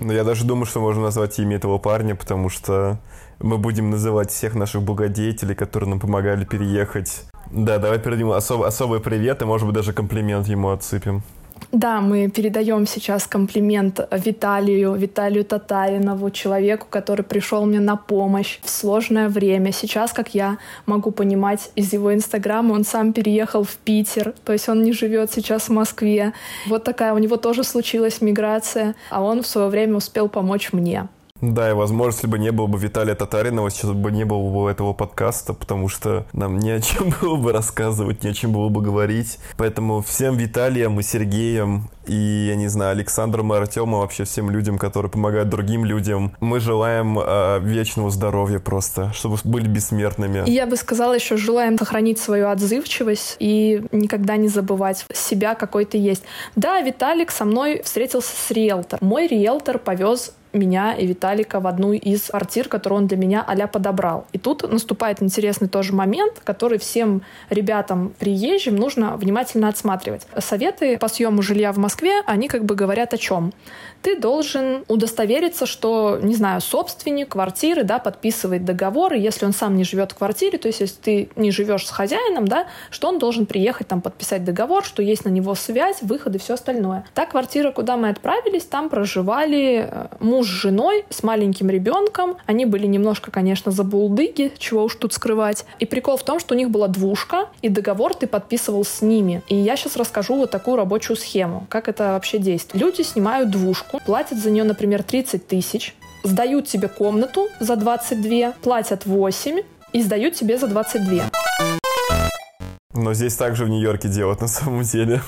Ну, 0.00 0.12
я 0.12 0.24
даже 0.24 0.44
думаю, 0.44 0.66
что 0.66 0.80
можно 0.80 1.02
назвать 1.02 1.38
имя 1.38 1.56
этого 1.56 1.78
парня, 1.78 2.14
потому 2.16 2.48
что 2.48 2.98
мы 3.38 3.58
будем 3.58 3.90
называть 3.90 4.30
всех 4.30 4.54
наших 4.54 4.82
благодетелей, 4.82 5.54
которые 5.54 5.90
нам 5.90 6.00
помогали 6.00 6.44
переехать. 6.44 7.24
Да, 7.52 7.78
давай 7.78 7.98
передадим 7.98 8.30
особ, 8.30 8.62
особый 8.62 9.00
привет 9.00 9.42
и, 9.42 9.44
может 9.44 9.66
быть, 9.66 9.76
даже 9.76 9.92
комплимент 9.92 10.48
ему 10.48 10.70
отсыпем. 10.70 11.22
Да, 11.70 12.00
мы 12.00 12.28
передаем 12.28 12.86
сейчас 12.86 13.26
комплимент 13.26 14.00
Виталию, 14.10 14.94
Виталию 14.94 15.44
Татаринову, 15.44 16.30
человеку, 16.30 16.86
который 16.88 17.24
пришел 17.24 17.64
мне 17.66 17.80
на 17.80 17.96
помощь 17.96 18.58
в 18.62 18.70
сложное 18.70 19.28
время. 19.28 19.72
Сейчас, 19.72 20.12
как 20.12 20.34
я 20.34 20.58
могу 20.86 21.10
понимать 21.10 21.70
из 21.74 21.92
его 21.92 22.12
инстаграма, 22.12 22.72
он 22.72 22.84
сам 22.84 23.12
переехал 23.12 23.64
в 23.64 23.76
Питер, 23.76 24.34
то 24.44 24.52
есть 24.52 24.68
он 24.68 24.82
не 24.82 24.92
живет 24.92 25.30
сейчас 25.30 25.68
в 25.68 25.72
Москве. 25.72 26.32
Вот 26.66 26.84
такая 26.84 27.14
у 27.14 27.18
него 27.18 27.36
тоже 27.36 27.64
случилась 27.64 28.20
миграция, 28.20 28.94
а 29.10 29.22
он 29.22 29.42
в 29.42 29.46
свое 29.46 29.68
время 29.68 29.96
успел 29.96 30.28
помочь 30.28 30.72
мне. 30.72 31.08
Да, 31.42 31.68
и 31.68 31.72
возможно, 31.72 32.16
если 32.16 32.28
бы 32.28 32.38
не 32.38 32.52
было 32.52 32.68
бы 32.68 32.78
Виталия 32.78 33.16
Татаринова, 33.16 33.68
сейчас 33.68 33.90
бы 33.90 34.12
не 34.12 34.24
было 34.24 34.48
бы 34.48 34.70
этого 34.70 34.92
подкаста, 34.92 35.52
потому 35.54 35.88
что 35.88 36.24
нам 36.32 36.58
не 36.58 36.70
о 36.70 36.80
чем 36.80 37.12
было 37.20 37.34
бы 37.34 37.52
рассказывать, 37.52 38.22
не 38.22 38.30
о 38.30 38.32
чем 38.32 38.52
было 38.52 38.68
бы 38.68 38.80
говорить. 38.80 39.38
Поэтому 39.56 40.02
всем 40.02 40.36
Виталиям 40.36 41.00
и 41.00 41.02
Сергеем 41.02 41.90
и, 42.06 42.46
я 42.48 42.56
не 42.56 42.68
знаю, 42.68 42.92
Александром 42.92 43.52
и 43.52 43.56
Артемом, 43.56 44.00
вообще 44.00 44.24
всем 44.24 44.50
людям, 44.50 44.78
которые 44.78 45.10
помогают 45.10 45.48
другим 45.48 45.84
людям, 45.84 46.34
мы 46.40 46.60
желаем 46.60 47.18
э, 47.18 47.58
вечного 47.60 48.10
здоровья 48.10 48.58
просто, 48.58 49.12
чтобы 49.12 49.38
были 49.44 49.66
бессмертными. 49.68 50.48
Я 50.48 50.66
бы 50.66 50.76
сказала 50.76 51.12
еще, 51.12 51.36
желаем 51.36 51.78
сохранить 51.78 52.18
свою 52.18 52.48
отзывчивость 52.48 53.36
и 53.38 53.84
никогда 53.92 54.36
не 54.36 54.48
забывать 54.48 55.06
себя, 55.12 55.54
какой 55.54 55.84
ты 55.84 55.98
есть. 55.98 56.22
Да, 56.56 56.80
Виталик 56.80 57.30
со 57.30 57.44
мной 57.44 57.82
встретился 57.84 58.30
с 58.36 58.50
риэлтором. 58.50 59.06
Мой 59.06 59.26
риэлтор 59.26 59.78
повез 59.78 60.32
меня 60.52 60.94
и 60.94 61.06
Виталика 61.06 61.60
в 61.60 61.66
одну 61.66 61.92
из 61.92 62.30
квартир, 62.42 62.68
которую 62.68 63.02
он 63.02 63.06
для 63.06 63.16
меня 63.16 63.44
а 63.46 63.66
подобрал. 63.66 64.26
И 64.32 64.38
тут 64.38 64.70
наступает 64.70 65.22
интересный 65.22 65.68
тоже 65.68 65.92
момент, 65.92 66.40
который 66.44 66.78
всем 66.78 67.22
ребятам 67.50 68.12
приезжим 68.18 68.76
нужно 68.76 69.16
внимательно 69.16 69.68
отсматривать. 69.68 70.26
Советы 70.38 70.98
по 70.98 71.08
съему 71.08 71.42
жилья 71.42 71.72
в 71.72 71.78
Москве, 71.78 72.22
они 72.26 72.48
как 72.48 72.64
бы 72.64 72.74
говорят 72.74 73.14
о 73.14 73.18
чем? 73.18 73.52
Ты 74.02 74.18
должен 74.18 74.84
удостовериться, 74.88 75.64
что, 75.64 76.18
не 76.20 76.34
знаю, 76.34 76.60
собственник 76.60 77.30
квартиры, 77.30 77.84
да, 77.84 77.98
подписывает 77.98 78.64
договор, 78.64 79.14
и 79.14 79.20
если 79.20 79.46
он 79.46 79.52
сам 79.52 79.76
не 79.76 79.84
живет 79.84 80.12
в 80.12 80.16
квартире, 80.16 80.58
то 80.58 80.66
есть 80.66 80.80
если 80.80 80.96
ты 81.00 81.28
не 81.36 81.50
живешь 81.50 81.86
с 81.86 81.90
хозяином, 81.90 82.46
да, 82.48 82.66
что 82.90 83.08
он 83.08 83.18
должен 83.18 83.46
приехать 83.46 83.88
там 83.88 84.00
подписать 84.00 84.44
договор, 84.44 84.84
что 84.84 85.02
есть 85.02 85.24
на 85.24 85.28
него 85.28 85.54
связь, 85.54 86.02
выход 86.02 86.34
и 86.34 86.38
все 86.38 86.54
остальное. 86.54 87.04
Та 87.14 87.26
квартира, 87.26 87.70
куда 87.70 87.96
мы 87.96 88.08
отправились, 88.08 88.64
там 88.64 88.88
проживали 88.88 89.88
э, 89.88 90.06
муж 90.18 90.46
с 90.46 90.50
женой, 90.50 91.04
с 91.08 91.22
маленьким 91.22 91.70
ребенком. 91.70 92.36
Они 92.46 92.66
были 92.66 92.86
немножко, 92.86 93.30
конечно, 93.30 93.70
забулдыги, 93.70 94.52
чего 94.58 94.84
уж 94.84 94.96
тут 94.96 95.12
скрывать. 95.12 95.64
И 95.78 95.86
прикол 95.86 96.16
в 96.16 96.24
том, 96.24 96.40
что 96.40 96.54
у 96.54 96.58
них 96.58 96.70
была 96.70 96.88
двушка, 96.88 97.48
и 97.62 97.68
договор 97.68 98.14
ты 98.14 98.26
подписывал 98.26 98.84
с 98.84 99.00
ними. 99.00 99.42
И 99.48 99.54
я 99.54 99.76
сейчас 99.76 99.96
расскажу 99.96 100.36
вот 100.36 100.50
такую 100.50 100.76
рабочую 100.76 101.16
схему, 101.16 101.66
как 101.68 101.88
это 101.88 102.12
вообще 102.12 102.38
действует. 102.38 102.82
Люди 102.82 103.02
снимают 103.02 103.50
двушку, 103.50 103.91
платят 104.00 104.38
за 104.38 104.50
нее, 104.50 104.64
например, 104.64 105.02
30 105.02 105.46
тысяч, 105.46 105.94
сдают 106.24 106.66
тебе 106.66 106.88
комнату 106.88 107.48
за 107.60 107.76
22, 107.76 108.52
платят 108.62 109.06
8 109.06 109.60
и 109.92 110.02
сдают 110.02 110.34
тебе 110.34 110.58
за 110.58 110.66
22. 110.66 111.30
Но 112.94 113.14
здесь 113.14 113.36
также 113.36 113.64
в 113.64 113.68
Нью-Йорке 113.68 114.08
делают 114.08 114.40
на 114.40 114.48
самом 114.48 114.82
деле. 114.82 115.22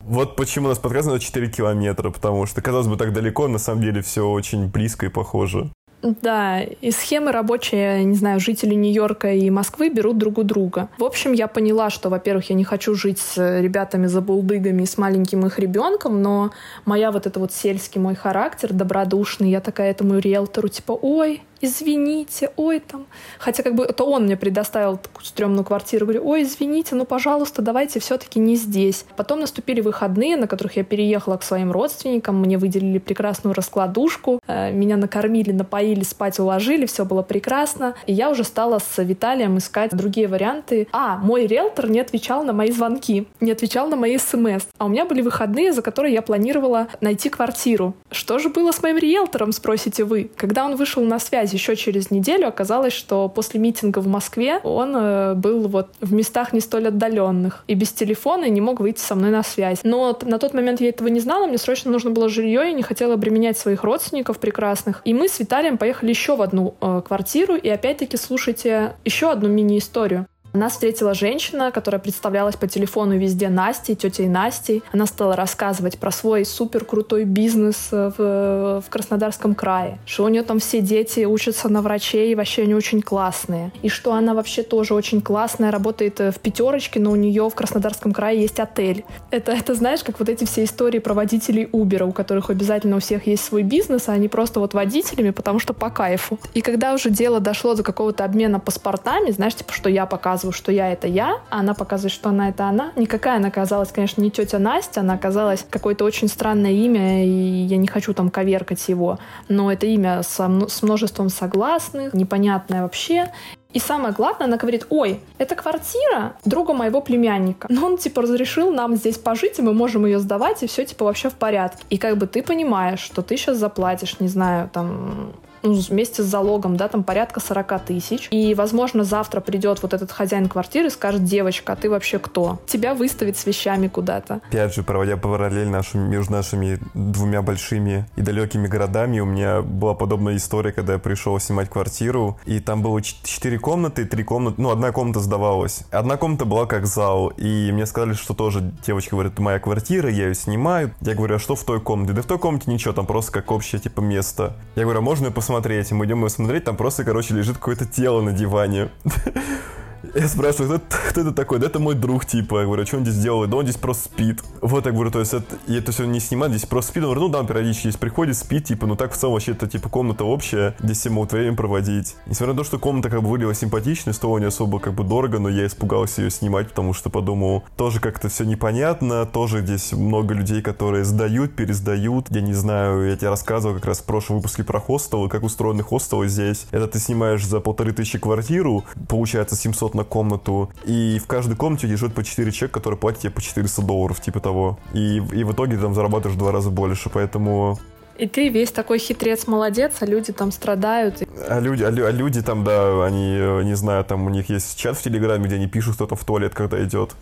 Вот 0.00 0.34
почему 0.36 0.66
у 0.66 0.68
нас 0.68 0.78
подкаст 0.78 1.08
на 1.08 1.20
4 1.20 1.48
километра, 1.50 2.10
потому 2.10 2.46
что, 2.46 2.60
казалось 2.62 2.88
бы, 2.88 2.96
так 2.96 3.12
далеко, 3.12 3.48
на 3.48 3.58
самом 3.58 3.82
деле 3.82 4.02
все 4.02 4.26
очень 4.26 4.66
близко 4.66 5.06
и 5.06 5.08
похоже. 5.08 5.70
Да, 6.02 6.62
и 6.62 6.90
схемы 6.90 7.30
рабочие, 7.30 8.04
не 8.04 8.14
знаю, 8.14 8.40
жители 8.40 8.74
Нью-Йорка 8.74 9.32
и 9.34 9.50
Москвы 9.50 9.90
берут 9.90 10.16
друг 10.16 10.38
у 10.38 10.42
друга. 10.42 10.88
В 10.98 11.04
общем, 11.04 11.32
я 11.32 11.46
поняла, 11.46 11.90
что, 11.90 12.08
во-первых, 12.08 12.48
я 12.48 12.56
не 12.56 12.64
хочу 12.64 12.94
жить 12.94 13.18
с 13.18 13.60
ребятами 13.60 14.06
за 14.06 14.22
булдыгами, 14.22 14.84
с 14.84 14.96
маленьким 14.96 15.44
их 15.44 15.58
ребенком, 15.58 16.22
но 16.22 16.52
моя 16.86 17.12
вот 17.12 17.26
это 17.26 17.38
вот 17.38 17.52
сельский 17.52 18.00
мой 18.00 18.14
характер, 18.14 18.72
добродушный, 18.72 19.50
я 19.50 19.60
такая 19.60 19.90
этому 19.90 20.18
риэлтору, 20.18 20.68
типа, 20.68 20.92
ой, 20.92 21.42
извините, 21.60 22.50
ой, 22.56 22.80
там. 22.80 23.06
Хотя 23.38 23.62
как 23.62 23.74
бы 23.74 23.84
это 23.84 24.04
он 24.04 24.24
мне 24.24 24.36
предоставил 24.36 24.96
такую 24.96 25.24
стрёмную 25.24 25.64
квартиру. 25.64 26.06
Говорю, 26.06 26.26
ой, 26.26 26.42
извините, 26.42 26.94
ну, 26.94 27.04
пожалуйста, 27.04 27.62
давайте 27.62 28.00
все 28.00 28.16
таки 28.16 28.38
не 28.38 28.56
здесь. 28.56 29.04
Потом 29.16 29.40
наступили 29.40 29.80
выходные, 29.80 30.36
на 30.36 30.46
которых 30.46 30.76
я 30.76 30.84
переехала 30.84 31.36
к 31.36 31.42
своим 31.42 31.72
родственникам. 31.72 32.40
Мне 32.40 32.58
выделили 32.58 32.98
прекрасную 32.98 33.54
раскладушку. 33.54 34.40
Э, 34.46 34.72
меня 34.72 34.96
накормили, 34.96 35.52
напоили, 35.52 36.02
спать 36.02 36.38
уложили. 36.38 36.86
Все 36.86 37.04
было 37.04 37.22
прекрасно. 37.22 37.94
И 38.06 38.12
я 38.12 38.30
уже 38.30 38.44
стала 38.44 38.78
с 38.78 39.02
Виталием 39.02 39.58
искать 39.58 39.90
другие 39.90 40.28
варианты. 40.28 40.88
А, 40.92 41.18
мой 41.18 41.46
риэлтор 41.46 41.90
не 41.90 42.00
отвечал 42.00 42.42
на 42.44 42.52
мои 42.52 42.70
звонки, 42.70 43.26
не 43.40 43.52
отвечал 43.52 43.88
на 43.88 43.96
мои 43.96 44.16
смс. 44.18 44.66
А 44.78 44.86
у 44.86 44.88
меня 44.88 45.04
были 45.04 45.22
выходные, 45.22 45.72
за 45.72 45.82
которые 45.82 46.14
я 46.14 46.22
планировала 46.22 46.88
найти 47.00 47.28
квартиру. 47.28 47.94
Что 48.10 48.38
же 48.38 48.48
было 48.48 48.72
с 48.72 48.82
моим 48.82 48.96
риэлтором, 48.96 49.52
спросите 49.52 50.04
вы? 50.04 50.30
Когда 50.36 50.64
он 50.64 50.76
вышел 50.76 51.04
на 51.04 51.18
связь 51.18 51.49
еще 51.52 51.76
через 51.76 52.10
неделю, 52.10 52.48
оказалось, 52.48 52.92
что 52.92 53.28
после 53.28 53.60
митинга 53.60 54.00
в 54.00 54.06
Москве 54.06 54.60
он 54.62 54.94
э, 54.96 55.34
был 55.34 55.68
вот 55.68 55.88
в 56.00 56.12
местах 56.12 56.52
не 56.52 56.60
столь 56.60 56.88
отдаленных 56.88 57.64
и 57.66 57.74
без 57.74 57.92
телефона 57.92 58.48
не 58.48 58.60
мог 58.60 58.80
выйти 58.80 59.00
со 59.00 59.14
мной 59.14 59.30
на 59.30 59.42
связь. 59.42 59.80
Но 59.82 60.18
на 60.22 60.38
тот 60.38 60.54
момент 60.54 60.80
я 60.80 60.88
этого 60.88 61.08
не 61.08 61.20
знала, 61.20 61.46
мне 61.46 61.58
срочно 61.58 61.90
нужно 61.90 62.10
было 62.10 62.28
жилье, 62.28 62.62
я 62.64 62.72
не 62.72 62.82
хотела 62.82 63.14
обременять 63.14 63.58
своих 63.58 63.84
родственников 63.84 64.38
прекрасных. 64.38 65.02
И 65.04 65.14
мы 65.14 65.28
с 65.28 65.38
Виталием 65.38 65.78
поехали 65.78 66.10
еще 66.10 66.36
в 66.36 66.42
одну 66.42 66.74
э, 66.80 67.02
квартиру, 67.06 67.54
и 67.56 67.68
опять-таки 67.68 68.16
слушайте 68.16 68.94
еще 69.04 69.30
одну 69.30 69.48
мини-историю. 69.48 70.26
Нас 70.52 70.72
встретила 70.72 71.14
женщина, 71.14 71.70
которая 71.70 72.00
представлялась 72.00 72.56
по 72.56 72.66
телефону 72.66 73.16
везде 73.16 73.48
Настей, 73.48 73.94
тетей 73.94 74.26
Настей. 74.26 74.82
Она 74.92 75.06
стала 75.06 75.36
рассказывать 75.36 75.98
про 75.98 76.10
свой 76.10 76.44
супер 76.44 76.84
крутой 76.84 77.24
бизнес 77.24 77.88
э, 77.92 78.10
в, 78.18 78.82
в 78.84 78.90
Краснодарском 78.90 79.54
крае, 79.54 79.98
что 80.06 80.24
у 80.24 80.28
нее 80.28 80.42
там 80.42 80.58
все 80.58 80.80
дети 80.80 81.24
учатся 81.24 81.68
на 81.68 81.82
врачей, 81.82 82.34
вообще 82.34 82.62
они 82.62 82.74
очень 82.74 83.00
классные. 83.00 83.70
И 83.82 83.88
что 83.88 84.12
она 84.12 84.34
вообще 84.34 84.64
тоже 84.64 84.94
очень 84.94 85.20
классная, 85.20 85.70
работает 85.70 86.20
э, 86.20 86.32
в 86.32 86.40
пятерочке, 86.40 86.98
но 86.98 87.12
у 87.12 87.16
нее 87.16 87.48
в 87.48 87.54
Краснодарском 87.54 88.12
крае 88.12 88.40
есть 88.40 88.58
отель. 88.58 89.04
Это, 89.30 89.52
это 89.52 89.74
знаешь, 89.76 90.02
как 90.02 90.18
вот 90.18 90.28
эти 90.28 90.44
все 90.44 90.64
истории 90.64 90.98
про 90.98 91.14
водителей 91.14 91.66
Uber, 91.66 92.08
у 92.08 92.12
которых 92.12 92.50
обязательно 92.50 92.96
у 92.96 93.00
всех 93.00 93.28
есть 93.28 93.44
свой 93.44 93.62
бизнес, 93.62 94.08
а 94.08 94.12
они 94.12 94.26
просто 94.26 94.58
вот 94.58 94.74
водителями, 94.74 95.30
потому 95.30 95.60
что 95.60 95.74
по 95.74 95.90
кайфу. 95.90 96.40
И 96.54 96.60
когда 96.60 96.92
уже 96.92 97.08
дело 97.10 97.38
дошло 97.38 97.74
до 97.74 97.84
какого-то 97.84 98.24
обмена 98.24 98.58
паспортами, 98.58 99.30
знаешь, 99.30 99.54
типа, 99.54 99.72
что 99.72 99.88
я 99.88 100.06
показываю 100.06 100.39
показываю, 100.40 100.52
что 100.52 100.72
я 100.72 100.92
это 100.92 101.06
я, 101.06 101.40
а 101.50 101.60
она 101.60 101.74
показывает, 101.74 102.12
что 102.12 102.30
она 102.30 102.48
это 102.48 102.64
она. 102.64 102.92
Никакая 102.96 103.36
она 103.36 103.48
оказалась, 103.48 103.92
конечно, 103.92 104.22
не 104.22 104.30
тетя 104.30 104.58
Настя, 104.58 105.00
она 105.00 105.14
оказалась 105.14 105.66
какое-то 105.68 106.04
очень 106.04 106.28
странное 106.28 106.72
имя, 106.72 107.26
и 107.26 107.66
я 107.66 107.76
не 107.76 107.86
хочу 107.86 108.14
там 108.14 108.30
коверкать 108.30 108.88
его, 108.88 109.18
но 109.48 109.70
это 109.70 109.86
имя 109.86 110.22
со, 110.22 110.48
с 110.68 110.82
множеством 110.82 111.28
согласных, 111.28 112.14
непонятное 112.14 112.82
вообще. 112.82 113.30
И 113.74 113.78
самое 113.78 114.12
главное, 114.12 114.46
она 114.46 114.56
говорит, 114.56 114.86
ой, 114.90 115.20
это 115.38 115.54
квартира 115.54 116.32
друга 116.44 116.72
моего 116.72 117.00
племянника. 117.00 117.68
Но 117.70 117.86
он, 117.86 117.98
типа, 117.98 118.22
разрешил 118.22 118.72
нам 118.72 118.96
здесь 118.96 119.18
пожить, 119.18 119.58
и 119.58 119.62
мы 119.62 119.74
можем 119.74 120.06
ее 120.06 120.18
сдавать, 120.18 120.62
и 120.62 120.66
все, 120.66 120.84
типа, 120.84 121.04
вообще 121.04 121.28
в 121.28 121.34
порядке. 121.34 121.84
И 121.90 121.98
как 121.98 122.16
бы 122.16 122.26
ты 122.26 122.42
понимаешь, 122.42 123.00
что 123.00 123.22
ты 123.22 123.36
сейчас 123.36 123.58
заплатишь, 123.58 124.18
не 124.20 124.28
знаю, 124.28 124.68
там, 124.72 125.32
ну, 125.62 125.74
вместе 125.74 126.22
с 126.22 126.26
залогом, 126.26 126.76
да, 126.76 126.88
там 126.88 127.02
порядка 127.02 127.40
40 127.40 127.84
тысяч. 127.84 128.28
И, 128.30 128.54
возможно, 128.54 129.04
завтра 129.04 129.40
придет 129.40 129.82
вот 129.82 129.94
этот 129.94 130.12
хозяин 130.12 130.48
квартиры 130.48 130.88
и 130.88 130.90
скажет, 130.90 131.24
девочка, 131.24 131.72
а 131.72 131.76
ты 131.76 131.90
вообще 131.90 132.18
кто? 132.18 132.58
Тебя 132.66 132.94
выставит 132.94 133.36
с 133.36 133.46
вещами 133.46 133.88
куда-то. 133.88 134.40
Опять 134.48 134.74
же, 134.74 134.82
проводя 134.82 135.16
параллель 135.16 135.68
нашим, 135.68 136.10
между 136.10 136.32
нашими 136.32 136.78
двумя 136.94 137.42
большими 137.42 138.06
и 138.16 138.22
далекими 138.22 138.66
городами, 138.66 139.20
у 139.20 139.26
меня 139.26 139.62
была 139.62 139.94
подобная 139.94 140.36
история, 140.36 140.72
когда 140.72 140.94
я 140.94 140.98
пришел 140.98 141.38
снимать 141.38 141.68
квартиру, 141.68 142.38
и 142.46 142.60
там 142.60 142.82
было 142.82 143.00
четыре 143.02 143.58
комнаты, 143.58 144.04
три 144.04 144.24
комнаты, 144.24 144.60
ну, 144.60 144.70
одна 144.70 144.92
комната 144.92 145.20
сдавалась. 145.20 145.84
Одна 145.90 146.16
комната 146.16 146.44
была 146.44 146.66
как 146.66 146.86
зал, 146.86 147.28
и 147.36 147.70
мне 147.72 147.86
сказали, 147.86 148.14
что 148.14 148.34
тоже 148.34 148.72
девочка 148.86 149.16
говорит, 149.16 149.38
моя 149.38 149.58
квартира, 149.58 150.10
я 150.10 150.28
ее 150.28 150.34
снимаю. 150.34 150.94
Я 151.00 151.14
говорю, 151.14 151.36
а 151.36 151.38
что 151.38 151.54
в 151.54 151.64
той 151.64 151.80
комнате? 151.80 152.12
Да 152.12 152.22
в 152.22 152.26
той 152.26 152.38
комнате 152.38 152.70
ничего, 152.70 152.92
там 152.92 153.06
просто 153.06 153.32
как 153.32 153.50
общее, 153.50 153.80
типа, 153.80 154.00
место. 154.00 154.56
Я 154.74 154.84
говорю, 154.84 155.00
а 155.00 155.02
можно 155.02 155.26
я 155.26 155.30
посмотрю 155.30 155.49
смотреть. 155.50 155.90
Мы 155.90 156.04
идем 156.04 156.18
его 156.18 156.28
смотреть, 156.28 156.62
там 156.62 156.76
просто, 156.76 157.02
короче, 157.02 157.34
лежит 157.34 157.56
какое-то 157.56 157.84
тело 157.84 158.20
на 158.20 158.32
диване. 158.32 158.90
Я 160.14 160.26
спрашиваю, 160.28 160.80
кто, 160.80 160.96
кто 161.10 161.20
это 161.20 161.32
такой? 161.32 161.58
Да 161.58 161.66
это 161.66 161.78
мой 161.78 161.94
друг, 161.94 162.24
типа. 162.24 162.60
Я 162.60 162.66
говорю, 162.66 162.82
а 162.82 162.86
что 162.86 162.96
он 162.96 163.04
здесь 163.04 163.22
делает? 163.22 163.50
Да 163.50 163.58
он 163.58 163.64
здесь 163.64 163.76
просто 163.76 164.04
спит. 164.04 164.42
Вот, 164.60 164.86
я 164.86 164.92
говорю, 164.92 165.10
то 165.10 165.20
есть 165.20 165.34
это, 165.34 165.56
и 165.68 165.74
это 165.74 165.92
все 165.92 166.04
не 166.04 166.20
снимает, 166.20 166.52
здесь 166.52 166.66
просто 166.66 166.90
спит. 166.90 167.04
Он 167.04 167.10
говорит, 167.10 167.22
ну 167.22 167.28
да, 167.28 167.40
он 167.40 167.46
периодически 167.46 167.88
здесь 167.88 167.96
приходит, 167.96 168.36
спит, 168.36 168.64
типа, 168.64 168.86
ну 168.86 168.96
так 168.96 169.12
в 169.12 169.16
целом 169.16 169.34
вообще 169.34 169.52
это, 169.52 169.68
типа, 169.68 169.88
комната 169.88 170.24
общая, 170.24 170.74
здесь 170.80 170.98
все 170.98 171.10
могут 171.10 171.32
время 171.32 171.56
проводить. 171.56 172.16
Несмотря 172.26 172.54
на 172.54 172.58
то, 172.58 172.64
что 172.64 172.78
комната 172.78 173.08
как 173.08 173.22
бы 173.22 173.28
выглядела 173.28 173.54
симпатичной, 173.54 174.12
стоила 174.12 174.38
не 174.38 174.46
особо 174.46 174.80
как 174.80 174.94
бы 174.94 175.04
дорого, 175.04 175.38
но 175.38 175.48
я 175.48 175.66
испугался 175.66 176.22
ее 176.22 176.30
снимать, 176.30 176.68
потому 176.68 176.92
что 176.92 177.08
подумал, 177.10 177.64
тоже 177.76 178.00
как-то 178.00 178.28
все 178.28 178.44
непонятно, 178.44 179.26
тоже 179.26 179.60
здесь 179.60 179.92
много 179.92 180.34
людей, 180.34 180.60
которые 180.60 181.04
сдают, 181.04 181.54
пересдают. 181.54 182.26
Я 182.30 182.40
не 182.40 182.54
знаю, 182.54 183.08
я 183.08 183.16
тебе 183.16 183.28
рассказывал 183.28 183.76
как 183.76 183.86
раз 183.86 184.00
в 184.00 184.04
прошлом 184.04 184.36
выпуске 184.38 184.64
про 184.64 184.80
хостелы, 184.80 185.28
как 185.28 185.44
устроены 185.44 185.82
хостелы 185.82 186.28
здесь. 186.28 186.66
Это 186.72 186.88
ты 186.88 186.98
снимаешь 186.98 187.46
за 187.46 187.60
полторы 187.60 187.92
тысячи 187.92 188.18
квартиру, 188.18 188.84
получается 189.08 189.56
700 189.56 189.94
на 190.00 190.04
комнату, 190.04 190.70
и 190.84 191.20
в 191.22 191.26
каждой 191.26 191.56
комнате 191.56 191.86
держит 191.86 192.14
по 192.14 192.24
4 192.24 192.50
человека, 192.52 192.80
которые 192.80 192.98
платят 192.98 193.22
тебе 193.22 193.30
по 193.30 193.42
400 193.42 193.82
долларов, 193.82 194.20
типа 194.20 194.40
того. 194.40 194.78
И, 194.92 195.16
и 195.16 195.44
в 195.44 195.52
итоге 195.52 195.76
ты 195.76 195.82
там 195.82 195.94
зарабатываешь 195.94 196.36
в 196.36 196.38
два 196.38 196.52
раза 196.52 196.70
больше, 196.70 197.10
поэтому... 197.10 197.78
И 198.18 198.26
ты 198.26 198.50
весь 198.50 198.70
такой 198.70 198.98
хитрец, 198.98 199.46
молодец, 199.46 199.94
а 200.00 200.06
люди 200.06 200.32
там 200.32 200.52
страдают. 200.52 201.22
А 201.48 201.58
люди, 201.58 201.82
а, 201.82 201.88
а 201.88 202.10
люди 202.10 202.42
там, 202.42 202.64
да, 202.64 203.06
они, 203.06 203.34
э, 203.34 203.62
не 203.62 203.74
знаю, 203.74 204.04
там 204.04 204.26
у 204.26 204.28
них 204.28 204.50
есть 204.50 204.78
чат 204.78 204.98
в 204.98 205.02
Телеграме, 205.02 205.46
где 205.46 205.54
они 205.54 205.66
пишут 205.66 205.94
кто-то 205.94 206.16
в 206.16 206.24
туалет, 206.24 206.54
когда 206.54 206.82
идет 206.84 207.14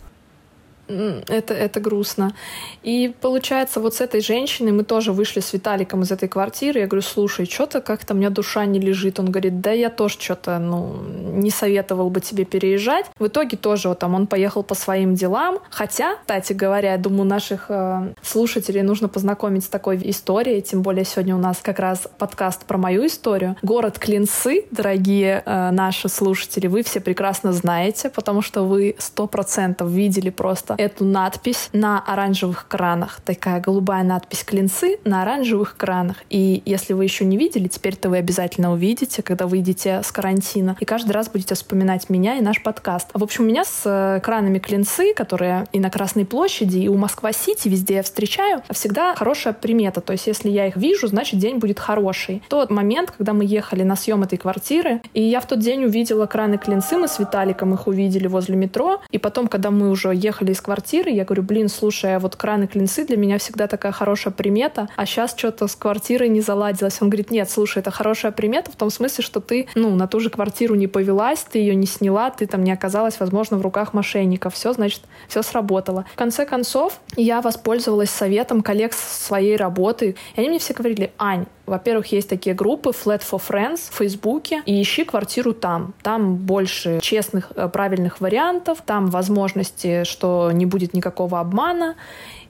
это, 0.89 1.55
это 1.55 1.81
грустно. 1.81 2.35
И 2.83 3.15
получается, 3.21 3.81
вот 3.81 3.95
с 3.95 4.01
этой 4.01 4.21
женщиной 4.21 4.73
мы 4.73 4.85
тоже 4.85 5.13
вышли 5.13 5.41
с 5.41 5.53
Виталиком 5.53 6.03
из 6.03 6.11
этой 6.11 6.29
квартиры. 6.29 6.81
Я 6.81 6.87
говорю, 6.87 7.03
слушай, 7.03 7.47
что-то 7.47 7.81
как-то 7.81 8.15
у 8.15 8.17
меня 8.17 8.31
душа 8.31 8.65
не 8.65 8.81
лежит. 8.81 9.21
Он 9.21 9.31
говорит, 9.31 9.61
да 9.61 9.73
я 9.73 9.91
тоже 9.91 10.17
что-то, 10.19 10.59
ну, 10.59 10.97
не 11.35 11.51
советовал 11.51 12.11
бы 12.11 12.21
тебе 12.21 12.45
переезжать. 12.45 13.07
В 13.19 13.27
итоге 13.27 13.57
тоже 13.57 13.89
вот 13.89 13.99
там 13.99 14.15
он 14.15 14.27
поехал 14.27 14.63
по 14.63 14.75
своим 14.75 15.15
делам. 15.15 15.59
Хотя, 15.71 16.17
кстати 16.17 16.53
говоря, 16.53 16.93
я 16.93 16.99
думаю, 16.99 17.25
наших 17.25 17.67
э, 17.69 18.15
слушателей 18.23 18.83
нужно 18.83 19.09
познакомить 19.09 19.65
с 19.65 19.69
такой 19.69 20.01
историей. 20.05 20.63
Тем 20.63 20.83
более 20.83 21.05
сегодня 21.05 21.37
у 21.37 21.41
нас 21.41 21.59
как 21.63 21.79
раз 21.79 22.09
подкаст 22.19 22.65
про 22.65 22.79
мою 22.79 23.07
историю. 23.07 23.57
Город 23.63 23.99
Клинцы, 23.99 24.65
дорогие 24.71 25.43
э, 25.45 25.71
наши 25.71 26.09
слушатели, 26.09 26.67
вы 26.67 26.83
все 26.83 27.01
прекрасно 27.01 27.53
знаете, 27.53 28.09
потому 28.09 28.43
что 28.43 28.63
вы 28.63 28.95
сто 28.99 29.27
процентов 29.27 29.91
видели 29.91 30.31
просто 30.31 30.78
эту 30.79 31.05
надпись 31.05 31.69
на 31.73 32.01
оранжевых 32.01 32.67
кранах. 32.69 33.21
Такая 33.25 33.61
голубая 33.61 34.05
надпись 34.05 34.45
«Клинцы» 34.45 34.99
на 35.05 35.23
оранжевых 35.23 35.77
кранах. 35.77 36.17
И 36.31 36.63
если 36.65 36.95
вы 36.95 37.05
еще 37.05 37.25
не 37.25 37.37
видели, 37.37 37.69
теперь-то 37.69 38.09
вы 38.09 38.19
обязательно 38.19 38.73
увидите, 38.73 39.23
когда 39.23 39.47
выйдете 39.47 40.01
с 40.03 40.13
карантина. 40.13 40.77
И 40.79 40.85
каждый 40.85 41.13
раз 41.13 41.29
будете 41.29 41.55
вспоминать 41.57 42.09
меня 42.09 42.39
и 42.39 42.41
наш 42.41 42.63
подкаст. 42.63 43.11
В 43.13 43.23
общем, 43.23 43.45
у 43.45 43.49
меня 43.49 43.65
с 43.65 43.83
э, 43.85 44.21
кранами 44.21 44.59
«Клинцы», 44.59 45.13
которые 45.15 45.67
и 45.73 45.81
на 45.81 45.91
Красной 45.91 46.25
площади, 46.25 46.79
и 46.79 46.89
у 46.89 46.97
Москва-Сити, 46.97 47.69
везде 47.69 47.97
я 47.97 48.03
встречаю, 48.05 48.63
всегда 48.71 49.17
хорошая 49.17 49.53
примета. 49.53 50.01
То 50.01 50.13
есть 50.13 50.29
если 50.29 50.49
я 50.49 50.69
их 50.69 50.77
вижу, 50.77 51.09
значит 51.09 51.41
день 51.41 51.59
будет 51.59 51.81
хороший. 51.81 52.43
Тот 52.49 52.71
момент, 52.71 53.11
когда 53.11 53.33
мы 53.33 53.45
ехали 53.45 53.83
на 53.83 53.97
съем 53.97 54.23
этой 54.23 54.39
квартиры, 54.39 55.03
и 55.13 55.23
я 55.23 55.41
в 55.41 55.47
тот 55.47 55.59
день 55.59 55.85
увидела 55.85 56.27
краны 56.27 56.57
«Клинцы», 56.57 56.97
мы 56.97 57.09
с 57.09 57.19
Виталиком 57.19 57.75
их 57.75 57.89
увидели 57.89 58.29
возле 58.29 58.55
метро, 58.55 59.01
и 59.11 59.19
потом, 59.19 59.49
когда 59.49 59.73
мы 59.73 59.91
уже 59.91 60.15
ехали 60.15 60.53
из 60.53 60.61
квартиры, 60.69 61.09
я 61.11 61.25
говорю, 61.25 61.45
блин, 61.45 61.71
слушай, 61.71 62.15
а 62.15 62.19
вот 62.19 62.37
краны 62.37 62.67
клинцы 62.67 63.07
для 63.07 63.17
меня 63.17 63.39
всегда 63.39 63.69
такая 63.69 63.91
хорошая 63.91 64.35
примета, 64.35 64.91
а 64.97 65.07
сейчас 65.07 65.35
что-то 65.35 65.67
с 65.67 65.75
квартирой 65.75 66.29
не 66.29 66.43
заладилось. 66.43 67.01
Он 67.01 67.09
говорит, 67.09 67.31
нет, 67.31 67.51
слушай, 67.51 67.79
это 67.79 67.91
хорошая 67.91 68.33
примета 68.33 68.71
в 68.71 68.77
том 68.77 68.91
смысле, 68.91 69.25
что 69.25 69.41
ты, 69.41 69.67
ну, 69.75 69.95
на 69.95 70.07
ту 70.07 70.21
же 70.21 70.29
квартиру 70.29 70.75
не 70.75 70.87
повелась, 70.87 71.43
ты 71.51 71.59
ее 71.59 71.75
не 71.75 71.87
сняла, 71.87 72.29
ты 72.29 72.47
там 72.47 72.65
не 72.65 72.71
оказалась, 72.71 73.19
возможно, 73.19 73.57
в 73.57 73.63
руках 73.63 73.95
мошенников. 73.95 74.53
Все, 74.53 74.75
значит, 74.75 75.01
все 75.27 75.41
сработало. 75.41 76.05
В 76.13 76.17
конце 76.17 76.45
концов, 76.45 77.01
я 77.17 77.41
воспользовалась 77.41 78.11
советом 78.11 78.61
коллег 78.61 78.93
своей 78.93 79.57
работы, 79.57 80.17
и 80.37 80.41
они 80.41 80.51
мне 80.51 80.59
все 80.59 80.75
говорили, 80.75 81.13
Ань, 81.17 81.47
во-первых, 81.69 82.13
есть 82.13 82.29
такие 82.29 82.55
группы 82.55 82.91
Flat 82.91 83.23
for 83.23 83.41
Friends 83.41 83.91
в 83.91 83.95
Фейсбуке, 83.95 84.63
и 84.67 84.83
ищи 84.83 85.05
квартиру 85.05 85.53
там. 85.53 85.95
Там 86.03 86.37
больше 86.37 87.01
честных, 87.01 87.53
э, 87.55 87.69
правильных 87.69 88.21
вариантов, 88.21 88.79
там 88.85 89.07
возможности, 89.07 90.05
что 90.05 90.51
не 90.53 90.67
будет 90.67 90.95
никакого 90.95 91.41
обмана. 91.41 91.95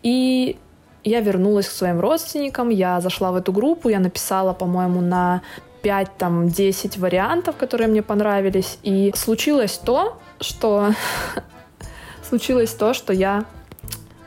И 0.02 0.56
я 1.04 1.20
вернулась 1.20 1.68
к 1.68 1.72
своим 1.72 2.00
родственникам, 2.00 2.70
я 2.70 3.00
зашла 3.00 3.32
в 3.32 3.36
эту 3.36 3.52
группу, 3.52 3.88
я 3.88 4.00
написала, 4.00 4.52
по-моему, 4.52 5.00
на 5.00 5.42
5, 5.82 6.16
там, 6.18 6.48
10 6.48 6.98
вариантов, 6.98 7.56
которые 7.56 7.88
мне 7.88 8.02
понравились. 8.02 8.78
И 8.82 9.12
случилось 9.16 9.78
то, 9.78 10.18
что... 10.40 10.92
случилось 12.28 12.74
то, 12.74 12.94
что 12.94 13.12
я 13.12 13.44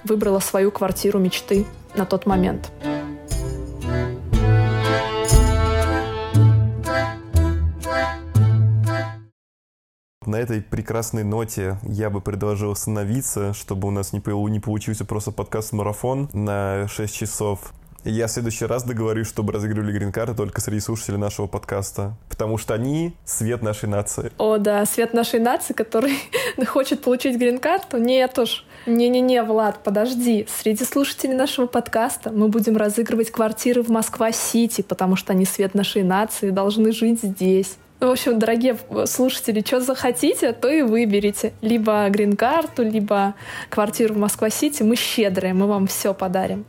выбрала 0.03 0.39
свою 0.39 0.71
квартиру 0.71 1.19
мечты 1.19 1.65
на 1.95 2.05
тот 2.05 2.25
момент. 2.25 2.71
На 10.32 10.38
этой 10.38 10.61
прекрасной 10.61 11.25
ноте 11.25 11.75
я 11.84 12.09
бы 12.09 12.21
предложил 12.21 12.71
остановиться, 12.71 13.53
чтобы 13.53 13.89
у 13.89 13.91
нас 13.91 14.13
не, 14.13 14.21
не 14.49 14.59
получился 14.61 15.03
просто 15.03 15.32
подкаст-марафон 15.32 16.29
на 16.32 16.88
6 16.88 17.13
часов. 17.13 17.73
Я 18.05 18.27
в 18.27 18.32
следующий 18.32 18.63
раз 18.63 18.84
договорюсь, 18.86 19.27
чтобы 19.27 19.51
разыгрывали 19.51 19.91
грин-карты 19.91 20.34
только 20.34 20.61
среди 20.61 20.79
слушателей 20.79 21.17
нашего 21.17 21.47
подкаста. 21.47 22.13
Потому 22.29 22.57
что 22.57 22.73
они— 22.73 23.13
свет 23.25 23.61
нашей 23.61 23.89
нации. 23.89 24.32
О, 24.38 24.57
да, 24.57 24.86
свет 24.86 25.13
нашей 25.13 25.41
нации, 25.41 25.73
который 25.73 26.17
хочет 26.65 27.01
получить 27.01 27.38
грин-карту. 27.38 27.97
Нет 27.97 28.39
уж. 28.39 28.65
Не-не-не, 28.86 29.43
Влад, 29.43 29.84
подожди. 29.84 30.47
Среди 30.49 30.86
слушателей 30.86 31.36
нашего 31.36 31.65
подкаста 31.65 32.32
мы 32.32 32.47
будем 32.47 32.77
разыгрывать 32.77 33.32
квартиры 33.32 33.84
в 33.84 33.89
Москва-Сити, 33.89 34.82
потому 34.82 35.17
что 35.17 35.34
они 35.34 35.43
свет 35.43 35.73
нашей 35.73 36.03
нации 36.03 36.51
должны 36.51 36.93
жить 36.93 37.21
здесь. 37.21 37.75
Ну, 38.02 38.08
в 38.08 38.12
общем, 38.14 38.39
дорогие 38.39 38.76
слушатели, 39.06 39.64
что 39.64 39.80
захотите, 39.80 40.54
то 40.54 40.68
и 40.68 40.82
выберите. 40.82 41.54
Либо 41.62 42.10
грин-карту, 42.10 42.82
либо 42.82 43.36
квартиру 43.70 44.16
в 44.16 44.18
Москва-Сити. 44.18 44.82
Мы 44.82 44.95
щедрые, 44.95 45.54
мы 45.54 45.68
вам 45.68 45.86
все 45.86 46.16
подарим. 46.16 46.66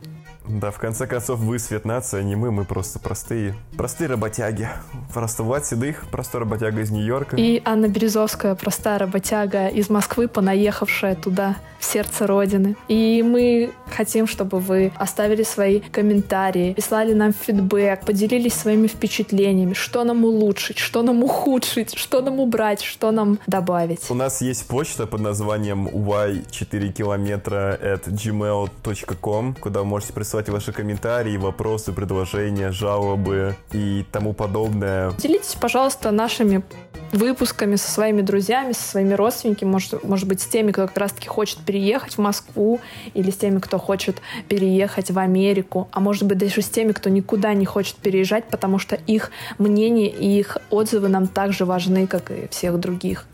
Да, 0.47 0.69
в 0.69 0.77
конце 0.77 1.07
концов, 1.07 1.39
вы 1.39 1.57
свет 1.57 1.85
нации, 1.85 2.19
а 2.19 2.23
не 2.23 2.35
мы, 2.35 2.51
мы 2.51 2.65
просто 2.65 2.99
простые, 2.99 3.55
простые 3.75 4.09
работяги. 4.09 4.69
Просто 5.11 5.41
Влад 5.41 5.65
Седых, 5.65 6.05
простой 6.11 6.41
работяга 6.41 6.81
из 6.81 6.91
Нью-Йорка. 6.91 7.35
И 7.37 7.63
Анна 7.65 7.87
Березовская, 7.87 8.53
простая 8.53 8.99
работяга 8.99 9.69
из 9.69 9.89
Москвы, 9.89 10.27
понаехавшая 10.27 11.15
туда, 11.15 11.55
в 11.83 11.85
сердце 11.85 12.27
Родины. 12.27 12.75
И 12.87 13.23
мы 13.23 13.71
хотим, 13.95 14.27
чтобы 14.27 14.59
вы 14.59 14.91
оставили 14.95 15.43
свои 15.43 15.79
комментарии, 15.79 16.73
прислали 16.73 17.13
нам 17.13 17.33
фидбэк, 17.33 18.05
поделились 18.05 18.53
своими 18.53 18.87
впечатлениями, 18.87 19.73
что 19.73 20.03
нам 20.03 20.25
улучшить, 20.25 20.77
что 20.77 21.03
нам 21.03 21.23
ухудшить, 21.23 21.95
что 21.97 22.21
нам 22.21 22.39
убрать, 22.39 22.81
что 22.81 23.11
нам 23.11 23.39
добавить. 23.47 24.09
У 24.09 24.15
нас 24.15 24.41
есть 24.41 24.67
почта 24.67 25.07
под 25.07 25.21
названием 25.21 25.87
y4km 25.87 27.79
at 27.81 28.03
gmail.com, 28.07 29.55
куда 29.55 29.79
вы 29.79 29.85
можете 29.85 30.13
присылать 30.13 30.33
присылать 30.33 30.49
ваши 30.49 30.71
комментарии, 30.71 31.37
вопросы, 31.37 31.91
предложения, 31.91 32.71
жалобы 32.71 33.55
и 33.71 34.05
тому 34.11 34.33
подобное. 34.33 35.11
Делитесь, 35.19 35.55
пожалуйста, 35.59 36.11
нашими 36.11 36.63
выпусками 37.11 37.75
со 37.75 37.91
своими 37.91 38.21
друзьями, 38.21 38.71
со 38.71 38.81
своими 38.81 39.13
родственниками, 39.13 39.69
может, 39.69 40.03
может 40.03 40.27
быть, 40.27 40.41
с 40.41 40.45
теми, 40.45 40.71
кто 40.71 40.87
как 40.87 40.97
раз-таки 40.97 41.27
хочет 41.27 41.59
переехать 41.73 42.17
в 42.17 42.21
Москву, 42.21 42.79
или 43.15 43.31
с 43.31 43.37
теми, 43.37 43.57
кто 43.57 43.79
хочет 43.79 44.21
переехать 44.47 45.09
в 45.09 45.17
Америку, 45.17 45.87
а 45.91 45.99
может 45.99 46.27
быть, 46.27 46.37
даже 46.37 46.61
с 46.61 46.69
теми, 46.69 46.91
кто 46.91 47.09
никуда 47.09 47.55
не 47.55 47.65
хочет 47.65 47.95
переезжать, 47.95 48.45
потому 48.45 48.77
что 48.77 48.95
их 48.95 49.31
мнение 49.57 50.07
и 50.07 50.39
их 50.39 50.57
отзывы 50.69 51.07
нам 51.07 51.27
так 51.27 51.51
же 51.51 51.65
важны, 51.65 52.05
как 52.05 52.29
и 52.29 52.47
всех 52.49 52.79
других. 52.79 53.25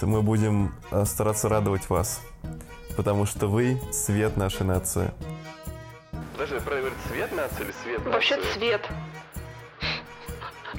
То 0.00 0.06
мы 0.06 0.22
будем 0.22 0.72
э, 0.90 1.04
стараться 1.04 1.50
радовать 1.50 1.90
вас, 1.90 2.22
потому 2.96 3.26
что 3.26 3.48
вы— 3.48 3.78
свет 3.92 4.38
нашей 4.38 4.64
нации. 4.64 5.10
Подожди, 6.32 6.56
правильно 6.64 6.90
цвет 7.08 7.36
нации 7.36 7.64
или 7.64 7.74
свет 7.82 7.98
нации? 7.98 8.12
Вообще 8.12 8.36
цвет. 8.54 8.80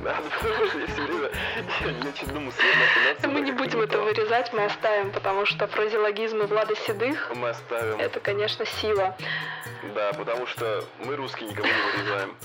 Да, 0.06 0.16
потому 0.40 0.68
что 0.70 0.78
я 0.78 0.88
все 0.88 1.02
время, 1.02 1.30
думаю. 2.32 2.52
Мы 3.34 3.42
не 3.42 3.52
будем 3.52 3.82
это 3.82 3.98
вырезать, 3.98 4.54
мы 4.54 4.66
оставим, 4.66 5.12
потому 5.12 5.48
что 5.48 5.66
фразеологизмы 5.66 6.46
Влада 6.46 6.76
Седых... 6.76 7.32
Мы 7.34 7.50
оставим. 7.50 8.00
Это, 8.00 8.20
конечно, 8.20 8.66
сила. 8.68 9.18
Да, 9.96 10.14
потому 10.14 10.46
что 10.46 10.86
мы 11.04 11.16
русские 11.16 11.50
никого 11.50 11.68
не 11.68 11.74
вырезаем. 11.98 12.36